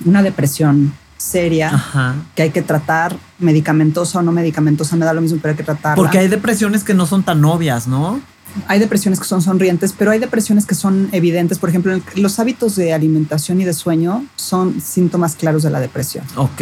una 0.06 0.24
depresión 0.24 0.94
seria 1.18 2.20
que 2.36 2.44
hay 2.44 2.50
que 2.52 2.62
tratar, 2.62 3.16
medicamentosa 3.40 4.20
o 4.20 4.22
no 4.22 4.32
medicamentosa, 4.32 4.96
me 4.96 5.06
da 5.06 5.14
lo 5.14 5.22
mismo, 5.22 5.40
pero 5.42 5.52
hay 5.52 5.58
que 5.58 5.64
tratarla. 5.64 5.96
Porque 5.96 6.18
hay 6.18 6.28
depresiones 6.28 6.84
que 6.84 6.94
no 6.94 7.06
son 7.06 7.24
tan 7.24 7.44
obvias, 7.46 7.88
¿no? 7.88 8.22
hay 8.68 8.80
depresiones 8.80 9.20
que 9.20 9.26
son 9.26 9.42
sonrientes, 9.42 9.94
pero 9.98 10.12
hay 10.12 10.20
depresiones 10.20 10.66
que 10.66 10.76
son 10.76 11.10
evidentes. 11.12 11.60
Por 11.60 11.70
ejemplo, 11.70 12.00
los 12.16 12.40
hábitos 12.40 12.76
de 12.76 12.94
alimentación 12.94 13.62
y 13.62 13.66
de 13.66 13.74
sueño 13.74 14.26
son 14.36 14.80
síntomas 14.82 15.36
claros 15.36 15.64
de 15.64 15.70
la 15.70 15.80
depresión. 15.80 16.26
Ok. 16.36 16.62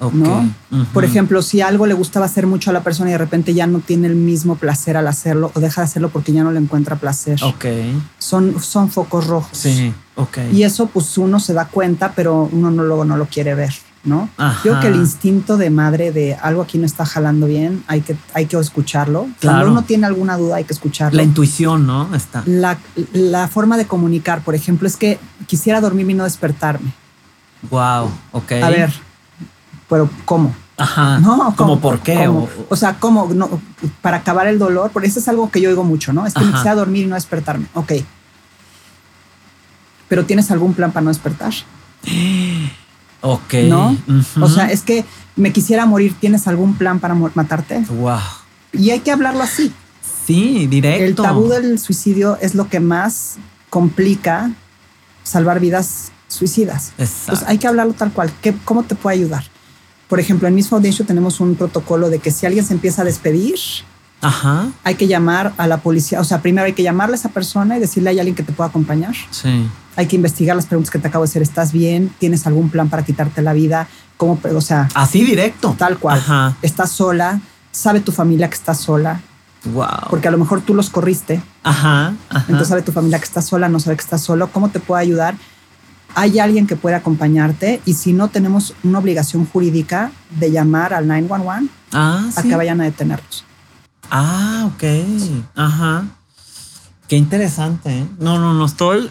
¿No? 0.00 0.48
Por 0.92 1.04
ejemplo, 1.04 1.42
si 1.42 1.60
algo 1.60 1.86
le 1.86 1.94
gustaba 1.94 2.26
hacer 2.26 2.46
mucho 2.46 2.70
a 2.70 2.72
la 2.72 2.82
persona 2.82 3.10
y 3.10 3.12
de 3.12 3.18
repente 3.18 3.54
ya 3.54 3.66
no 3.66 3.80
tiene 3.80 4.06
el 4.06 4.14
mismo 4.14 4.56
placer 4.56 4.96
al 4.96 5.08
hacerlo 5.08 5.50
o 5.54 5.60
deja 5.60 5.80
de 5.80 5.86
hacerlo 5.86 6.10
porque 6.10 6.32
ya 6.32 6.44
no 6.44 6.52
le 6.52 6.60
encuentra 6.60 6.96
placer. 6.96 7.38
Ok. 7.42 7.64
Son, 8.18 8.60
son 8.62 8.90
focos 8.90 9.26
rojos. 9.26 9.56
Sí, 9.58 9.92
ok. 10.14 10.38
Y 10.52 10.62
eso 10.62 10.86
pues 10.86 11.18
uno 11.18 11.40
se 11.40 11.52
da 11.52 11.66
cuenta, 11.66 12.12
pero 12.14 12.48
uno 12.52 12.70
no, 12.70 12.84
luego 12.84 13.04
no 13.04 13.16
lo 13.16 13.26
quiere 13.26 13.54
ver. 13.54 13.72
¿no? 14.04 14.30
Creo 14.62 14.80
que 14.80 14.86
el 14.86 14.94
instinto 14.94 15.56
de 15.56 15.70
madre 15.70 16.12
de 16.12 16.34
algo 16.34 16.62
aquí 16.62 16.78
no 16.78 16.86
está 16.86 17.04
jalando 17.04 17.46
bien, 17.46 17.84
hay 17.88 18.00
que, 18.00 18.16
hay 18.32 18.46
que 18.46 18.56
escucharlo. 18.56 19.28
Cuando 19.42 19.70
uno 19.70 19.82
tiene 19.82 20.06
alguna 20.06 20.36
duda, 20.38 20.56
hay 20.56 20.64
que 20.64 20.72
escucharlo. 20.72 21.16
La 21.16 21.24
intuición, 21.24 21.86
¿no? 21.86 22.14
Está. 22.14 22.42
La, 22.46 22.78
la 23.12 23.48
forma 23.48 23.76
de 23.76 23.86
comunicar, 23.86 24.42
por 24.42 24.54
ejemplo, 24.54 24.88
es 24.88 24.96
que 24.96 25.18
quisiera 25.46 25.80
dormirme 25.80 26.12
y 26.12 26.14
no 26.14 26.24
despertarme. 26.24 26.92
Wow, 27.70 28.10
ok. 28.32 28.52
A 28.62 28.70
ver, 28.70 28.92
pero 29.88 30.08
¿cómo? 30.24 30.54
Ajá. 30.76 31.18
¿No? 31.18 31.54
¿Cómo 31.56 31.80
por 31.80 32.00
qué? 32.00 32.28
O, 32.28 32.76
sea, 32.76 32.98
¿cómo? 33.00 33.28
No, 33.34 33.60
para 34.00 34.18
acabar 34.18 34.46
el 34.46 34.58
dolor, 34.58 34.90
porque 34.92 35.08
eso 35.08 35.18
es 35.18 35.28
algo 35.28 35.50
que 35.50 35.60
yo 35.60 35.70
oigo 35.70 35.82
mucho, 35.82 36.12
¿no? 36.12 36.24
Es 36.24 36.34
que 36.34 36.44
quisiera 36.44 36.74
dormir 36.74 37.04
y 37.04 37.06
no 37.08 37.16
despertarme. 37.16 37.66
Ok. 37.74 37.94
Pero 40.08 40.24
¿tienes 40.24 40.50
algún 40.50 40.74
plan 40.74 40.92
para 40.92 41.04
no 41.04 41.10
despertar? 41.10 41.52
Ok. 43.20 43.54
¿No? 43.68 43.96
O 44.40 44.48
sea, 44.48 44.70
es 44.70 44.82
que 44.82 45.04
me 45.34 45.52
quisiera 45.52 45.86
morir. 45.86 46.14
¿Tienes 46.20 46.46
algún 46.46 46.74
plan 46.74 47.00
para 47.00 47.14
matarte? 47.14 47.80
Wow. 47.90 48.20
Y 48.72 48.90
hay 48.90 49.00
que 49.00 49.10
hablarlo 49.10 49.42
así. 49.42 49.72
Sí, 50.24 50.68
directo. 50.68 51.04
El 51.04 51.14
tabú 51.16 51.48
del 51.48 51.80
suicidio 51.80 52.38
es 52.40 52.54
lo 52.54 52.68
que 52.68 52.78
más 52.78 53.38
complica 53.70 54.52
salvar 55.24 55.58
vidas 55.58 56.12
suicidas. 56.28 56.92
Exacto. 56.96 57.44
hay 57.48 57.58
que 57.58 57.66
hablarlo 57.66 57.92
tal 57.94 58.12
cual. 58.12 58.30
¿Qué, 58.40 58.54
¿Cómo 58.64 58.84
te 58.84 58.94
puede 58.94 59.16
ayudar? 59.16 59.44
Por 60.08 60.20
ejemplo, 60.20 60.48
en 60.48 60.54
Miss 60.54 60.68
Foundation 60.68 61.06
tenemos 61.06 61.40
un 61.40 61.54
protocolo 61.54 62.08
de 62.10 62.18
que 62.18 62.30
si 62.30 62.46
alguien 62.46 62.64
se 62.64 62.72
empieza 62.74 63.02
a 63.02 63.04
despedir, 63.04 63.58
Ajá. 64.20 64.68
Hay 64.84 64.96
que 64.96 65.06
llamar 65.06 65.52
a 65.58 65.66
la 65.66 65.78
policía. 65.78 66.20
O 66.20 66.24
sea, 66.24 66.42
primero 66.42 66.66
hay 66.66 66.72
que 66.72 66.82
llamarle 66.82 67.14
a 67.14 67.18
esa 67.18 67.28
persona 67.28 67.76
y 67.76 67.80
decirle 67.80 68.10
hay 68.10 68.18
alguien 68.18 68.34
que 68.34 68.42
te 68.42 68.52
pueda 68.52 68.68
acompañar. 68.68 69.14
Sí. 69.30 69.68
Hay 69.96 70.06
que 70.06 70.16
investigar 70.16 70.56
las 70.56 70.66
preguntas 70.66 70.90
que 70.90 70.98
te 70.98 71.08
acabo 71.08 71.24
de 71.24 71.28
hacer. 71.30 71.42
¿Estás 71.42 71.72
bien? 71.72 72.12
¿Tienes 72.18 72.46
algún 72.46 72.70
plan 72.70 72.88
para 72.88 73.04
quitarte 73.04 73.42
la 73.42 73.52
vida? 73.52 73.88
¿Cómo? 74.16 74.38
O 74.54 74.60
sea, 74.60 74.88
Así 74.94 75.24
directo. 75.24 75.74
tal 75.78 75.98
cual. 75.98 76.18
Ajá. 76.18 76.56
¿Estás 76.62 76.90
sola? 76.90 77.40
¿Sabe 77.70 78.00
tu 78.00 78.10
familia 78.10 78.48
que 78.48 78.56
estás 78.56 78.78
sola? 78.80 79.20
Wow. 79.72 80.08
Porque 80.10 80.28
a 80.28 80.30
lo 80.30 80.38
mejor 80.38 80.62
tú 80.62 80.74
los 80.74 80.90
corriste. 80.90 81.40
Ajá. 81.62 82.14
Ajá. 82.28 82.40
Entonces 82.48 82.68
sabe 82.68 82.82
tu 82.82 82.92
familia 82.92 83.18
que 83.18 83.24
estás 83.24 83.46
sola, 83.46 83.68
no 83.68 83.78
sabe 83.78 83.96
que 83.96 84.02
estás 84.02 84.22
solo. 84.22 84.48
¿Cómo 84.50 84.70
te 84.70 84.80
puede 84.80 85.02
ayudar? 85.02 85.36
Hay 86.14 86.38
alguien 86.38 86.66
que 86.66 86.76
puede 86.76 86.96
acompañarte 86.96 87.80
y 87.84 87.94
si 87.94 88.12
no 88.12 88.28
tenemos 88.28 88.74
una 88.82 88.98
obligación 88.98 89.46
jurídica 89.46 90.10
de 90.30 90.50
llamar 90.50 90.94
al 90.94 91.06
911 91.06 91.70
ah, 91.92 92.28
a 92.34 92.42
sí. 92.42 92.48
que 92.48 92.56
vayan 92.56 92.80
a 92.80 92.84
detenerlos. 92.84 93.44
Ah, 94.10 94.70
ok. 94.74 94.84
Ajá. 95.54 96.04
Qué 97.08 97.16
interesante. 97.16 98.00
¿eh? 98.00 98.06
No, 98.18 98.38
no, 98.38 98.54
no 98.54 98.64
estoy. 98.64 99.10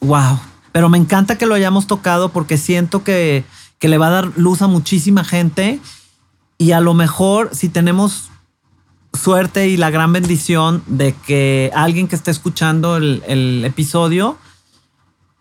Wow. 0.00 0.38
Pero 0.72 0.88
me 0.88 0.98
encanta 0.98 1.38
que 1.38 1.46
lo 1.46 1.54
hayamos 1.54 1.86
tocado 1.86 2.30
porque 2.30 2.58
siento 2.58 3.02
que, 3.02 3.44
que 3.78 3.88
le 3.88 3.98
va 3.98 4.08
a 4.08 4.10
dar 4.10 4.32
luz 4.36 4.62
a 4.62 4.66
muchísima 4.66 5.24
gente. 5.24 5.80
Y 6.58 6.72
a 6.72 6.80
lo 6.80 6.94
mejor, 6.94 7.50
si 7.52 7.68
tenemos 7.68 8.30
suerte 9.12 9.68
y 9.68 9.76
la 9.76 9.90
gran 9.90 10.12
bendición 10.12 10.82
de 10.86 11.14
que 11.14 11.70
alguien 11.74 12.08
que 12.08 12.16
esté 12.16 12.30
escuchando 12.30 12.96
el, 12.96 13.22
el 13.26 13.64
episodio 13.64 14.36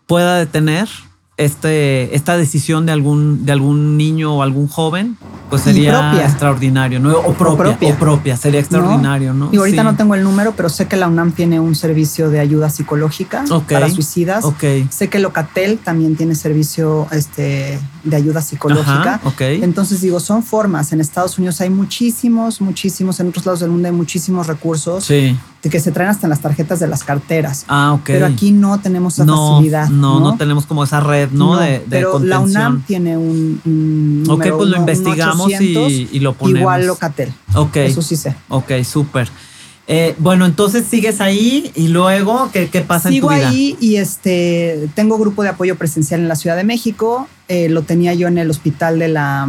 pueda 0.08 0.38
detener 0.38 0.88
este, 1.38 2.15
esta 2.15 2.36
decisión 2.36 2.88
de 2.88 2.91
algún, 2.93 3.46
de 3.46 3.52
algún 3.52 3.96
niño 3.96 4.36
o 4.38 4.41
algún 4.41 4.67
joven, 4.67 5.17
pues 5.52 5.62
sería 5.62 6.20
extraordinario, 6.26 7.00
¿no? 7.00 7.12
O 7.20 7.34
propia, 7.34 7.54
o 7.54 7.58
propia, 7.58 7.96
propia. 8.00 8.38
sería 8.38 8.60
extraordinario, 8.60 9.34
¿no? 9.36 9.50
Y 9.54 9.58
ahorita 9.58 9.84
Sí. 9.84 9.88
no 9.88 9.96
tengo 9.96 10.15
el 10.15 10.24
número, 10.24 10.54
pero 10.58 10.67
sé 10.67 10.88
que 10.88 10.98
la 10.98 11.08
UNAM 11.08 11.32
tiene 11.34 11.60
un 11.60 11.76
servicio 11.76 12.32
de 12.32 12.39
ayuda 12.39 12.72
psicológica 12.72 13.46
para 13.70 13.88
suicidas. 13.89 14.43
Ok. 14.46 14.63
Sé 14.89 15.10
que 15.10 15.20
Locatel 15.20 15.78
también 15.78 16.15
tiene 16.15 16.34
servicio 16.34 17.08
este, 17.12 17.80
de 18.04 18.15
ayuda 18.15 18.41
psicológica. 18.41 19.15
Ajá, 19.15 19.22
ok. 19.24 19.41
Entonces 19.41 20.02
digo, 20.02 20.20
son 20.20 20.41
formas. 20.41 20.91
En 20.91 21.02
Estados 21.02 21.38
Unidos 21.38 21.62
hay 21.62 21.70
muchísimos, 21.70 22.60
muchísimos, 22.62 23.20
en 23.20 23.28
otros 23.28 23.46
lados 23.46 23.60
del 23.60 23.70
mundo 23.70 23.88
hay 23.88 23.93
muchísimos 23.93 24.48
recursos 24.48 25.04
Sí. 25.06 25.38
Que 25.69 25.80
se 25.80 25.91
traen 25.91 26.10
hasta 26.10 26.25
en 26.27 26.30
las 26.30 26.41
tarjetas 26.41 26.80
de 26.80 26.88
las 26.88 27.03
carteras. 27.03 27.65
Ah, 27.67 27.93
ok. 27.93 28.03
Pero 28.06 28.25
aquí 28.25 28.51
no 28.51 28.80
tenemos 28.80 29.15
esa 29.15 29.25
no, 29.25 29.53
facilidad. 29.56 29.89
No, 29.89 30.19
no, 30.19 30.38
tenemos 30.38 30.65
como 30.65 30.84
esa 30.84 30.99
red, 30.99 31.30
¿no? 31.32 31.56
No, 31.56 31.60
de, 31.60 31.71
de 31.71 31.86
pero 31.89 32.19
la. 32.19 32.39
UNAM 32.39 32.84
tiene 32.84 33.17
un, 33.17 33.62
un 33.65 34.23
Ok, 34.23 34.38
número, 34.38 34.58
pues 34.58 34.69
lo 34.69 34.75
un 34.75 34.82
investigamos 34.82 35.47
800, 35.47 35.91
y, 35.91 36.10
y 36.12 36.19
lo 36.19 36.34
ponemos. 36.34 36.62
Igual 36.62 36.88
Locatel. 36.88 37.34
Ok. 37.56 37.77
Eso 37.77 38.01
sí 38.01 38.15
sé. 38.15 38.36
Ok, 38.49 38.71
súper. 38.84 39.30
Eh, 39.89 40.15
bueno, 40.19 40.45
entonces 40.45 40.86
sigues 40.86 41.21
ahí 41.21 41.71
y 41.73 41.88
luego, 41.88 42.49
¿qué, 42.51 42.67
qué 42.67 42.82
pasa 42.82 43.08
Sigo 43.08 43.32
en 43.32 43.38
tu 43.38 43.39
vida? 43.39 43.49
ahí 43.49 43.77
y 43.80 43.95
este 43.95 44.89
tengo 44.95 45.17
grupo 45.17 45.43
de 45.43 45.49
apoyo 45.49 45.77
presencial 45.77 46.19
en 46.19 46.27
la 46.27 46.36
Ciudad 46.36 46.58
de 46.58 46.65
México. 46.65 47.30
Eh, 47.47 47.69
lo 47.69 47.84
tenía 47.84 48.13
yo 48.13 48.27
en 48.27 48.38
el 48.38 48.49
hospital 48.49 48.99
de 48.99 49.08
la 49.08 49.47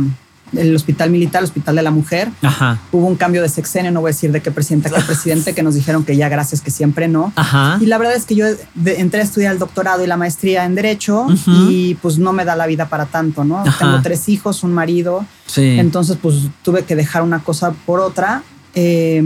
el 0.57 0.75
hospital 0.75 1.11
militar, 1.11 1.41
el 1.41 1.45
hospital 1.45 1.77
de 1.77 1.83
la 1.83 1.91
mujer. 1.91 2.31
Ajá. 2.43 2.79
Hubo 2.93 3.07
un 3.07 3.17
cambio 3.17 3.43
de 3.43 3.49
sexenio, 3.49 3.91
no 3.93 4.01
voy 4.01 4.11
a 4.11 4.13
decir 4.13 4.33
de 4.33 4.41
qué 4.41 4.51
presidente, 4.51 4.91
qué 4.91 5.01
presidente, 5.07 5.55
que 5.55 5.63
nos 5.63 5.75
dijeron 5.75 6.05
que 6.05 6.17
ya 6.17 6.29
gracias, 6.29 6.61
que 6.61 6.71
siempre 6.71 7.09
no. 7.09 7.33
Ajá. 7.37 7.79
Y 7.81 7.87
la 7.87 7.99
verdad 7.99 8.15
es 8.17 8.25
que 8.25 8.35
yo 8.35 8.47
de- 8.75 9.01
entré 9.01 9.21
a 9.21 9.25
estudiar 9.25 9.53
el 9.53 9.59
doctorado 9.59 10.03
y 10.05 10.07
la 10.07 10.17
maestría 10.17 10.65
en 10.65 10.75
Derecho 10.75 11.27
y 11.69 11.95
pues 11.97 12.19
no 12.19 12.33
me 12.33 12.45
da 12.45 12.57
la 12.57 12.67
vida 12.67 12.89
para 12.89 13.07
tanto, 13.07 13.45
¿no? 13.45 13.59
Ajá. 13.59 13.79
Tengo 13.79 14.03
tres 14.03 14.29
hijos, 14.29 14.63
un 14.63 14.73
marido, 14.73 15.25
Sí. 15.47 15.79
entonces 15.79 16.17
pues 16.21 16.35
tuve 16.63 16.85
que 16.85 16.95
dejar 16.97 17.23
una 17.23 17.41
cosa 17.41 17.73
por 17.87 18.01
otra. 18.01 18.43
Eh, 18.75 19.23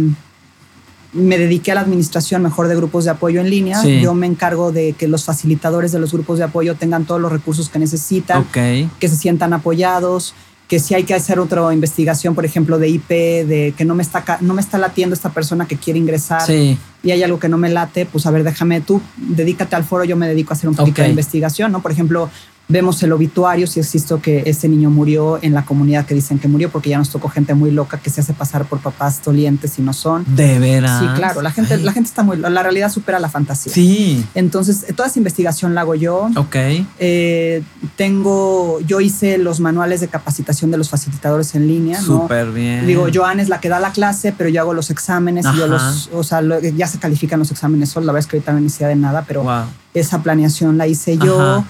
me 1.15 1.37
dediqué 1.37 1.73
a 1.73 1.75
la 1.75 1.83
administración 1.83 2.43
mejor 2.43 2.69
de 2.69 2.77
grupos 2.77 3.05
de 3.05 3.11
apoyo 3.11 3.41
en 3.43 3.51
línea. 3.51 3.81
Sí. 3.83 4.01
Yo 4.01 4.15
me 4.15 4.27
encargo 4.27 4.73
de 4.73 4.95
que 4.95 5.09
los 5.09 5.25
facilitadores 5.25 5.93
de 5.93 5.99
los 5.99 6.11
grupos 6.13 6.39
de 6.39 6.45
apoyo 6.45 6.75
tengan 6.75 7.05
todos 7.05 7.21
los 7.21 7.31
recursos 7.31 7.69
que 7.69 7.79
necesitan, 7.79 8.45
que 8.53 8.89
se 9.09 9.17
sientan 9.17 9.53
apoyados, 9.53 10.33
que 10.69 10.79
si 10.79 10.95
hay 10.95 11.05
que 11.05 11.15
hacer 11.15 11.39
otra 11.39 11.73
investigación, 11.75 12.35
por 12.35 12.45
ejemplo, 12.45 12.79
de 12.79 12.89
IP, 12.89 13.09
de 13.11 13.75
que 13.77 13.85
no 13.85 13.95
me 13.95 14.03
está, 14.03 14.25
no 14.41 14.55
me 14.55 14.61
está 14.63 14.79
latiendo 14.79 15.15
esta 15.15 15.29
persona 15.31 15.67
que 15.67 15.77
quiere 15.77 15.99
ingresar 15.99 16.43
Sí. 16.47 16.79
y 17.03 17.11
hay 17.11 17.23
algo 17.23 17.39
que 17.39 17.49
no 17.49 17.59
me 17.59 17.69
late, 17.69 18.07
pues 18.07 18.25
a 18.27 18.31
ver, 18.31 18.43
déjame 18.43 18.81
tú, 18.81 19.03
dedícate 19.17 19.77
al 19.77 19.85
foro, 19.85 20.05
yo 20.05 20.17
me 20.17 20.27
dedico 20.29 20.53
a 20.53 20.57
hacer 20.57 20.71
un 20.71 20.75
poquito 20.77 21.03
de 21.03 21.09
investigación, 21.09 21.73
¿no? 21.73 21.83
Por 21.83 21.93
ejemplo, 21.93 22.31
vemos 22.69 23.03
el 23.03 23.13
obituario, 23.13 23.67
si 23.67 23.81
existe 23.81 24.15
que 24.23 24.43
ese 24.47 24.67
niño 24.69 24.89
murió 24.89 25.39
en 25.43 25.53
la 25.53 25.65
comunidad 25.65 26.07
que 26.07 26.15
dicen 26.15 26.39
que 26.39 26.49
murió, 26.49 26.71
porque 26.71 26.89
ya 26.89 26.97
nos 26.99 27.11
tocó 27.11 27.29
gente 27.29 27.53
muy 27.55 27.71
loca 27.71 27.99
que 27.99 28.09
se 28.09 28.23
hace 28.23 28.33
pasar 28.33 28.65
por 28.65 28.79
papás 28.81 29.21
dolientes 29.23 29.79
y 29.79 29.83
no 29.83 29.93
son. 29.93 30.25
De 30.35 30.59
veras. 30.59 31.01
Sí, 31.01 31.07
claro, 31.15 31.43
la 31.43 31.51
gente, 31.51 31.75
Ay. 31.75 31.83
la 31.83 31.93
gente 31.93 32.09
está 32.09 32.23
muy, 32.23 32.39
la 32.39 32.63
realidad 32.63 32.91
supera 32.91 33.19
la 33.19 33.29
fantasía. 33.29 33.73
Sí. 33.73 34.25
Entonces, 34.35 34.87
toda 34.97 35.09
esa 35.09 35.19
investigación 35.19 35.75
la 35.75 35.83
hago 35.83 35.95
yo. 35.95 36.31
Ok. 36.37 36.57
Eh, 36.99 37.63
tengo, 37.97 38.81
yo 38.81 39.01
hice 39.01 39.39
los 39.39 39.61
manuales 39.61 40.01
de 40.01 40.09
capacitación 40.09 40.71
de 40.71 40.79
los 40.79 40.89
facilitadores 40.89 41.55
en 41.55 41.67
línea, 41.69 42.01
¿no? 42.01 42.23
Súper 42.23 42.51
bien. 42.53 42.87
Digo, 42.87 43.07
Joan 43.13 43.39
es 43.41 43.49
la 43.49 43.61
que 43.61 43.69
da 43.69 43.81
la 43.81 43.93
clase, 43.93 44.35
pero 44.37 44.49
yo 44.49 44.61
hago 44.63 44.73
los 44.75 44.91
exámenes 44.91 45.45
y 45.55 45.59
yo 45.59 45.65
Ajá. 45.65 45.67
los, 45.91 46.11
o 46.13 46.25
sea, 46.25 46.41
lo- 46.41 46.59
ya 46.61 46.87
se 46.87 46.99
califican 46.99 47.39
los 47.39 47.51
exámenes 47.51 47.91
solos. 47.91 48.07
La 48.07 48.13
verdad 48.13 48.27
es 48.27 48.31
que 48.31 48.37
ahorita 48.39 48.53
no 48.53 48.59
inicié 48.61 48.87
de 48.87 48.97
nada, 48.97 49.25
pero 49.29 49.43
Wow. 49.43 49.65
esa 49.95 50.23
planeación 50.23 50.79
la 50.79 50.87
hice 50.87 51.19
yo. 51.19 51.41
Ajá. 51.41 51.65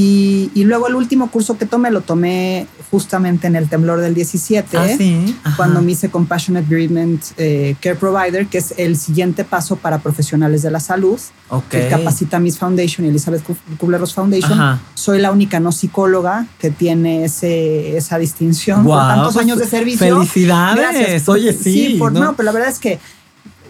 Y, 0.00 0.52
y 0.54 0.62
luego 0.62 0.86
el 0.86 0.94
último 0.94 1.28
curso 1.28 1.58
que 1.58 1.66
tomé 1.66 1.90
lo 1.90 2.02
tomé 2.02 2.68
justamente 2.88 3.48
en 3.48 3.56
el 3.56 3.68
temblor 3.68 4.00
del 4.00 4.14
17, 4.14 4.76
Ah, 4.78 4.86
sí. 4.96 5.36
Cuando 5.56 5.82
me 5.82 5.90
hice 5.92 6.08
Compassionate 6.08 6.66
Bereavement 6.68 7.20
eh, 7.36 7.74
Care 7.80 7.96
Provider, 7.96 8.46
que 8.46 8.58
es 8.58 8.74
el 8.76 8.96
siguiente 8.96 9.42
paso 9.44 9.74
para 9.74 9.98
profesionales 9.98 10.62
de 10.62 10.70
la 10.70 10.78
salud, 10.78 11.18
Ok. 11.48 11.64
que 11.68 11.88
capacita 11.88 12.38
Miss 12.38 12.58
Foundation 12.58 13.06
y 13.06 13.08
Elizabeth 13.08 13.42
Kubler-Ross 13.78 14.14
Foundation. 14.14 14.52
Ajá. 14.52 14.78
Soy 14.94 15.18
la 15.20 15.32
única 15.32 15.58
no 15.58 15.72
psicóloga 15.72 16.46
que 16.60 16.70
tiene 16.70 17.24
ese, 17.24 17.96
esa 17.96 18.18
distinción 18.18 18.84
por 18.84 18.98
tantos 18.98 19.34
pues, 19.34 19.44
años 19.44 19.58
de 19.58 19.66
servicio. 19.66 20.14
Felicidades. 20.16 20.76
Gracias. 20.76 21.28
Oye, 21.28 21.52
sí. 21.52 21.96
por- 21.98 22.12
¿no? 22.12 22.20
no, 22.22 22.36
pero 22.36 22.44
la 22.46 22.52
verdad 22.52 22.68
es 22.68 22.78
que 22.78 23.00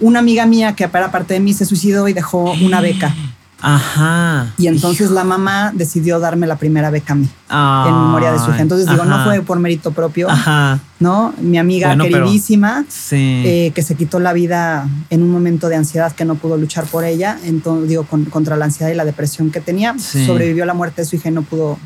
una 0.00 0.18
amiga 0.18 0.44
mía 0.44 0.74
que 0.76 0.88
para 0.88 1.10
parte 1.10 1.34
de 1.34 1.40
mí 1.40 1.54
se 1.54 1.64
suicidó 1.64 2.06
y 2.06 2.12
dejó 2.12 2.52
una 2.52 2.80
beca. 2.82 3.14
Ajá. 3.60 4.52
Y 4.56 4.66
entonces 4.68 5.10
la 5.10 5.24
mamá 5.24 5.72
decidió 5.74 6.20
darme 6.20 6.46
la 6.46 6.56
primera 6.56 6.90
beca 6.90 7.12
a 7.14 7.16
mí 7.16 7.28
en 7.50 7.94
memoria 7.94 8.32
de 8.32 8.38
su 8.38 8.50
hija. 8.50 8.60
Entonces 8.62 8.88
digo, 8.88 9.04
no 9.04 9.24
fue 9.24 9.40
por 9.42 9.58
mérito 9.58 9.90
propio, 9.90 10.30
Ajá. 10.30 10.78
¿no? 11.00 11.34
Mi 11.40 11.58
amiga 11.58 11.88
Bueno, 11.88 12.04
pero- 12.04 12.24
queridísima, 12.26 12.84
Sí. 12.88 13.42
eh, 13.44 13.72
que 13.74 13.82
se 13.82 13.94
quitó 13.96 14.20
la 14.20 14.32
vida 14.32 14.88
en 15.10 15.22
un 15.22 15.30
momento 15.30 15.68
de 15.68 15.76
ansiedad 15.76 16.12
que 16.12 16.24
no 16.24 16.36
pudo 16.36 16.56
luchar 16.56 16.84
por 16.84 17.04
ella, 17.04 17.38
entonces 17.44 17.88
digo, 17.88 18.04
con- 18.04 18.26
contra 18.26 18.56
la 18.56 18.66
ansiedad 18.66 18.92
y 18.92 18.94
la 18.94 19.04
depresión 19.04 19.50
que 19.50 19.60
tenía, 19.60 19.94
Sí. 19.98 20.24
sobrevivió 20.26 20.62
a 20.62 20.66
la 20.66 20.74
muerte 20.74 21.02
de 21.02 21.06
su 21.08 21.16
hija 21.16 21.28
y 21.28 21.32
no 21.32 21.42
pudo 21.42 21.78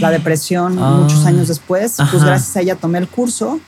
la 0.00 0.10
depresión 0.10 0.78
Ah. 0.80 0.98
muchos 1.02 1.24
años 1.26 1.48
después. 1.48 1.98
Ajá. 1.98 2.10
Pues 2.10 2.22
gracias 2.24 2.56
a 2.56 2.60
ella 2.60 2.76
tomé 2.76 2.98
el 2.98 3.08
curso. 3.08 3.58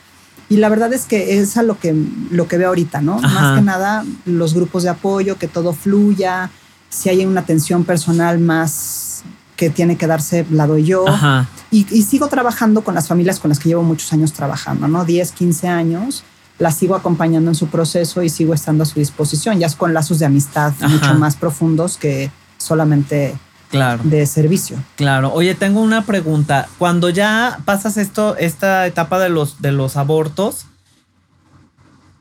Y 0.50 0.58
la 0.58 0.68
verdad 0.68 0.92
es 0.92 1.06
que 1.06 1.38
es 1.38 1.56
a 1.56 1.62
lo 1.62 1.78
que, 1.78 1.94
lo 2.30 2.46
que 2.46 2.58
veo 2.58 2.68
ahorita, 2.68 3.00
¿no? 3.00 3.18
Más 3.18 3.56
que 3.58 3.62
nada, 3.64 4.04
los 4.26 4.52
grupos 4.52 4.82
de 4.82 4.90
apoyo, 4.90 5.38
que 5.38 5.48
todo 5.48 5.72
fluya. 5.72 6.50
Si 6.94 7.08
hay 7.08 7.26
una 7.26 7.40
atención 7.40 7.84
personal 7.84 8.38
más 8.38 9.22
que 9.56 9.70
tiene 9.70 9.96
que 9.96 10.06
darse, 10.06 10.46
la 10.50 10.66
doy 10.66 10.84
yo. 10.84 11.08
Ajá. 11.08 11.48
Y, 11.70 11.86
y 11.90 12.02
sigo 12.02 12.28
trabajando 12.28 12.82
con 12.82 12.94
las 12.94 13.08
familias 13.08 13.40
con 13.40 13.48
las 13.48 13.58
que 13.58 13.68
llevo 13.68 13.82
muchos 13.82 14.12
años 14.12 14.32
trabajando, 14.32 14.86
¿no? 14.88 15.04
10, 15.04 15.32
15 15.32 15.68
años. 15.68 16.22
Las 16.58 16.76
sigo 16.76 16.94
acompañando 16.94 17.50
en 17.50 17.56
su 17.56 17.66
proceso 17.66 18.22
y 18.22 18.28
sigo 18.28 18.54
estando 18.54 18.84
a 18.84 18.86
su 18.86 19.00
disposición, 19.00 19.58
ya 19.58 19.66
es 19.66 19.74
con 19.74 19.92
lazos 19.92 20.20
de 20.20 20.26
amistad 20.26 20.72
Ajá. 20.78 20.88
mucho 20.88 21.14
más 21.14 21.34
profundos 21.36 21.96
que 21.96 22.30
solamente 22.58 23.34
Claro. 23.70 24.00
de 24.04 24.24
servicio. 24.26 24.76
Claro. 24.94 25.32
Oye, 25.32 25.56
tengo 25.56 25.80
una 25.80 26.02
pregunta. 26.06 26.68
Cuando 26.78 27.10
ya 27.10 27.58
pasas 27.64 27.96
esto, 27.96 28.36
esta 28.36 28.86
etapa 28.86 29.18
de 29.18 29.30
los, 29.30 29.60
de 29.60 29.72
los 29.72 29.96
abortos, 29.96 30.66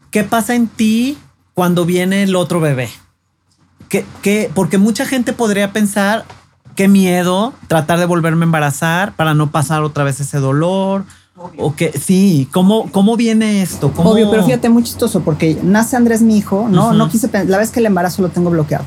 ¿qué 0.09 0.23
pasa 0.23 0.55
en 0.55 0.67
ti 0.67 1.15
cuando 1.53 1.86
viene 1.86 2.23
el 2.23 2.36
otro 2.36 2.59
bebé? 2.59 2.89
¿Qué, 3.93 4.03
qué- 4.23 4.49
porque 4.56 4.79
mucha 4.79 5.06
gente 5.06 5.34
podría 5.34 5.71
pensar, 5.71 6.25
qué 6.75 6.88
miedo 6.88 7.53
tratar 7.67 7.99
de 7.99 8.06
volverme 8.06 8.41
a 8.43 8.47
embarazar 8.47 9.15
para 9.15 9.36
no 9.36 9.51
pasar 9.51 9.84
otra 9.84 10.03
vez 10.03 10.19
ese 10.19 10.39
dolor. 10.39 11.06
O 11.60 11.75
que 11.75 11.91
sí, 11.91 12.47
¿cómo, 12.51 12.89
cómo 12.91 13.15
viene 13.17 13.62
esto? 13.62 13.91
¿Cómo- 13.91 14.10
Obvio, 14.10 14.32
pero 14.32 14.43
fíjate, 14.45 14.67
muy 14.69 14.82
chistoso 14.82 15.21
porque 15.21 15.60
nace 15.62 15.95
Andrés, 15.95 16.23
mi 16.23 16.38
hijo, 16.39 16.67
¿no? 16.71 16.91
No 16.93 17.08
quise 17.08 17.27
pen- 17.27 17.51
la 17.51 17.60
vez 17.60 17.69
que 17.69 17.82
el 17.82 17.86
embarazo 17.86 18.23
lo 18.23 18.29
tengo 18.29 18.49
bloqueado. 18.49 18.86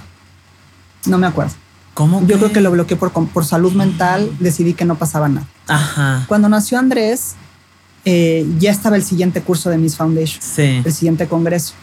No 1.06 1.18
me 1.18 1.28
acuerdo. 1.28 1.52
¿Cómo 1.94 2.26
Yo 2.26 2.38
creo 2.38 2.50
que 2.52 2.60
lo 2.60 2.72
bloqueé 2.72 2.96
por, 2.96 3.12
por 3.12 3.44
salud 3.44 3.74
mental, 3.74 4.28
decidí 4.40 4.74
que 4.74 4.84
no 4.84 4.96
pasaba 4.96 5.28
nada. 5.28 5.46
Ajá. 5.68 6.24
Cuando 6.26 6.48
nació 6.48 6.80
Andrés, 6.80 7.36
eh, 8.04 8.44
ya 8.58 8.72
estaba 8.72 8.96
el 8.96 9.04
siguiente 9.04 9.40
curso 9.40 9.70
de 9.70 9.78
Miss 9.78 9.96
Foundation, 9.96 10.40
Sí. 10.42 10.82
el 10.84 10.92
siguiente 10.92 11.28
congreso. 11.28 11.74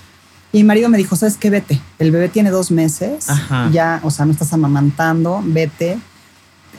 Y 0.54 0.58
mi 0.60 0.66
marido 0.66 0.88
me 0.88 0.99
dijo, 0.99 1.16
¿sabes 1.16 1.36
qué? 1.36 1.49
Vete. 1.49 1.82
El 1.97 2.12
bebé 2.12 2.30
tiene 2.30 2.51
dos 2.51 2.70
meses, 2.70 3.28
Ajá. 3.28 3.70
ya, 3.74 3.99
o 4.04 4.12
sea, 4.12 4.26
no 4.26 4.32
estás 4.32 4.54
amamantando, 4.54 5.41
vete. 5.43 5.97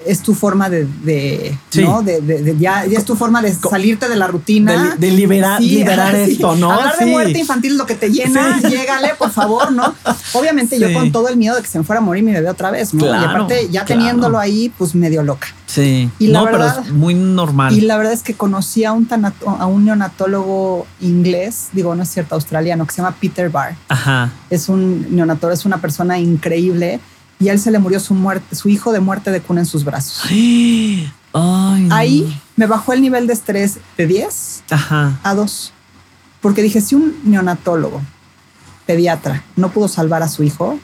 Es 0.06 0.20
tu 0.20 0.34
forma 0.34 0.68
de, 0.68 0.86
de 1.02 1.56
Sí. 1.70 1.82
¿no? 1.82 2.02
De, 2.02 2.20
de- 2.20 2.42
de- 2.42 2.58
ya, 2.58 2.84
ya 2.86 2.98
es 2.98 3.04
tu 3.04 3.16
forma 3.16 3.40
de 3.40 3.52
salirte 3.54 4.08
de 4.08 4.16
la 4.16 4.26
rutina. 4.26 4.96
De, 4.98 5.10
liberar, 5.10 5.58
Sí, 5.60 5.70
liberar 5.70 6.14
sí. 6.14 6.32
esto, 6.32 6.54
¿no? 6.56 6.70
Hablar 6.70 6.98
de 6.98 7.06
muerte 7.06 7.38
infantil 7.38 7.72
es 7.72 7.78
lo 7.78 7.86
que 7.86 7.94
te 7.94 8.10
llena, 8.10 8.60
llégale, 8.68 9.12
por 9.18 9.30
favor, 9.30 9.72
¿no? 9.72 9.94
Obviamente 10.34 10.78
yo 10.78 10.92
con 10.92 11.10
todo 11.10 11.28
el 11.28 11.36
miedo 11.36 11.56
de 11.56 11.62
que 11.62 11.68
se 11.68 11.78
me 11.78 11.84
fuera 11.84 12.00
a 12.00 12.04
morir 12.04 12.22
mi 12.22 12.32
bebé 12.32 12.48
otra 12.50 12.70
vez, 12.70 12.92
¿no? 12.94 13.04
y 13.04 13.08
Claro, 13.08 13.28
aparte, 13.30 13.68
ya 13.70 13.84
claro. 13.84 13.86
teniéndolo 14.00 14.38
ahí, 14.38 14.72
pues 14.76 14.94
medio 14.94 15.22
loca. 15.22 15.48
Sí. 15.66 16.08
Y 16.18 16.26
la 16.28 16.40
no, 16.40 16.44
verdad- 16.44 16.74
pero 16.76 16.86
es 16.88 16.92
muy 16.92 17.14
normal. 17.14 17.72
Y 17.76 17.80
la 17.80 17.96
verdad 17.96 18.12
es 18.12 18.22
que 18.22 18.34
conocí 18.34 18.84
a 18.84 18.92
un, 18.92 19.08
tanato- 19.08 19.56
a 19.58 19.66
un 19.66 19.84
neonatólogo 19.86 20.86
inglés, 21.00 21.68
digo, 21.72 21.94
no 21.94 22.02
es 22.02 22.10
cierto, 22.10 22.34
australiano, 22.34 22.86
que 22.86 22.92
se 22.94 23.02
llama 23.02 23.16
Peter 23.20 23.48
Barr. 23.50 23.74
Ajá. 23.88 24.30
Es 24.50 24.68
un 24.68 25.06
neonatólogo, 25.16 25.54
es 25.54 25.64
una 25.64 25.78
persona 25.80 26.18
increíble. 26.18 27.00
Y 27.44 27.50
a 27.50 27.52
él 27.52 27.60
se 27.60 27.70
le 27.70 27.78
murió 27.78 28.00
su 28.00 28.14
muerte, 28.14 28.56
su 28.56 28.70
hijo 28.70 28.90
de 28.92 29.00
muerte 29.00 29.30
de 29.30 29.42
cuna 29.42 29.60
en 29.60 29.66
sus 29.66 29.84
brazos. 29.84 30.22
Ay, 30.30 31.10
no. 31.32 31.94
Ahí 31.94 32.40
me 32.56 32.66
bajó 32.66 32.92
el 32.94 33.02
nivel 33.02 33.26
de 33.26 33.32
estrés 33.34 33.78
de 33.98 34.06
10 34.06 34.62
Ajá. 34.70 35.18
a 35.22 35.34
2. 35.34 35.72
Porque 36.40 36.62
dije, 36.62 36.80
si 36.80 36.94
un 36.94 37.14
neonatólogo, 37.24 38.00
pediatra, 38.86 39.42
no 39.56 39.70
pudo 39.70 39.88
salvar 39.88 40.22
a 40.22 40.28
su 40.28 40.42
hijo, 40.42 40.78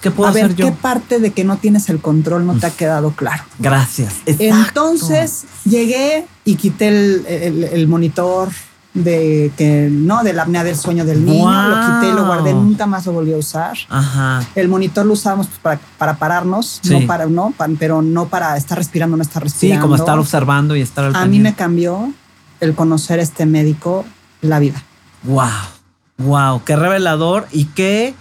¿Qué 0.00 0.10
puedo 0.10 0.28
a 0.28 0.32
ver, 0.32 0.44
hacer 0.44 0.56
yo? 0.56 0.66
¿qué 0.66 0.72
parte 0.72 1.18
de 1.18 1.32
que 1.32 1.42
no 1.44 1.56
tienes 1.56 1.88
el 1.88 2.00
control 2.00 2.46
no 2.46 2.54
te 2.58 2.66
ha 2.66 2.70
quedado 2.70 3.10
claro? 3.12 3.42
Gracias. 3.58 4.14
Exacto. 4.26 4.44
Entonces 4.90 5.44
llegué 5.64 6.26
y 6.44 6.56
quité 6.56 6.88
el, 6.88 7.26
el- 7.26 7.64
el 7.64 7.88
monitor 7.88 8.50
de 9.04 9.52
que 9.58 9.88
no 9.92 10.24
de 10.24 10.32
la 10.32 10.42
apnea 10.42 10.64
del 10.64 10.74
sueño 10.76 11.04
del 11.04 11.24
niño, 11.24 11.44
Wow. 11.44 11.68
lo 11.68 12.00
quité, 12.00 12.14
lo 12.14 12.24
guardé, 12.24 12.54
nunca 12.54 12.86
más 12.86 13.04
lo 13.04 13.12
volví 13.12 13.32
a 13.32 13.36
usar. 13.36 13.76
Ajá. 13.90 14.42
El 14.54 14.68
monitor 14.68 15.04
lo 15.04 15.12
usábamos 15.12 15.48
pues, 15.48 15.58
para, 15.60 15.80
para 15.98 16.16
pararnos, 16.16 16.80
Sí. 16.82 16.90
no 16.98 17.06
para, 17.06 17.26
no, 17.26 17.52
pero 17.78 18.00
no 18.00 18.26
para 18.28 18.56
estar 18.56 18.78
respirando, 18.78 19.16
no 19.16 19.22
estar 19.22 19.42
Sí, 19.42 19.48
respirando. 19.48 19.82
como 19.82 19.96
estar 19.96 20.18
observando 20.18 20.74
y 20.76 20.80
estar 20.80 21.04
al 21.04 21.14
A 21.14 21.26
mí 21.26 21.38
me 21.40 21.54
cambió 21.54 22.12
el 22.60 22.74
conocer 22.74 23.20
a 23.20 23.22
este 23.22 23.44
médico 23.44 24.06
la 24.40 24.58
vida. 24.60 24.82
Wow. 25.24 25.50
Wow. 26.18 26.62
Qué 26.64 26.74
revelador 26.76 27.46
y 27.52 27.66
qué. 27.66 28.14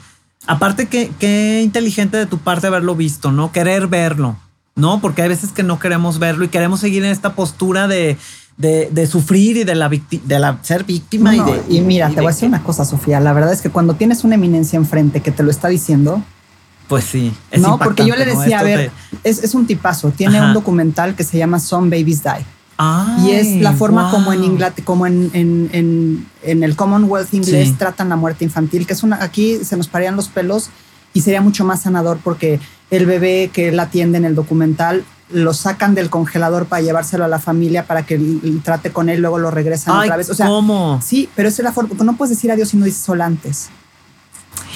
Aparte, 0.48 0.88
qué, 0.88 1.10
qué 1.20 1.62
inteligente 1.64 2.18
de 2.18 2.26
tu 2.26 2.38
parte 2.38 2.68
haberlo 2.68 2.96
visto, 2.96 3.32
¿no? 3.32 3.52
Querer 3.54 3.88
verlo, 3.88 4.36
¿no? 4.76 5.00
Porque 5.00 5.22
hay 5.22 5.30
veces 5.30 5.52
que 5.54 5.64
no 5.64 5.80
queremos 5.80 6.20
verlo 6.20 6.44
y 6.44 6.50
queremos 6.50 6.82
seguir 6.82 7.04
en 7.06 7.12
esta 7.12 7.34
postura 7.34 7.88
de, 7.88 8.18
de, 8.58 8.90
de 8.92 9.06
sufrir 9.08 9.58
y 9.58 9.64
de 9.66 9.76
la, 9.76 9.90
victi- 9.90 10.22
de 10.22 10.40
la 10.40 10.60
ser 10.62 10.84
víctima 10.86 11.34
No, 11.34 11.48
y 11.48 11.52
de. 11.52 11.78
y 11.78 11.82
mira, 11.82 12.08
te 12.10 12.16
de 12.16 12.22
voy 12.22 12.30
a 12.30 12.34
decir 12.34 12.48
una 12.48 12.64
cosa, 12.64 12.86
Sofía. 12.86 13.20
La 13.20 13.34
verdad 13.34 13.52
es 13.52 13.62
que 13.62 13.70
cuando 13.70 13.96
tienes 13.96 14.24
una 14.24 14.36
eminencia 14.36 14.78
enfrente 14.78 15.22
que 15.22 15.32
te 15.32 15.44
lo 15.44 15.52
está 15.52 15.68
diciendo, 15.68 16.24
Pues 16.88 17.04
sí. 17.04 17.34
es 17.52 17.62
no, 17.62 17.78
porque 17.78 18.06
yo 18.06 18.16
le 18.16 18.26
decía, 18.26 18.60
a 18.60 18.64
ver, 18.64 18.92
es, 19.24 19.44
es 19.44 19.56
un 19.56 19.68
tipazo. 19.68 20.12
Tiene 20.12 20.38
Ajá. 20.38 20.48
un 20.48 20.54
documental 20.54 21.16
que 21.16 21.24
se 21.24 21.38
llama 21.38 21.60
Some 21.60 21.90
Babies 21.90 22.24
Die. 22.24 22.46
Ay, 22.78 23.28
Y 23.28 23.32
es 23.32 23.62
la 23.62 23.72
forma 23.74 24.04
wow. 24.04 24.12
como 24.12 24.34
en 24.34 24.44
Inglaterra, 24.44 24.86
como 24.86 25.06
en, 25.08 25.30
en, 25.34 25.70
en, 25.72 26.26
en 26.44 26.64
el 26.64 26.76
Commonwealth 26.76 27.34
inglés 27.34 27.70
Sí. 27.70 27.76
tratan 27.78 28.10
la 28.10 28.16
muerte 28.18 28.44
infantil, 28.46 28.86
que 28.86 28.94
es 28.94 29.02
una, 29.04 29.24
aquí 29.24 29.60
se 29.64 29.78
nos 29.78 29.88
parían 29.88 30.16
los 30.18 30.28
pelos 30.28 30.70
y 31.14 31.22
sería 31.22 31.40
mucho 31.42 31.64
más 31.64 31.82
sanador 31.84 32.20
porque 32.24 32.60
el 32.92 33.06
bebé 33.06 33.50
que 33.54 33.70
él 33.70 33.80
atiende 33.80 34.18
en 34.18 34.26
el 34.26 34.36
documental 34.36 35.06
lo 35.30 35.54
sacan 35.54 35.96
del 35.96 36.10
congelador 36.10 36.68
para 36.68 36.82
llevárselo 36.82 37.26
a 37.26 37.28
la 37.28 37.40
familia 37.40 37.86
para 37.86 38.06
que 38.06 38.20
trate 38.64 38.92
con 38.92 39.10
él, 39.10 39.22
luego 39.22 39.40
lo 39.40 39.52
regresan 39.52 39.96
Ay, 39.96 40.08
otra 40.08 40.18
vez. 40.18 40.30
O 40.30 40.36
sea, 40.36 40.48
¿cómo? 40.48 41.02
sí, 41.04 41.30
pero 41.36 41.50
esa 41.50 41.62
es 41.62 41.64
la 41.64 41.72
forma, 41.72 41.90
porque 41.90 42.04
no 42.04 42.16
puedes 42.16 42.36
decir 42.36 42.52
adiós 42.52 42.70
si 42.70 42.78
no 42.78 42.86
dices 42.86 43.08
hola 43.10 43.26
antes. 43.26 43.70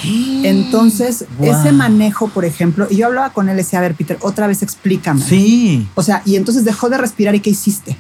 Entonces, 0.04 1.26
Wow. 1.38 1.52
ese 1.54 1.72
manejo, 1.72 2.28
por 2.30 2.46
ejemplo, 2.46 2.88
y 2.90 2.98
yo 2.98 3.08
hablaba 3.08 3.32
con 3.34 3.50
él 3.50 3.56
le 3.56 3.64
decía, 3.64 3.80
a 3.80 3.82
ver, 3.82 3.96
Peter, 3.96 4.18
otra 4.22 4.48
vez 4.48 4.62
explícame. 4.64 5.22
Sí. 5.22 5.88
O 5.96 6.04
sea, 6.04 6.22
y 6.26 6.36
entonces 6.36 6.66
dejó 6.66 6.90
de 6.90 6.98
respirar 6.98 7.36
y 7.36 7.40
¿qué 7.40 7.50
hiciste? 7.50 7.98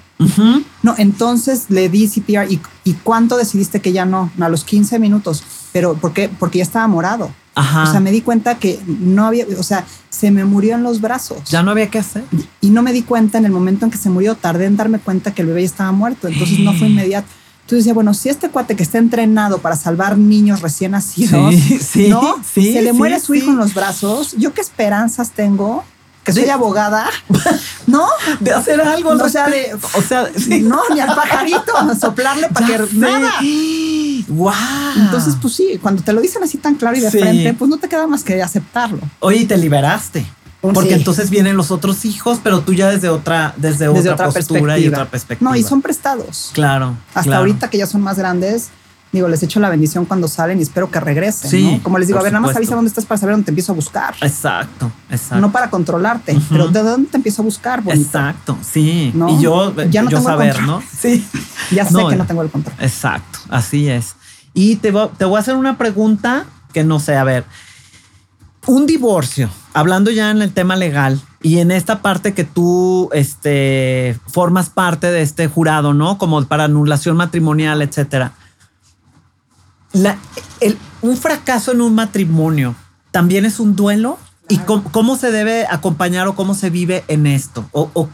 No, 0.83 0.95
entonces 0.97 1.65
le 1.69 1.87
di 1.89 2.07
CPR 2.07 2.51
y, 2.51 2.59
y 2.83 2.93
cuánto 2.93 3.37
decidiste 3.37 3.79
que 3.79 3.91
ya 3.93 4.05
no, 4.05 4.31
a 4.39 4.49
los 4.49 4.63
15 4.63 4.99
minutos, 4.99 5.43
pero 5.71 5.93
¿por 5.95 6.13
qué? 6.13 6.29
Porque 6.29 6.57
ya 6.59 6.63
estaba 6.63 6.87
morado. 6.87 7.31
Ajá. 7.55 7.83
O 7.83 7.91
sea, 7.91 7.99
me 7.99 8.11
di 8.11 8.21
cuenta 8.21 8.57
que 8.57 8.79
no 8.87 9.25
había, 9.25 9.45
o 9.57 9.63
sea, 9.63 9.85
se 10.09 10.31
me 10.31 10.45
murió 10.45 10.75
en 10.75 10.83
los 10.83 11.01
brazos. 11.01 11.37
ya 11.49 11.63
no 11.63 11.71
había 11.71 11.89
que 11.89 11.99
hacer. 11.99 12.23
Y 12.61 12.69
no 12.69 12.81
me 12.83 12.93
di 12.93 13.01
cuenta 13.01 13.37
en 13.37 13.45
el 13.45 13.51
momento 13.51 13.85
en 13.85 13.91
que 13.91 13.97
se 13.97 14.09
murió, 14.09 14.35
tardé 14.35 14.65
en 14.65 14.77
darme 14.77 14.99
cuenta 14.99 15.33
que 15.33 15.41
el 15.41 15.47
bebé 15.49 15.61
ya 15.61 15.67
estaba 15.67 15.91
muerto, 15.91 16.27
entonces 16.27 16.59
no 16.59 16.73
fue 16.73 16.87
inmediato. 16.87 17.27
Entonces 17.69 17.83
decía, 17.85 17.93
bueno, 17.93 18.15
si 18.15 18.29
este 18.29 18.49
cuate 18.49 18.75
que 18.75 18.81
está 18.81 18.97
entrenado 18.97 19.59
para 19.59 19.75
salvar 19.75 20.17
niños 20.17 20.61
recién 20.61 20.89
nacidos, 20.93 21.53
Sí, 21.53 21.77
sí, 21.87 22.07
¿no? 22.09 22.37
sí, 22.43 22.73
se 22.73 22.81
le 22.81 22.93
muere 22.93 23.19
su 23.19 23.35
hijo 23.35 23.51
en 23.51 23.57
los 23.57 23.75
brazos, 23.75 24.33
¿yo 24.39 24.55
qué 24.55 24.61
esperanzas 24.61 25.29
tengo? 25.29 25.83
Que 26.23 26.33
soy 26.33 26.49
abogada, 26.49 27.05
¿no? 27.85 28.07
De 28.39 28.53
hacer 28.53 28.81
algo. 28.81 29.11
al 29.11 29.21
O 29.21 29.29
sea, 29.29 29.47
de-. 29.49 29.71
O 29.93 30.01
sea. 30.01 30.27
No, 30.61 30.81
ni 30.91 30.99
al 30.99 31.13
pajarito, 31.15 31.71
soplarle 31.99 32.49
para 32.49 32.65
que 32.65 32.77
sé. 32.87 32.95
nada. 32.95 33.33
Wow. 34.27 34.53
Entonces, 34.97 35.35
pues 35.41 35.55
sí, 35.55 35.79
cuando 35.81 36.03
te 36.03 36.11
lo 36.11 36.21
dicen 36.21 36.43
así 36.43 36.57
tan 36.57 36.75
claro 36.75 36.97
y 36.97 36.99
de 36.99 37.09
frente, 37.11 37.53
pues 37.53 37.69
no 37.69 37.77
te 37.77 37.87
queda 37.87 38.05
más 38.07 38.23
que 38.23 38.41
aceptarlo. 38.43 38.99
Oye, 39.19 39.45
te 39.45 39.57
liberaste. 39.57 40.25
Un 40.61 40.73
Porque 40.73 40.89
sí. 40.89 40.95
entonces 40.95 41.29
vienen 41.29 41.55
los 41.55 41.71
otros 41.71 42.03
hijos, 42.03 42.39
pero 42.43 42.61
tú 42.61 42.73
ya 42.73 42.89
desde 42.89 43.07
otra, 43.07 43.53
desde, 43.55 43.87
Desde 43.87 44.09
otra, 44.11 44.27
otra 44.27 44.39
postura 44.39 44.77
y 44.77 44.87
otra 44.87 45.05
perspectiva. 45.05 45.51
No, 45.51 45.55
y 45.55 45.63
son 45.63 45.81
prestados. 45.81 46.51
Claro. 46.53 46.97
Hasta 47.09 47.23
claro. 47.23 47.39
ahorita 47.39 47.69
que 47.69 47.77
ya 47.77 47.87
son 47.87 48.01
más 48.01 48.17
grandes, 48.17 48.69
digo, 49.13 49.29
les 49.29 49.41
echo 49.41 49.61
la 49.61 49.69
bendición 49.69 50.03
cuando 50.03 50.27
salen 50.27 50.59
y 50.59 50.63
espero 50.63 50.91
que 50.91 50.99
regresen. 50.99 51.49
Sí, 51.49 51.71
¿no? 51.77 51.83
Como 51.83 51.97
les 51.97 52.07
digo, 52.07 52.19
a 52.19 52.23
ver, 52.23 52.33
nada 52.33 52.45
más 52.45 52.55
avisa 52.57 52.75
dónde 52.75 52.89
estás 52.89 53.05
para 53.05 53.17
saber 53.19 53.35
dónde 53.35 53.45
te 53.45 53.51
empiezo 53.51 53.71
a 53.71 53.75
buscar. 53.75 54.15
Exacto, 54.21 54.91
exacto. 55.09 55.39
No 55.39 55.51
para 55.53 55.69
controlarte, 55.69 56.37
pero 56.49 56.67
de 56.67 56.83
dónde 56.83 57.09
te 57.09 57.15
empiezo 57.17 57.41
a 57.41 57.45
buscar, 57.45 57.81
bonito. 57.81 58.05
Exacto, 58.05 58.57
sí. 58.61 59.11
¿No? 59.15 59.29
Y 59.29 59.41
yo, 59.41 59.73
Ya 59.89 60.03
no 60.03 60.09
yo 60.09 60.17
tengo 60.17 60.29
el 60.29 60.35
saber, 60.35 60.55
control. 60.55 60.67
¿no? 60.67 60.83
Sí. 60.99 61.25
Ya 61.71 61.85
sé 61.85 61.93
No, 61.93 62.09
que 62.09 62.17
no 62.17 62.25
tengo 62.25 62.41
el 62.41 62.49
control. 62.49 62.75
Exacto, 62.79 63.39
así 63.49 63.87
es. 63.89 64.15
Y 64.53 64.75
te 64.75 64.91
voy 64.91 65.09
a 65.37 65.39
hacer 65.39 65.55
una 65.55 65.77
pregunta 65.77 66.45
que 66.73 66.83
no 66.83 66.99
sé, 66.99 67.15
a 67.15 67.23
ver, 67.23 67.45
un 68.65 68.85
divorcio, 68.85 69.49
hablando 69.79 70.11
ya 70.11 70.29
en 70.31 70.41
el 70.41 70.51
tema 70.53 70.75
legal 70.75 71.19
y 71.41 71.59
en 71.59 71.71
esta 71.71 72.01
parte 72.01 72.33
que 72.33 72.43
tú 72.43 73.09
este, 73.13 74.17
formas 74.27 74.69
parte 74.69 75.07
de 75.11 75.21
este 75.21 75.47
jurado, 75.47 75.93
¿no? 75.93 76.17
Como 76.17 76.43
para 76.45 76.65
anulación 76.65 77.17
matrimonial, 77.17 77.81
etcétera. 77.81 78.33
La- 79.93 80.17
el- 80.59 80.77
un 81.01 81.17
fracaso 81.17 81.71
en 81.71 81.81
un 81.81 81.95
matrimonio 81.95 82.75
también 83.11 83.45
es 83.45 83.59
un 83.59 83.75
duelo 83.75 84.17
y 84.47 84.57
cómo, 84.59 84.83
cómo 84.91 85.15
se 85.15 85.31
debe 85.31 85.65
acompañar 85.69 86.27
o 86.27 86.35
cómo 86.35 86.53
se 86.53 86.69
vive 86.69 87.03
en 87.07 87.25
esto. 87.27 87.67
O, 87.71 87.89
o- 87.93 88.09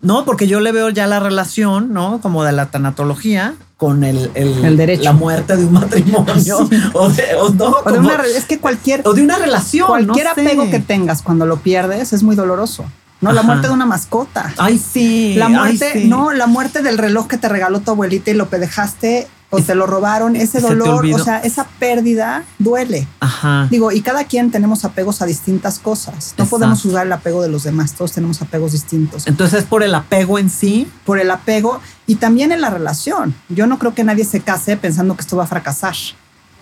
no, 0.00 0.24
porque 0.24 0.46
yo 0.46 0.60
le 0.60 0.70
veo 0.72 0.90
ya 0.90 1.06
la 1.06 1.18
relación, 1.20 1.92
¿no? 1.92 2.20
Como 2.20 2.44
de 2.44 2.52
la 2.52 2.66
tanatología 2.66 3.54
con 3.76 4.04
el, 4.04 4.30
el, 4.34 4.64
El 4.64 4.76
derecho. 4.76 5.02
la 5.04 5.12
muerte 5.12 5.56
de 5.56 5.64
un 5.64 5.72
matrimonio 5.72 6.58
o, 6.94 7.08
de, 7.08 7.34
o 7.36 7.48
no, 7.50 7.76
O 7.84 7.92
de 7.92 7.98
una 7.98 8.14
es 8.36 8.44
que 8.44 8.58
cualquier, 8.58 9.02
o 9.04 9.12
de 9.14 9.22
una 9.22 9.38
relación. 9.38 9.86
cualquier 9.88 10.26
no 10.26 10.34
sé. 10.34 10.40
apego 10.42 10.70
que 10.70 10.80
tengas 10.80 11.22
cuando 11.22 11.46
lo 11.46 11.56
pierdes 11.58 12.12
es 12.12 12.22
muy 12.22 12.36
doloroso. 12.36 12.84
No, 13.20 13.32
la 13.32 13.42
muerte 13.42 13.66
de 13.66 13.74
una 13.74 13.86
mascota. 13.86 14.52
Ay, 14.58 14.78
sí. 14.78 15.34
La 15.36 15.46
ay, 15.46 15.52
muerte, 15.52 15.90
sí. 15.94 16.04
no, 16.06 16.32
la 16.32 16.46
muerte 16.46 16.82
del 16.82 16.98
reloj 16.98 17.26
que 17.26 17.36
te 17.36 17.48
regaló 17.48 17.80
tu 17.80 17.90
abuelita 17.90 18.30
y 18.30 18.34
lo 18.34 18.46
dejaste 18.46 19.26
o 19.50 19.60
te 19.62 19.74
lo 19.74 19.86
robaron, 19.86 20.36
ese 20.36 20.60
se 20.60 20.68
dolor, 20.68 21.06
o 21.06 21.18
sea, 21.18 21.38
esa 21.38 21.64
pérdida 21.78 22.44
duele. 22.58 23.08
Ajá. 23.20 23.66
Digo, 23.70 23.92
y 23.92 24.02
cada 24.02 24.24
quien 24.24 24.50
tenemos 24.50 24.84
apegos 24.84 25.22
a 25.22 25.26
distintas 25.26 25.78
cosas. 25.78 26.14
No 26.14 26.18
Exacto. 26.44 26.50
podemos 26.50 26.82
juzgar 26.82 27.06
el 27.06 27.12
apego 27.12 27.40
de 27.40 27.48
los 27.48 27.62
demás, 27.62 27.94
todos 27.94 28.12
tenemos 28.12 28.42
apegos 28.42 28.72
distintos. 28.72 29.26
Entonces 29.26 29.60
es 29.60 29.64
por 29.64 29.82
el 29.82 29.94
apego 29.94 30.38
en 30.38 30.50
sí. 30.50 30.90
Por 31.06 31.18
el 31.18 31.30
apego 31.30 31.80
y 32.06 32.16
también 32.16 32.52
en 32.52 32.60
la 32.60 32.68
relación. 32.70 33.34
Yo 33.48 33.66
no 33.66 33.78
creo 33.78 33.94
que 33.94 34.04
nadie 34.04 34.24
se 34.24 34.40
case 34.40 34.76
pensando 34.76 35.14
que 35.16 35.22
esto 35.22 35.36
va 35.38 35.44
a 35.44 35.46
fracasar. 35.46 35.94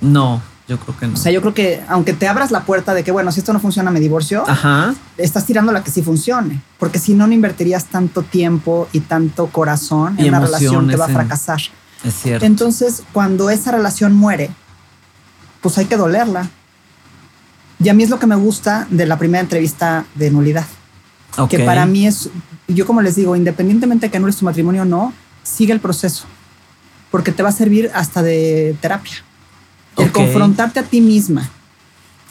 No, 0.00 0.40
yo 0.68 0.78
creo 0.78 0.96
que 0.96 1.06
no. 1.08 1.14
O 1.14 1.16
sea, 1.16 1.32
yo 1.32 1.40
creo 1.40 1.54
que 1.54 1.82
aunque 1.88 2.12
te 2.12 2.28
abras 2.28 2.50
la 2.50 2.60
puerta 2.64 2.94
de 2.94 3.02
que, 3.02 3.10
bueno, 3.10 3.32
si 3.32 3.40
esto 3.40 3.52
no 3.52 3.58
funciona, 3.60 3.90
me 3.90 3.98
divorcio, 3.98 4.44
Ajá. 4.48 4.94
estás 5.16 5.44
tirando 5.46 5.72
la 5.72 5.82
que 5.82 5.90
sí 5.90 6.02
funcione. 6.02 6.60
Porque 6.78 6.98
si 7.00 7.14
no, 7.14 7.26
no 7.26 7.32
invertirías 7.32 7.86
tanto 7.86 8.22
tiempo 8.22 8.86
y 8.92 9.00
tanto 9.00 9.46
corazón 9.48 10.14
Y 10.18 10.22
en 10.22 10.28
una 10.28 10.40
relación 10.40 10.86
que 10.88 10.96
va 10.96 11.06
a 11.06 11.08
en- 11.08 11.14
fracasar. 11.14 11.60
Es 12.04 12.14
cierto. 12.14 12.46
Entonces, 12.46 13.02
cuando 13.12 13.50
esa 13.50 13.72
relación 13.72 14.14
muere, 14.14 14.50
pues 15.60 15.78
hay 15.78 15.86
que 15.86 15.96
dolerla. 15.96 16.48
Y 17.78 17.88
a 17.88 17.94
mí 17.94 18.02
es 18.04 18.10
lo 18.10 18.18
que 18.18 18.26
me 18.26 18.36
gusta 18.36 18.86
de 18.90 19.06
la 19.06 19.18
primera 19.18 19.42
entrevista 19.42 20.06
de 20.14 20.30
nulidad. 20.30 20.66
Ok. 21.36 21.50
Que 21.50 21.58
para 21.60 21.84
mí 21.86 22.06
es, 22.06 22.30
yo 22.68 22.86
como 22.86 23.02
les 23.02 23.16
digo, 23.16 23.36
independientemente 23.36 24.06
de 24.06 24.10
que 24.10 24.16
anules 24.16 24.36
tu 24.36 24.44
matrimonio 24.44 24.82
o 24.82 24.84
no, 24.86 25.12
sigue 25.42 25.72
el 25.72 25.80
proceso. 25.80 26.24
Porque 27.10 27.32
te 27.32 27.42
va 27.42 27.50
a 27.50 27.52
servir 27.52 27.90
hasta 27.94 28.22
de 28.22 28.76
terapia. 28.80 29.16
El 29.96 30.12
confrontarte 30.12 30.80
a 30.80 30.82
ti 30.82 31.00
misma, 31.00 31.48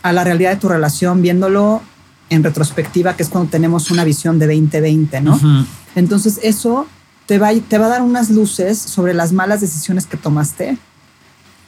a 0.03 0.13
la 0.13 0.23
realidad 0.23 0.51
de 0.51 0.57
tu 0.57 0.69
relación, 0.69 1.21
viéndolo 1.21 1.81
en 2.29 2.43
retrospectiva, 2.43 3.15
que 3.15 3.23
es 3.23 3.29
cuando 3.29 3.49
tenemos 3.49 3.91
una 3.91 4.03
visión 4.03 4.37
de 4.39 4.47
2020, 4.47 5.21
¿no? 5.21 5.35
Ujú. 5.35 5.65
Entonces 5.95 6.39
eso 6.43 6.87
te 7.25 7.39
va, 7.39 7.49
te 7.53 7.77
va 7.77 7.85
a 7.87 7.89
dar 7.89 8.01
unas 8.01 8.29
luces 8.29 8.77
sobre 8.77 9.13
las 9.13 9.31
malas 9.31 9.61
decisiones 9.61 10.05
que 10.05 10.17
tomaste, 10.17 10.77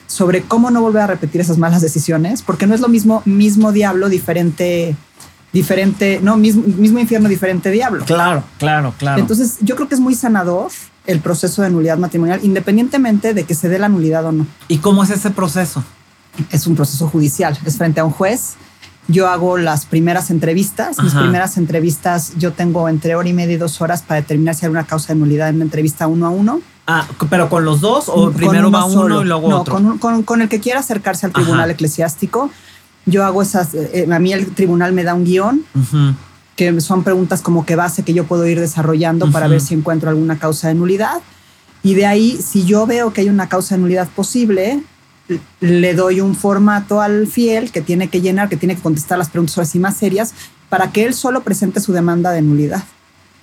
sobre 0.07 0.43
cómo 0.43 0.71
no 0.71 0.81
volver 0.81 1.03
a 1.03 1.07
repetir 1.07 1.41
esas 1.41 1.57
malas 1.57 1.81
decisiones, 1.81 2.41
porque 2.41 2.67
no 2.67 2.75
es 2.75 2.81
lo 2.81 2.87
mismo 2.87 3.21
mismo 3.25 3.71
diablo, 3.71 4.09
diferente 4.09 4.95
diferente, 5.53 6.19
no, 6.21 6.37
mismo, 6.37 6.63
mismo 6.63 6.99
infierno, 6.99 7.29
diferente 7.29 7.71
diablo. 7.71 8.05
Claro, 8.05 8.43
claro, 8.59 8.93
claro. 8.97 9.19
Entonces, 9.19 9.57
yo 9.61 9.75
creo 9.75 9.87
que 9.87 9.95
es 9.95 10.01
muy 10.01 10.13
sanador 10.13 10.71
el 11.05 11.19
proceso 11.19 11.61
de 11.61 11.69
nulidad 11.69 11.97
matrimonial, 11.97 12.41
independientemente 12.43 13.33
de 13.33 13.43
que 13.45 13.55
se 13.55 13.69
dé 13.69 13.79
la 13.79 13.89
nulidad 13.89 14.25
o 14.25 14.31
no. 14.31 14.45
¿Y 14.67 14.77
cómo 14.79 15.03
es 15.03 15.09
ese 15.09 15.31
proceso? 15.31 15.83
Es 16.51 16.67
un 16.67 16.75
proceso 16.75 17.07
judicial, 17.07 17.57
es 17.65 17.77
frente 17.77 17.99
a 17.99 18.05
un 18.05 18.11
juez. 18.11 18.55
Yo 19.09 19.29
hago 19.29 19.57
las 19.57 19.85
primeras 19.85 20.29
entrevistas. 20.31 21.01
Mis 21.01 21.13
primeras 21.13 21.57
entrevistas, 21.57 22.33
yo 22.37 22.51
tengo 22.51 22.89
entre 22.89 23.15
hora 23.15 23.29
y 23.29 23.33
media 23.33 23.53
y 23.53 23.57
dos 23.57 23.79
horas 23.81 24.01
para 24.01 24.19
determinar 24.21 24.53
si 24.55 24.65
hay 24.65 24.71
una 24.71 24.83
causa 24.85 25.13
de 25.13 25.19
nulidad 25.19 25.47
en 25.49 25.55
una 25.55 25.63
entrevista 25.63 26.07
uno 26.07 26.25
a 26.25 26.29
uno. 26.29 26.59
Ah, 26.87 27.05
pero 27.29 27.49
con 27.49 27.63
los 27.65 27.79
dos 27.81 28.05
o 28.07 28.31
primero 28.31 28.69
va 28.71 28.83
uno 28.85 28.93
solo. 29.01 29.21
y 29.21 29.25
luego 29.25 29.49
no, 29.49 29.61
otro. 29.61 29.75
Con, 29.75 29.97
con- 29.97 30.23
con 30.23 30.41
el 30.41 30.49
que 30.49 30.59
quiera 30.59 30.81
acercarse 30.81 31.25
al 31.25 31.31
Ajá. 31.33 31.41
tribunal 31.41 31.71
eclesiástico. 31.71 32.49
Yo 33.05 33.25
hago 33.25 33.41
esas, 33.41 33.73
eh, 33.73 34.07
a 34.11 34.19
mí 34.19 34.33
el 34.33 34.53
tribunal 34.53 34.91
me 34.91 35.03
da 35.05 35.13
un 35.13 35.23
guion 35.23 35.63
Ujú. 35.73 36.13
que 36.57 36.81
son 36.81 37.03
preguntas 37.03 37.41
como 37.41 37.65
que 37.65 37.77
base 37.77 38.03
que 38.03 38.13
yo 38.13 38.25
puedo 38.25 38.45
ir 38.45 38.59
desarrollando 38.59 39.31
para 39.31 39.47
ver 39.47 39.61
si 39.61 39.73
encuentro 39.73 40.09
alguna 40.09 40.37
causa 40.39 40.67
de 40.67 40.73
nulidad. 40.75 41.21
Y 41.83 41.93
de 41.93 42.05
ahí, 42.05 42.37
si 42.41 42.65
yo 42.65 42.85
veo 42.85 43.13
que 43.13 43.21
hay 43.21 43.29
una 43.29 43.47
causa 43.47 43.75
de 43.75 43.81
nulidad 43.81 44.09
posible, 44.09 44.81
le 45.59 45.93
doy 45.93 46.21
un 46.21 46.35
formato 46.35 47.01
al 47.01 47.27
fiel 47.27 47.71
que 47.71 47.81
tiene 47.81 48.07
que 48.09 48.21
llenar, 48.21 48.49
que 48.49 48.57
tiene 48.57 48.75
que 48.75 48.81
contestar 48.81 49.17
las 49.17 49.29
preguntas 49.29 49.57
así 49.57 49.79
más 49.79 49.97
serias, 49.97 50.33
para 50.69 50.91
que 50.91 51.03
él 51.05 51.13
solo 51.13 51.41
presente 51.43 51.79
su 51.79 51.93
demanda 51.93 52.31
de 52.31 52.41
nulidad. 52.41 52.83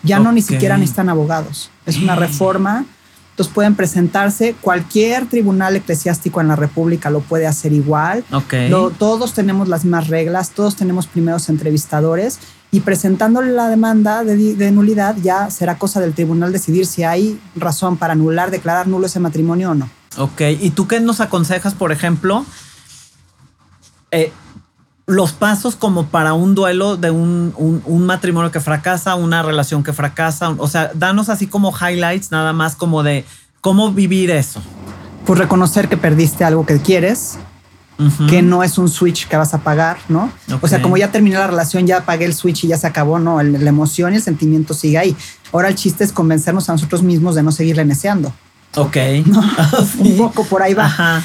Ya 0.03 0.19
no 0.19 0.33
ni 0.33 0.43
siquiera 0.43 0.77
necesitan 0.77 1.09
abogados. 1.09 1.71
Es 1.87 1.97
una 1.99 2.15
reforma. 2.17 2.85
Entonces 3.31 3.53
pueden 3.53 3.75
presentarse. 3.75 4.55
Cualquier 4.61 5.27
tribunal 5.27 5.75
eclesiástico 5.77 6.41
en 6.41 6.49
la 6.49 6.57
República 6.57 7.11
lo 7.11 7.21
puede 7.21 7.47
hacer 7.47 7.73
igual. 7.73 8.23
Lo- 8.69 8.91
todos 8.91 9.33
tenemos 9.33 9.67
las 9.69 9.85
mismas 9.85 10.09
reglas, 10.09 10.51
todos 10.51 10.77
tenemos 10.77 11.07
primeros 11.07 11.49
entrevistadores 11.49 12.39
y 12.71 12.81
presentándole 12.81 13.51
la 13.53 13.69
demanda 13.69 14.23
de 14.25 14.71
nulidad 14.71 15.17
ya 15.23 15.51
será 15.51 15.79
cosa 15.79 16.01
del 16.01 16.13
tribunal 16.13 16.53
decidir 16.53 16.87
si 16.87 17.03
hay 17.03 17.41
razón 17.57 17.97
para 17.97 18.13
anular, 18.13 18.51
declarar 18.51 18.87
nulo 18.87 19.07
ese 19.07 19.21
matrimonio 19.21 19.71
o 19.71 19.75
no. 19.75 19.89
Ok, 20.17 20.41
¿y 20.61 20.71
tú 20.71 20.87
qué 20.87 21.01
nos 21.01 21.21
aconsejas, 21.21 21.75
por 21.75 21.93
ejemplo? 21.93 22.45
eh, 24.11 24.33
los 25.07 25.33
pasos 25.33 25.75
como 25.77 26.07
para 26.07 26.35
un 26.35 26.55
duelo 26.55 26.97
de 26.97 27.11
un, 27.11 27.53
un- 27.57 27.83
un 27.85 28.07
matrimonio 28.07 28.51
que 28.53 28.61
fracasa, 28.61 29.17
una 29.17 29.43
relación 29.43 29.83
que 29.83 29.93
fracasa. 29.93 30.51
O 30.51 30.69
sea, 30.69 30.93
danos 30.95 31.29
así 31.29 31.47
como 31.49 31.75
highlights, 31.77 32.31
nada 32.31 32.53
más 32.53 32.77
como 32.77 33.03
de 33.03 33.25
cómo 33.61 33.93
vivir 33.93 34.31
eso. 34.31 34.63
Pues 35.27 35.39
reconocer 35.41 35.89
que 35.89 35.97
perdiste 35.97 36.45
algo 36.45 36.65
que 36.65 36.79
quieres, 36.81 37.39
Ujú. 37.99 38.27
que 38.29 38.41
no 38.41 38.63
es 38.63 38.79
un 38.79 38.89
switch 38.89 39.27
que 39.27 39.37
vas 39.37 39.53
a 39.53 39.59
pagar, 39.59 39.99
¿no? 40.09 40.31
O 40.61 40.69
sea, 40.69 40.81
como 40.81 40.97
ya 40.97 41.11
terminé 41.11 41.37
la 41.37 41.49
relación, 41.49 41.87
ya 41.87 41.99
apagué 41.99 42.25
el 42.25 42.35
switch 42.35 42.65
y 42.65 42.69
ya 42.69 42.79
se 42.79 42.87
acabó, 42.87 43.19
no, 43.19 43.41
el- 43.41 43.63
la 43.65 43.69
emoción 43.71 44.13
y 44.13 44.17
el 44.17 44.23
sentimiento 44.23 44.75
sigue 44.75 44.97
ahí. 44.99 45.17
Ahora 45.53 45.69
el 45.69 45.75
chiste 45.75 46.05
es 46.05 46.13
convencernos 46.13 46.69
a 46.69 46.73
nosotros 46.73 47.03
mismos 47.03 47.35
de 47.35 47.43
no 47.43 47.51
seguirle 47.53 47.85
neceando. 47.85 48.33
Ok. 48.77 48.97
Un 49.99 50.17
poco 50.17 50.45
por 50.45 50.63
ahí 50.63 50.75
va. 50.75 50.87
Ajá. 50.87 51.25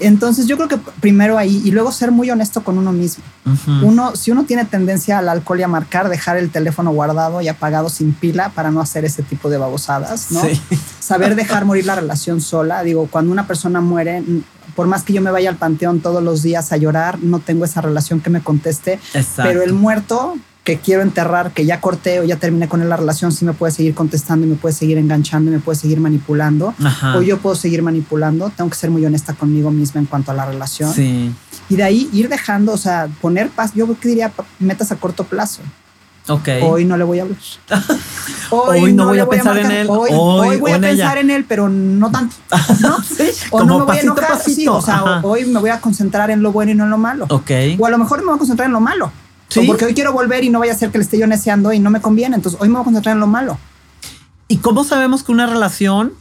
Entonces 0.00 0.46
yo 0.46 0.56
creo 0.56 0.68
que 0.68 0.78
primero 1.00 1.36
ahí 1.38 1.60
y 1.64 1.70
luego 1.70 1.92
ser 1.92 2.10
muy 2.10 2.30
honesto 2.30 2.62
con 2.64 2.78
uno 2.78 2.92
mismo. 2.92 3.22
Uno, 3.82 4.16
si 4.16 4.30
uno 4.30 4.44
tiene 4.44 4.64
tendencia 4.64 5.18
al 5.18 5.28
alcohol 5.28 5.60
y 5.60 5.62
a 5.62 5.68
marcar, 5.68 6.08
dejar 6.08 6.36
el 6.36 6.50
teléfono 6.50 6.90
guardado 6.90 7.40
y 7.40 7.48
apagado 7.48 7.88
sin 7.88 8.12
pila 8.12 8.50
para 8.50 8.70
no 8.70 8.80
hacer 8.80 9.04
ese 9.04 9.22
tipo 9.22 9.50
de 9.50 9.58
babosadas, 9.58 10.30
¿no? 10.30 10.40
Sí. 10.42 10.60
Saber 11.00 11.34
dejar 11.34 11.64
morir 11.64 11.86
la 11.86 11.96
relación 11.96 12.40
sola. 12.40 12.82
Digo, 12.82 13.08
cuando 13.10 13.32
una 13.32 13.46
persona 13.46 13.80
muere, 13.80 14.22
por 14.74 14.86
más 14.86 15.02
que 15.02 15.12
yo 15.12 15.20
me 15.20 15.30
vaya 15.30 15.50
al 15.50 15.56
panteón 15.56 16.00
todos 16.00 16.22
los 16.22 16.42
días 16.42 16.72
a 16.72 16.76
llorar, 16.78 17.18
no 17.20 17.40
tengo 17.40 17.64
esa 17.64 17.80
relación 17.80 18.20
que 18.20 18.30
me 18.30 18.40
conteste. 18.40 18.94
Exacto. 19.12 19.42
Pero 19.42 19.62
el 19.62 19.74
muerto 19.74 20.36
que 20.76 20.78
quiero 20.78 21.02
enterrar, 21.02 21.50
que 21.52 21.64
ya 21.66 21.80
corté 21.80 22.20
o 22.20 22.24
ya 22.24 22.36
terminé 22.36 22.68
con 22.68 22.80
él 22.80 22.88
la 22.88 22.96
relación, 22.96 23.32
sí 23.32 23.44
me 23.44 23.52
puede 23.54 23.72
seguir 23.72 23.92
contestando 23.94 24.46
y 24.46 24.50
me 24.50 24.54
puede 24.56 24.72
seguir 24.74 24.98
enganchando 24.98 25.50
y 25.50 25.54
me 25.54 25.60
puede 25.60 25.76
seguir 25.78 25.98
manipulando. 26.00 26.74
Ajá. 26.84 27.16
O 27.18 27.22
yo 27.22 27.38
puedo 27.38 27.56
seguir 27.56 27.82
manipulando. 27.82 28.50
Tengo 28.56 28.70
que 28.70 28.76
ser 28.76 28.90
muy 28.90 29.04
honesta 29.04 29.34
conmigo 29.34 29.70
misma 29.72 30.00
en 30.00 30.06
cuanto 30.06 30.30
a 30.30 30.34
la 30.34 30.46
relación. 30.46 30.92
Sí. 30.94 31.32
Y 31.68 31.74
de 31.76 31.82
ahí 31.82 32.08
ir 32.12 32.28
dejando, 32.28 32.72
o 32.72 32.76
sea, 32.76 33.08
poner 33.20 33.48
paz. 33.50 33.72
Yo 33.74 33.88
diría 34.02 34.30
metas 34.60 34.92
a 34.92 34.96
corto 34.96 35.24
plazo. 35.24 35.60
Ok. 36.28 36.48
Hoy 36.62 36.84
no 36.84 36.96
le 36.96 37.02
voy 37.02 37.18
a 37.18 37.22
hablar. 37.22 37.38
Hoy 38.50 38.92
no 38.92 39.06
voy 39.06 39.16
le 39.16 39.22
a 39.22 39.26
pensar 39.28 39.56
en 39.56 39.62
marcar. 39.64 39.80
él. 39.80 39.86
Hoy, 39.90 40.10
Hoy- 40.12 40.48
hoy 40.50 40.56
voy 40.58 40.70
o 40.70 40.74
a 40.74 40.76
en 40.76 40.82
pensar 40.82 41.16
ella. 41.18 41.20
en 41.20 41.30
él, 41.30 41.44
pero 41.48 41.68
no 41.68 42.10
tanto. 42.10 42.36
¿no? 42.80 42.96
O 42.96 43.58
Como 43.58 43.64
no 43.64 43.78
me 43.80 43.84
voy 43.86 43.96
a 43.98 44.00
pasito 44.00 44.12
a 44.12 44.14
enojar. 44.16 44.36
Sí, 44.38 44.50
pasito. 44.52 44.76
o 44.76 44.82
sea, 44.82 44.94
Ajá. 44.96 45.20
hoy 45.24 45.44
me 45.46 45.58
voy 45.60 45.70
a 45.70 45.80
concentrar 45.80 46.30
en 46.30 46.42
lo 46.42 46.52
bueno 46.52 46.70
y 46.72 46.74
no 46.74 46.84
en 46.84 46.90
lo 46.90 46.98
malo. 46.98 47.26
Ok. 47.30 47.50
O 47.78 47.86
a 47.86 47.90
lo 47.90 47.98
mejor 47.98 48.20
me 48.20 48.26
voy 48.26 48.34
a 48.36 48.38
concentrar 48.38 48.66
en 48.66 48.72
lo 48.72 48.80
malo. 48.80 49.10
Sí. 49.50 49.60
O 49.60 49.66
porque 49.66 49.84
hoy 49.84 49.94
quiero 49.94 50.12
volver 50.12 50.44
y 50.44 50.48
no 50.48 50.60
vaya 50.60 50.72
a 50.72 50.76
ser 50.76 50.90
que 50.90 50.98
le 50.98 51.04
esté 51.04 51.18
yo 51.18 51.26
neceando 51.26 51.72
y 51.72 51.78
no 51.78 51.90
me 51.90 52.00
conviene. 52.00 52.36
Entonces 52.36 52.58
hoy 52.60 52.68
me 52.68 52.74
voy 52.74 52.82
a 52.82 52.84
concentrar 52.84 53.14
en 53.14 53.20
lo 53.20 53.26
malo. 53.26 53.58
¿Y 54.48 54.56
cómo 54.56 54.84
sabemos 54.84 55.22
que 55.22 55.32
una 55.32 55.46
relación, 55.46 56.12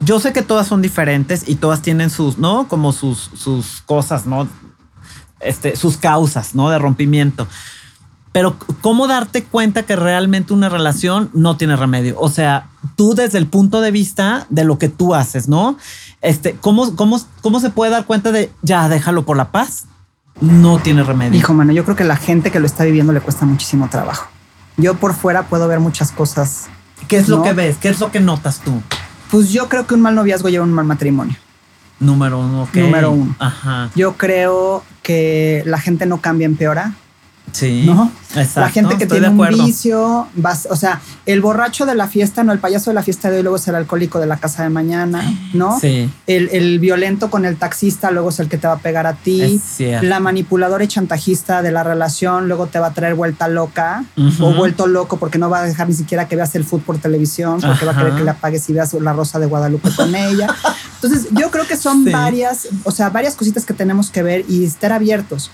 yo 0.00 0.18
sé 0.20 0.32
que 0.32 0.42
todas 0.42 0.66
son 0.66 0.82
diferentes 0.82 1.48
y 1.48 1.56
todas 1.56 1.82
tienen 1.82 2.10
sus, 2.10 2.38
¿no? 2.38 2.66
Como 2.68 2.92
sus, 2.92 3.30
sus 3.34 3.82
cosas, 3.82 4.26
¿no? 4.26 4.48
Este, 5.40 5.76
sus 5.76 5.96
causas, 5.98 6.54
¿no? 6.54 6.70
De 6.70 6.78
rompimiento. 6.78 7.46
Pero 8.32 8.56
¿cómo 8.82 9.06
darte 9.06 9.44
cuenta 9.44 9.84
que 9.84 9.96
realmente 9.96 10.52
una 10.52 10.68
relación 10.68 11.30
no 11.32 11.56
tiene 11.56 11.76
remedio? 11.76 12.16
O 12.18 12.28
sea, 12.28 12.68
tú 12.96 13.14
desde 13.14 13.38
el 13.38 13.46
punto 13.46 13.80
de 13.80 13.90
vista 13.90 14.46
de 14.50 14.64
lo 14.64 14.78
que 14.78 14.88
tú 14.88 15.14
haces, 15.14 15.48
¿no? 15.48 15.76
Este, 16.20 16.54
¿cómo, 16.54 16.94
cómo, 16.94 17.20
cómo 17.40 17.60
se 17.60 17.70
puede 17.70 17.90
dar 17.90 18.04
cuenta 18.04 18.32
de 18.32 18.52
ya 18.62 18.88
déjalo 18.88 19.24
por 19.24 19.36
la 19.36 19.50
paz? 19.50 19.86
No 20.40 20.78
tiene 20.78 21.02
remedio. 21.02 21.38
Hijo, 21.38 21.54
mano, 21.54 21.72
yo 21.72 21.84
creo 21.84 21.96
que 21.96 22.04
la 22.04 22.16
gente 22.16 22.50
que 22.50 22.60
lo 22.60 22.66
está 22.66 22.84
viviendo 22.84 23.12
le 23.12 23.20
cuesta 23.20 23.44
muchísimo 23.44 23.88
trabajo. 23.88 24.28
Yo 24.76 24.94
por 24.94 25.14
fuera 25.14 25.44
puedo 25.44 25.66
ver 25.66 25.80
muchas 25.80 26.12
cosas. 26.12 26.68
¿Qué 27.08 27.16
es 27.16 27.28
lo 27.28 27.42
que 27.42 27.52
ves? 27.52 27.76
¿Qué 27.78 27.88
es 27.88 28.00
lo 28.00 28.10
que 28.10 28.20
notas 28.20 28.60
tú? 28.60 28.80
Pues 29.30 29.50
yo 29.50 29.68
creo 29.68 29.86
que 29.86 29.94
un 29.94 30.00
mal 30.00 30.14
noviazgo 30.14 30.48
lleva 30.48 30.64
a 30.64 30.68
un 30.68 30.72
mal 30.72 30.84
matrimonio. 30.84 31.36
Número 32.00 32.38
uno, 32.38 32.62
ok. 32.62 32.76
Número 32.76 33.10
uno. 33.10 33.34
Ajá. 33.38 33.90
Yo 33.94 34.16
creo 34.16 34.84
que 35.02 35.62
la 35.66 35.78
gente 35.78 36.06
no 36.06 36.20
cambia, 36.20 36.46
empeora. 36.46 36.92
Sí. 37.52 37.84
¿no? 37.86 38.10
Exacto. 38.30 38.60
la 38.60 38.68
gente 38.68 38.98
que 38.98 39.06
tiene 39.06 39.30
un 39.30 39.48
vicio, 39.64 40.28
vas- 40.34 40.68
o 40.70 40.76
sea, 40.76 41.00
el 41.24 41.40
borracho 41.40 41.86
de 41.86 41.94
la 41.94 42.06
fiesta, 42.08 42.44
no, 42.44 42.52
el 42.52 42.58
payaso 42.58 42.90
de 42.90 42.94
la 42.94 43.02
fiesta 43.02 43.30
de 43.30 43.38
hoy 43.38 43.42
luego 43.42 43.56
es 43.56 43.66
el 43.68 43.74
alcohólico 43.74 44.20
de 44.20 44.26
la 44.26 44.36
casa 44.36 44.62
de 44.64 44.68
mañana, 44.68 45.22
¿no? 45.54 45.78
Sí. 45.80 46.10
El, 46.26 46.50
el 46.52 46.78
violento 46.78 47.30
con 47.30 47.44
el 47.46 47.56
taxista 47.56 48.10
luego 48.10 48.28
es 48.28 48.38
el 48.40 48.48
que 48.48 48.58
te 48.58 48.66
va 48.66 48.74
a 48.74 48.78
pegar 48.78 49.06
a 49.06 49.14
ti. 49.14 49.60
La 50.02 50.20
manipuladora 50.20 50.84
y 50.84 50.88
chantajista 50.88 51.62
de 51.62 51.72
la 51.72 51.82
relación 51.84 52.48
luego 52.48 52.66
te 52.66 52.78
va 52.78 52.88
a 52.88 52.92
traer 52.92 53.14
vuelta 53.14 53.48
loca 53.48 54.04
o 54.40 54.52
vuelto 54.52 54.86
loco 54.86 55.16
porque 55.16 55.38
no 55.38 55.48
va 55.48 55.60
a 55.60 55.62
dejar 55.64 55.88
ni 55.88 55.94
siquiera 55.94 56.28
que 56.28 56.36
veas 56.36 56.54
el 56.54 56.64
fútbol 56.64 56.82
por 56.84 56.98
televisión 56.98 57.60
porque 57.60 57.86
va 57.86 57.92
a 57.92 57.96
querer 57.96 58.14
que 58.14 58.24
le 58.24 58.30
apagues 58.30 58.68
y 58.68 58.72
veas 58.74 58.92
la 58.94 59.12
rosa 59.14 59.38
de 59.38 59.46
Guadalupe 59.46 59.90
con 59.96 60.14
ella. 60.14 60.48
Entonces 61.02 61.28
yo 61.32 61.50
creo 61.50 61.66
que 61.66 61.76
son 61.76 62.04
Sí. 62.04 62.10
varias, 62.10 62.68
o 62.84 62.90
sea, 62.90 63.08
varias 63.10 63.34
cositas 63.34 63.64
que 63.64 63.72
tenemos 63.72 64.10
que 64.10 64.22
ver 64.22 64.44
y 64.48 64.64
estar 64.64 64.92
abiertos. 64.92 65.50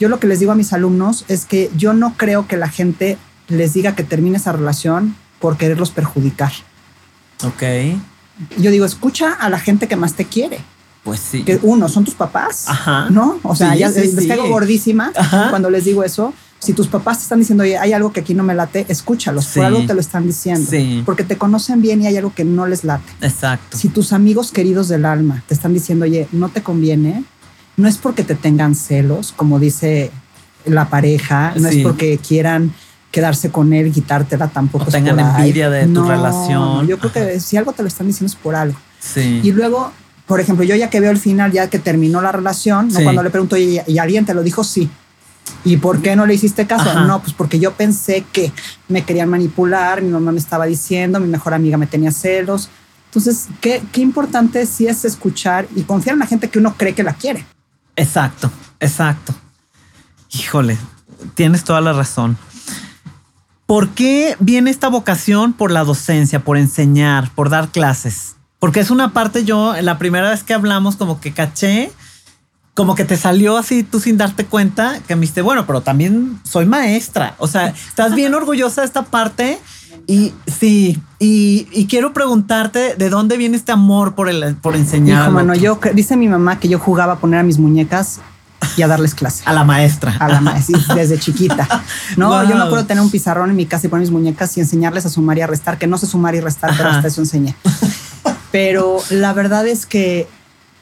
Yo 0.00 0.08
lo 0.08 0.20
que 0.20 0.26
les 0.26 0.38
digo 0.40 0.52
a 0.52 0.54
mis 0.54 0.72
alumnos 0.72 1.24
es 1.28 1.44
que 1.44 1.70
yo 1.76 1.92
no 1.92 2.14
creo 2.16 2.46
que 2.46 2.56
la 2.56 2.68
gente 2.68 3.18
les 3.48 3.72
diga 3.74 3.94
que 3.94 4.04
termine 4.04 4.36
esa 4.36 4.52
relación 4.52 5.16
por 5.40 5.56
quererlos 5.56 5.90
perjudicar. 5.90 6.52
Ok. 7.44 7.62
Yo 8.58 8.70
digo, 8.70 8.84
escucha 8.84 9.32
a 9.32 9.48
la 9.50 9.58
gente 9.58 9.88
que 9.88 9.96
más 9.96 10.14
te 10.14 10.24
quiere. 10.24 10.60
Pues 11.04 11.20
sí. 11.20 11.42
Que 11.42 11.58
uno, 11.62 11.88
son 11.88 12.04
tus 12.04 12.14
papás, 12.14 12.64
Ajá. 12.68 13.08
¿no? 13.10 13.38
O 13.42 13.54
sea, 13.56 13.72
Sí, 13.72 13.78
ya 13.78 13.90
sí, 13.90 14.00
les 14.00 14.14
sí. 14.14 14.28
caigo 14.28 14.48
gordísima 14.48 15.12
Ajá. 15.16 15.48
cuando 15.50 15.70
les 15.70 15.84
digo 15.84 16.04
eso. 16.04 16.34
Si 16.60 16.72
tus 16.72 16.88
papás 16.88 17.18
te 17.18 17.22
están 17.22 17.38
diciendo, 17.38 17.62
oye, 17.62 17.78
hay 17.78 17.92
algo 17.92 18.12
que 18.12 18.18
aquí 18.20 18.34
no 18.34 18.42
me 18.42 18.52
late, 18.52 18.84
escúchalos. 18.88 19.46
Por 19.46 19.64
algo 19.64 19.86
te 19.86 19.94
lo 19.94 20.00
están 20.00 20.26
diciendo. 20.26 20.68
Sí. 20.68 21.02
Porque 21.06 21.22
te 21.22 21.38
conocen 21.38 21.80
bien 21.80 22.02
y 22.02 22.08
hay 22.08 22.16
algo 22.16 22.34
que 22.34 22.44
no 22.44 22.66
les 22.66 22.82
late. 22.82 23.10
Exacto. 23.20 23.76
Si 23.78 23.88
tus 23.88 24.12
amigos 24.12 24.50
queridos 24.50 24.88
del 24.88 25.04
alma 25.04 25.44
te 25.46 25.54
están 25.54 25.72
diciendo, 25.72 26.04
oye, 26.04 26.26
no 26.32 26.48
te 26.48 26.60
conviene, 26.62 27.22
no 27.78 27.88
es 27.88 27.96
porque 27.96 28.24
te 28.24 28.34
tengan 28.34 28.74
celos, 28.74 29.32
como 29.34 29.58
dice 29.58 30.10
la 30.66 30.90
pareja, 30.90 31.54
no 31.56 31.70
Sí. 31.70 31.78
es 31.78 31.82
porque 31.82 32.18
quieran 32.18 32.74
quedarse 33.10 33.50
con 33.50 33.72
él 33.72 33.86
y 33.86 33.90
quitártela 33.90 34.48
tampoco. 34.48 34.84
O 34.86 34.88
tengan 34.88 35.18
envidia 35.18 35.70
de 35.70 35.86
tu 35.86 36.02
relación. 36.04 36.86
Yo 36.86 36.98
creo 36.98 37.12
que 37.12 37.40
si 37.40 37.56
algo 37.56 37.72
te 37.72 37.82
lo 37.82 37.88
están 37.88 38.06
diciendo 38.06 38.26
es 38.30 38.36
por 38.36 38.54
algo. 38.54 38.78
Sí. 39.00 39.40
Y 39.42 39.52
luego, 39.52 39.92
por 40.26 40.40
ejemplo, 40.40 40.64
yo 40.64 40.74
ya 40.76 40.90
que 40.90 41.00
veo 41.00 41.10
el 41.10 41.16
final, 41.18 41.50
ya 41.52 41.70
que 41.70 41.78
terminó 41.78 42.20
la 42.20 42.32
relación, 42.32 42.88
¿no? 42.88 43.00
Cuando 43.02 43.22
le 43.22 43.30
pregunto, 43.30 43.56
¿y, 43.56 43.80
y 43.86 43.98
alguien 43.98 44.26
te 44.26 44.34
lo 44.34 44.42
dijo? 44.42 44.62
Sí. 44.62 44.90
¿Y 45.64 45.78
por 45.78 46.02
qué 46.02 46.14
no 46.16 46.26
le 46.26 46.34
hiciste 46.34 46.66
caso? 46.66 46.90
Ajá. 46.90 47.06
No, 47.06 47.20
pues 47.22 47.32
porque 47.32 47.58
yo 47.58 47.72
pensé 47.72 48.24
que 48.32 48.52
me 48.88 49.02
querían 49.04 49.30
manipular, 49.30 50.02
mi 50.02 50.10
mamá 50.10 50.30
me 50.32 50.38
estaba 50.38 50.66
diciendo, 50.66 51.18
mi 51.20 51.28
mejor 51.28 51.54
amiga 51.54 51.78
me 51.78 51.86
tenía 51.86 52.10
celos. 52.12 52.68
Entonces, 53.06 53.46
qué, 53.62 53.82
qué 53.90 54.02
importante 54.02 54.66
sí 54.66 54.86
es 54.86 55.06
escuchar 55.06 55.66
y 55.74 55.82
confiar 55.82 56.12
en 56.14 56.20
la 56.20 56.26
gente 56.26 56.48
que 56.50 56.58
uno 56.58 56.74
cree 56.76 56.92
que 56.94 57.02
la 57.02 57.14
quiere. 57.14 57.46
Exacto. 57.98 58.50
Exacto. 58.80 59.34
Híjole, 60.32 60.78
tienes 61.34 61.64
toda 61.64 61.80
la 61.80 61.92
razón. 61.92 62.38
¿Por 63.66 63.90
qué 63.90 64.36
viene 64.40 64.70
esta 64.70 64.88
vocación 64.88 65.52
por 65.52 65.70
la 65.70 65.84
docencia, 65.84 66.40
por 66.40 66.56
enseñar, 66.56 67.30
por 67.34 67.50
dar 67.50 67.68
clases? 67.68 68.36
Porque 68.58 68.80
es 68.80 68.90
una 68.90 69.12
parte 69.12 69.44
yo, 69.44 69.74
la 69.82 69.98
primera 69.98 70.30
vez 70.30 70.42
que 70.42 70.54
hablamos, 70.54 70.96
como 70.96 71.20
que 71.20 71.32
caché 71.32 71.92
como 72.78 72.94
que 72.94 73.04
te 73.04 73.16
salió 73.16 73.56
así 73.58 73.82
tú 73.82 73.98
sin 73.98 74.16
darte 74.16 74.46
cuenta 74.46 75.00
que 75.08 75.16
me 75.16 75.22
dijiste, 75.22 75.42
bueno, 75.42 75.66
pero 75.66 75.80
también 75.80 76.38
soy 76.44 76.64
maestra. 76.64 77.34
O 77.38 77.48
sea, 77.48 77.74
estás 77.88 78.14
bien 78.14 78.32
orgullosa 78.34 78.82
de 78.82 78.86
esta 78.86 79.02
parte. 79.02 79.58
Y 80.06 80.32
sí, 80.46 81.00
y, 81.18 81.86
quiero 81.86 82.12
preguntarte 82.12 82.94
de 82.96 83.10
dónde 83.10 83.36
viene 83.36 83.56
este 83.56 83.72
amor 83.72 84.14
por 84.14 84.28
el 84.28 84.56
por 84.56 84.76
enseñar. 84.76 85.24
Hijo, 85.24 85.32
mano, 85.32 85.54
yo 85.54 85.78
dice 85.94 86.16
mi 86.16 86.28
mamá 86.28 86.58
que 86.58 86.68
yo 86.68 86.78
jugaba 86.78 87.14
a 87.14 87.18
poner 87.18 87.40
a 87.40 87.42
mis 87.42 87.58
muñecas 87.58 88.20
y 88.76 88.82
a 88.82 88.88
darles 88.88 89.14
clase. 89.14 89.42
A 89.46 89.52
la 89.52 89.64
maestra. 89.64 90.16
A 90.18 90.28
la 90.28 90.40
maestra, 90.40 90.94
desde 90.94 91.18
chiquita. 91.18 91.66
No, 92.16 92.42
yo 92.48 92.56
no 92.56 92.68
puedo 92.68 92.84
tener 92.86 93.02
un 93.02 93.10
pizarrón 93.10 93.50
en 93.50 93.56
mi 93.56 93.66
casa 93.66 93.86
y 93.86 93.90
poner 93.90 94.02
mis 94.02 94.10
muñecas 94.10 94.56
y 94.56 94.60
enseñarles 94.60 95.06
a 95.06 95.08
sumar 95.08 95.38
y 95.38 95.42
a 95.42 95.46
restar, 95.46 95.78
que 95.78 95.86
no 95.86 95.98
sé 95.98 96.06
sumar 96.06 96.34
y 96.34 96.40
restar, 96.40 96.72
pero 96.76 96.88
hasta 96.88 97.08
eso 97.08 97.20
enseñé. 97.20 97.54
Pero 98.50 98.98
la 99.10 99.32
verdad 99.32 99.66
es 99.66 99.86
que 99.86 100.26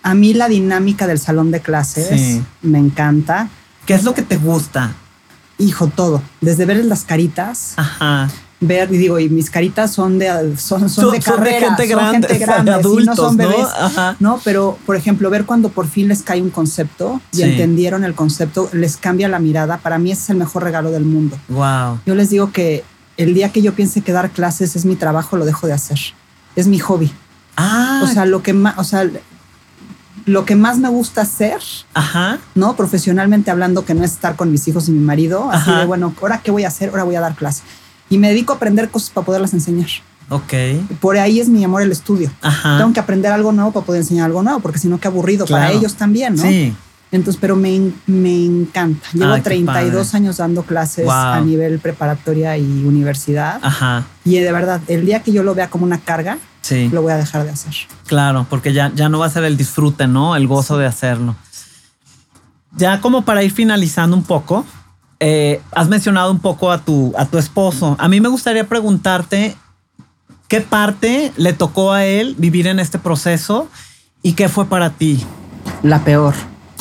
a 0.03 0.15
mí 0.15 0.35
la 0.35 0.49
dinámica 0.49 1.07
del 1.07 1.19
salón 1.19 1.51
de 1.51 1.61
clases 1.61 2.41
me 2.63 2.79
encanta. 2.79 3.49
¿Qué 3.87 3.95
es 3.95 4.05
lo 4.05 4.15
que 4.15 4.23
te 4.23 4.37
gusta? 4.37 4.95
Hijo, 5.59 5.89
todo. 5.89 6.23
Desde 6.41 6.65
ver 6.65 6.85
las 6.85 7.03
caritas. 7.05 7.75
Ver, 8.59 8.91
y 8.91 8.97
digo, 8.97 9.19
y 9.19 9.29
mis 9.29 9.51
caritas 9.51 9.93
son 9.93 10.19
de 10.19 10.57
son, 10.57 10.89
son, 10.89 11.13
de 11.13 11.21
carrera, 11.21 11.69
gente 11.69 11.87
grande, 11.87 12.29
gente 12.29 12.39
grande, 12.47 12.71
adultos, 12.73 13.05
no 13.05 13.17
son 13.17 13.37
bebés. 13.37 13.67
¿no? 14.19 14.41
pero 14.45 14.79
por 14.87 14.97
ejemplo, 14.97 15.29
ver 15.29 15.45
cuando 15.45 15.69
por 15.69 15.87
fin 15.87 16.09
les 16.09 16.23
cae 16.23 16.41
un 16.41 16.49
concepto 16.49 17.21
y 17.33 17.43
entendieron 17.43 18.03
el 18.05 18.15
concepto, 18.15 18.71
les 18.73 18.97
cambia 18.97 19.29
la 19.29 19.39
mirada. 19.41 19.77
Para 19.79 19.99
mí 19.99 20.11
ese 20.11 20.23
es 20.23 20.31
el 20.31 20.37
mejor 20.39 20.63
regalo 20.63 20.91
del 20.91 21.05
mundo. 21.05 21.39
Wow. 21.49 22.01
Yo 22.07 22.15
les 22.15 22.31
digo 22.31 22.51
que 22.51 22.83
el 23.19 23.35
día 23.35 23.53
que 23.53 23.61
yo 23.61 23.75
piense 23.75 24.01
que 24.01 24.13
dar 24.13 24.31
clases 24.31 24.75
es 24.75 24.85
mi 24.85 24.97
trabajo, 24.97 25.37
lo 25.37 25.45
dejo 25.45 25.67
de 25.67 25.75
hacer. 25.75 25.99
Es 26.55 26.67
mi 26.67 26.79
hobby. 26.79 27.13
Ah. 27.57 28.01
O 28.05 28.07
sea, 28.07 28.25
lo 28.25 28.43
que 28.43 28.55
más, 28.55 28.79
o 28.79 28.85
sea, 28.85 29.09
lo 30.25 30.45
que 30.45 30.57
más 30.57 30.79
me 30.79 30.89
gusta 30.89 31.23
hacer, 31.23 31.61
Ajá. 31.95 32.39
¿no? 32.55 32.75
Profesionalmente 32.77 33.51
hablando, 33.51 33.85
que 33.85 33.95
no 33.95 34.05
es 34.05 34.13
estar 34.13 34.37
con 34.37 34.51
mis 34.51 34.67
hijos 34.69 34.89
y 34.89 34.93
mi 34.93 35.05
marido, 35.05 35.51
así 35.51 35.71
de, 35.71 35.85
bueno, 35.85 36.15
ahora 36.21 36.41
qué 36.43 36.51
voy 36.51 36.65
a 36.65 36.69
hacer, 36.69 36.91
ahora 36.91 37.05
voy 37.05 37.15
a 37.15 37.21
dar 37.21 37.35
clase. 37.35 37.63
Y 38.09 38.19
me 38.19 38.29
dedico 38.29 38.53
a 38.53 38.57
aprender 38.57 38.91
cosas 38.91 39.11
para 39.11 39.25
poderlas 39.25 39.53
enseñar. 39.55 39.89
Ok. 40.29 40.53
Por 41.01 41.19
ahí 41.19 41.41
es 41.41 41.49
mi 41.49 41.63
amor 41.65 41.83
el 41.83 41.93
estudio. 41.93 42.31
Ajá. 42.43 42.79
Tengo 42.79 42.93
que 42.93 43.01
aprender 43.01 43.33
algo 43.33 43.53
nuevo 43.53 43.73
para 43.73 43.87
poder 43.87 44.03
enseñar 44.03 44.27
algo 44.27 44.43
nuevo, 44.43 44.61
porque 44.61 44.79
si 44.79 44.89
no, 44.89 44.99
qué 44.99 45.09
aburrido 45.09 45.47
para 45.47 45.71
ellos 45.71 45.95
también, 45.95 46.35
¿no? 46.35 46.43
Sí. 46.43 46.75
Entonces, 47.13 47.39
pero 47.41 47.55
me, 47.55 47.93
me 48.07 48.45
encanta. 48.45 49.07
Llevo 49.13 49.41
32 49.41 50.15
años 50.15 50.39
dando 50.39 50.65
clases 50.65 51.09
a 51.09 51.41
nivel 51.41 51.79
preparatoria 51.79 52.57
y 52.59 52.85
universidad. 52.85 53.61
Ajá. 53.63 54.05
Y 54.25 54.37
de 54.39 54.53
verdad, 54.53 54.81
el 54.89 55.07
día 55.07 55.23
que 55.23 55.33
yo 55.33 55.43
lo 55.43 55.55
vea 55.55 55.71
como 55.71 55.85
una 55.85 55.99
carga, 55.99 56.39
lo 56.91 57.03
voy 57.03 57.13
a 57.13 57.17
dejar 57.17 57.45
de 57.45 57.51
hacer. 57.51 57.75
Claro, 58.07 58.47
porque 58.51 58.73
ya, 58.73 58.93
ya 58.95 59.09
no 59.09 59.21
va 59.21 59.27
a 59.27 59.31
ser 59.31 59.45
el 59.45 59.57
disfrute, 59.57 60.09
¿no? 60.09 60.35
El 60.35 60.49
gozo 60.49 60.77
de 60.79 60.87
hacerlo. 60.87 61.37
Ya 62.77 63.01
como 63.01 63.25
para 63.25 63.43
ir 63.43 63.53
finalizando 63.53 64.17
un 64.17 64.25
poco, 64.25 64.67
eh, 65.21 65.61
has 65.73 65.89
mencionado 65.89 66.31
un 66.31 66.41
poco 66.41 66.71
a 66.71 66.79
tu, 66.79 67.13
a 67.17 67.27
tu 67.27 67.39
esposo. 67.39 67.97
A 67.99 68.09
mí 68.09 68.21
me 68.21 68.29
gustaría 68.29 68.69
preguntarte 68.69 69.57
qué 70.49 70.61
parte 70.61 71.33
le 71.37 71.53
tocó 71.53 71.93
a 71.93 72.05
él 72.05 72.35
vivir 72.39 72.67
en 72.67 72.79
este 72.79 72.99
proceso 72.99 73.69
y 74.23 74.33
qué 74.33 74.49
fue 74.49 74.67
para 74.67 74.91
ti. 74.91 75.23
La 75.83 76.05
peor. 76.05 76.35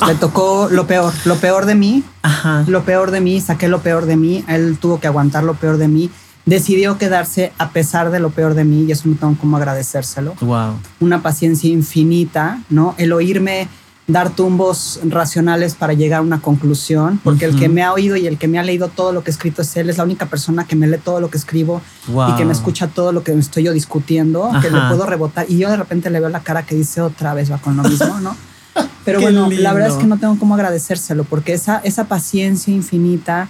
Le 0.06 0.14
ah. 0.14 0.18
tocó 0.20 0.68
lo 0.70 0.88
peor, 0.88 1.14
lo 1.24 1.36
peor 1.38 1.66
de 1.66 1.76
mí. 1.76 2.04
Ajá. 2.22 2.66
Lo 2.68 2.84
peor 2.84 3.12
de 3.12 3.22
mí, 3.22 3.40
saqué 3.40 3.68
lo 3.68 3.82
peor 3.82 4.06
de 4.06 4.18
mí. 4.18 4.44
Él 4.48 4.78
tuvo 4.80 5.00
que 5.00 5.08
aguantar 5.08 5.44
lo 5.44 5.54
peor 5.56 5.78
de 5.78 5.88
mí 5.88 6.12
decidió 6.46 6.98
quedarse 6.98 7.52
a 7.58 7.70
pesar 7.70 8.12
de 8.12 8.20
lo 8.20 8.30
peor 8.30 8.54
de 8.54 8.64
mí 8.64 8.84
y 8.84 8.92
eso 8.92 9.10
no 9.10 9.16
tengo 9.16 9.36
como 9.36 9.58
agradecérselo. 9.58 10.36
Wow. 10.42 10.76
Una 11.00 11.22
paciencia 11.22 11.70
infinita, 11.70 12.62
¿no? 12.70 12.96
El 12.98 13.14
oírme 13.14 13.68
dar 14.08 14.36
tumbos 14.36 15.00
racionales 15.04 15.74
para 15.74 15.94
llegar 15.94 16.20
a 16.20 16.22
una 16.22 16.40
conclusión, 16.40 17.20
porque 17.24 17.46
el 17.46 17.58
que 17.58 17.70
me 17.70 17.82
ha 17.82 17.92
oído 17.92 18.16
y 18.16 18.28
el 18.28 18.38
que 18.38 18.48
me 18.48 18.60
ha 18.60 18.64
leído 18.64 18.88
todo 18.88 19.12
lo 19.12 19.24
que 19.24 19.32
he 19.32 19.34
escrito 19.34 19.64
es 19.64 19.76
él, 19.78 19.90
es 19.90 19.98
la 19.98 20.04
única 20.04 20.28
persona 20.28 20.66
que 20.66 20.76
me 20.76 20.88
lee 20.88 21.00
todo 21.04 21.20
lo 21.20 21.30
que 21.32 21.38
escribo 21.38 21.82
y 22.08 22.36
que 22.36 22.46
me 22.46 22.54
escucha 22.54 22.88
todo 22.88 23.12
lo 23.12 23.24
que 23.24 23.32
estoy 23.34 23.64
yo 23.64 23.74
discutiendo, 23.74 24.52
que 24.62 24.70
le 24.70 24.80
puedo 24.90 25.06
rebotar 25.06 25.48
y 25.50 25.58
yo 25.58 25.70
de 25.70 25.78
repente 25.78 26.10
le 26.12 26.20
veo 26.20 26.30
la 26.30 26.42
cara 26.42 26.64
que 26.64 26.76
dice 26.76 27.02
otra 27.02 27.34
vez 27.34 27.52
va 27.52 27.58
con 27.58 27.76
lo 27.78 27.84
mismo, 27.84 28.20
¿no? 28.20 28.36
Pero 29.06 29.22
bueno, 29.22 29.50
la 29.50 29.74
verdad 29.74 29.90
es 29.90 29.96
que 29.96 30.06
no 30.06 30.18
tengo 30.18 30.38
cómo 30.38 30.56
agradecérselo, 30.56 31.24
porque 31.24 31.54
esa, 31.54 31.78
esa 31.80 32.06
paciencia 32.06 32.74
infinita, 32.74 33.48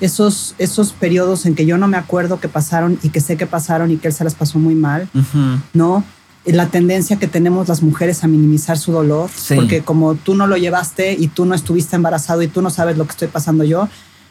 esos, 0.00 0.54
esos 0.58 0.92
periodos 0.92 1.44
en 1.46 1.54
que 1.54 1.66
yo 1.66 1.76
no 1.76 1.88
me 1.88 1.96
acuerdo 1.96 2.40
que 2.40 2.48
pasaron 2.48 2.98
y 3.02 3.10
que 3.10 3.20
sé 3.20 3.36
que 3.36 3.46
pasaron 3.46 3.90
y 3.90 3.98
que 3.98 4.08
él 4.08 4.14
se 4.14 4.24
las 4.24 4.34
pasó 4.34 4.58
muy 4.58 4.74
mal, 4.74 5.08
¿no? 5.74 6.04
La 6.44 6.66
tendencia 6.66 7.18
que 7.18 7.28
tenemos 7.28 7.68
las 7.68 7.82
mujeres 7.82 8.24
a 8.24 8.28
minimizar 8.28 8.76
su 8.76 8.90
dolor, 8.92 9.30
porque 9.54 9.82
como 9.82 10.16
tú 10.16 10.34
no 10.34 10.46
lo 10.46 10.56
llevaste 10.56 11.12
y 11.12 11.28
tú 11.28 11.44
no 11.44 11.54
estuviste 11.54 11.96
embarazado 11.96 12.42
y 12.42 12.48
tú 12.48 12.62
no 12.62 12.70
sabes 12.70 12.96
lo 12.96 13.04
que 13.04 13.12
estoy 13.12 13.28
pasando 13.28 13.62
yo, 13.64 13.88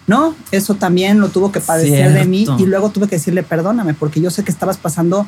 no, 0.07 0.35
eso 0.51 0.75
también 0.75 1.19
lo 1.19 1.29
tuvo 1.29 1.51
que 1.51 1.61
padecer 1.61 2.11
de 2.13 2.25
mí 2.25 2.45
y 2.57 2.65
luego 2.65 2.89
tuve 2.89 3.07
que 3.07 3.15
decirle 3.15 3.43
perdóname 3.43 3.93
porque 3.93 4.19
yo 4.19 4.29
sé 4.29 4.43
que 4.43 4.51
estabas 4.51 4.77
pasando 4.77 5.25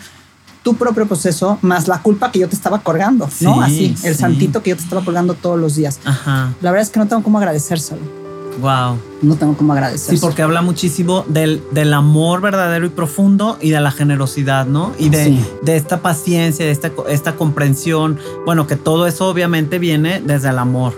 tu 0.63 0.75
propio 0.75 1.05
proceso 1.05 1.59
más 1.61 1.87
la 1.87 2.01
culpa 2.01 2.31
que 2.31 2.39
yo 2.39 2.49
te 2.49 2.55
estaba 2.55 2.79
colgando, 2.79 3.29
¿no? 3.41 3.61
Así, 3.61 3.95
el 4.03 4.15
santito 4.15 4.63
que 4.63 4.71
yo 4.71 4.77
te 4.77 4.83
estaba 4.83 5.03
colgando 5.03 5.35
todos 5.35 5.59
los 5.59 5.75
días. 5.75 5.99
La 6.15 6.71
verdad 6.71 6.81
es 6.81 6.89
que 6.89 6.99
no 6.99 7.07
tengo 7.07 7.21
cómo 7.21 7.37
agradecérselo. 7.37 8.22
Wow. 8.61 8.97
No 9.21 9.35
tengo 9.35 9.55
cómo 9.55 9.73
agradecer. 9.73 10.15
Sí, 10.15 10.21
porque 10.21 10.41
habla 10.41 10.61
muchísimo 10.61 11.25
del, 11.27 11.61
del, 11.71 11.93
amor 11.93 12.41
verdadero 12.41 12.85
y 12.85 12.89
profundo 12.89 13.57
y 13.61 13.69
de 13.69 13.79
la 13.79 13.91
generosidad, 13.91 14.65
¿no? 14.65 14.91
Y 14.99 15.09
de, 15.09 15.39
de 15.61 15.75
esta 15.75 16.01
paciencia, 16.01 16.65
de 16.65 16.71
esta, 16.71 16.91
esta 17.09 17.35
comprensión. 17.35 18.19
Bueno, 18.45 18.67
que 18.67 18.75
todo 18.75 19.07
eso 19.07 19.27
obviamente 19.27 19.79
viene 19.79 20.21
desde 20.21 20.49
el 20.49 20.59
amor. 20.59 20.93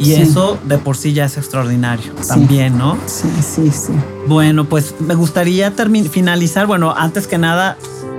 Y 0.00 0.14
eso 0.14 0.58
de 0.64 0.78
por 0.78 0.96
sí 0.96 1.12
ya 1.12 1.26
es 1.26 1.36
extraordinario 1.36 2.14
también, 2.26 2.78
¿no? 2.78 2.96
Sí, 3.04 3.28
sí, 3.42 3.70
sí. 3.70 3.92
Bueno, 4.26 4.64
pues 4.64 4.94
me 4.98 5.14
gustaría 5.14 5.72
finalizar, 6.10 6.66
bueno, 6.66 6.94
antes 6.96 7.26
que 7.26 7.36
nada, 7.36 7.76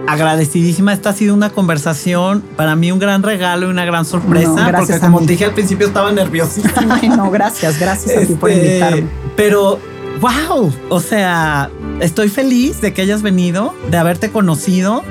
agradecidísima. 0.07 0.93
Esta 0.93 1.09
ha 1.09 1.13
sido 1.13 1.33
una 1.33 1.49
conversación, 1.49 2.43
para 2.55 2.75
mí 2.75 2.91
un 2.91 2.99
gran 2.99 3.23
regalo 3.23 3.67
y 3.67 3.69
una 3.69 3.85
gran 3.85 4.05
sorpresa, 4.05 4.71
porque 4.77 4.99
como 4.99 5.19
te 5.19 5.27
dije 5.27 5.45
al 5.45 5.53
principio 5.53 5.87
estaba 5.87 6.11
nerviosísima. 6.11 6.99
Ay, 7.01 7.09
no, 7.09 7.29
gracias, 7.31 7.79
gracias 7.79 8.17
a 8.17 8.27
ti 8.27 8.33
por 8.33 8.49
este, 8.49 8.67
invitarme. 8.67 9.07
Pero, 9.35 9.79
wow, 10.19 10.73
o 10.89 10.99
sea, 10.99 11.69
estoy 11.99 12.29
feliz 12.29 12.81
de 12.81 12.93
que 12.93 13.01
hayas 13.01 13.21
venido, 13.21 13.73
de 13.89 13.97
haberte 13.97 14.31
conocido. 14.31 15.03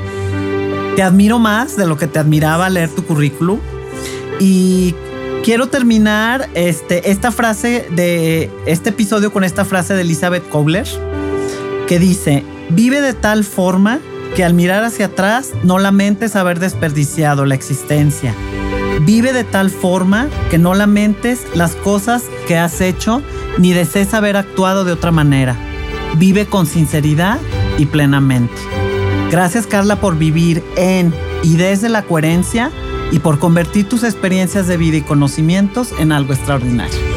Te 0.97 1.03
admiro 1.03 1.38
más 1.38 1.76
de 1.76 1.86
lo 1.86 1.97
que 1.97 2.07
te 2.07 2.18
admiraba 2.18 2.68
leer 2.68 2.91
tu 2.91 3.05
currículum. 3.05 3.59
Y 4.38 4.95
quiero 5.45 5.68
terminar 5.68 6.49
este, 6.55 7.11
esta 7.11 7.30
frase 7.30 7.86
de 7.91 8.51
este 8.66 8.91
episodio 8.91 9.32
con 9.32 9.45
esta 9.45 9.64
frase 9.64 9.95
de 9.95 10.03
Elizabeth 10.03 10.49
Kobler, 10.49 10.86
que 11.86 11.99
dice, 11.99 12.45
vive 12.70 13.01
de 13.01 13.14
tal 13.14 13.45
forma 13.45 14.01
que 14.35 14.45
al 14.45 14.55
mirar 14.55 14.85
hacia 14.85 15.07
atrás 15.07 15.51
no 15.62 15.78
lamentes 15.78 16.37
haber 16.37 16.61
desperdiciado 16.61 17.45
la 17.45 17.55
existencia. 17.55 18.35
Vive 19.03 19.33
de 19.33 19.45
tal 19.45 19.70
forma 19.70 20.28
que 20.51 20.59
no 20.59 20.74
lamentes 20.74 21.47
las 21.55 21.74
cosas 21.74 22.24
que 22.47 22.59
has 22.59 22.81
hecho 22.81 23.22
ni 23.59 23.72
desees 23.72 24.14
haber 24.14 24.37
actuado 24.37 24.85
de 24.85 24.93
otra 24.93 25.11
manera. 25.11 25.57
Vive 26.16 26.47
con 26.47 26.66
sinceridad 26.66 27.39
y 27.78 27.87
plenamente. 27.87 28.55
Gracias 29.31 29.66
Carla 29.66 29.97
por 29.97 30.18
vivir 30.18 30.62
en 30.76 31.14
y 31.43 31.57
desde 31.57 31.89
la 31.89 32.03
coherencia 32.03 32.70
y 33.12 33.18
por 33.20 33.39
convertir 33.39 33.89
tus 33.89 34.03
experiencias 34.03 34.66
de 34.66 34.76
vida 34.76 34.99
y 34.99 35.03
conocimientos 35.03 35.93
en 35.99 36.12
algo 36.12 36.33
extraordinario. 36.33 37.09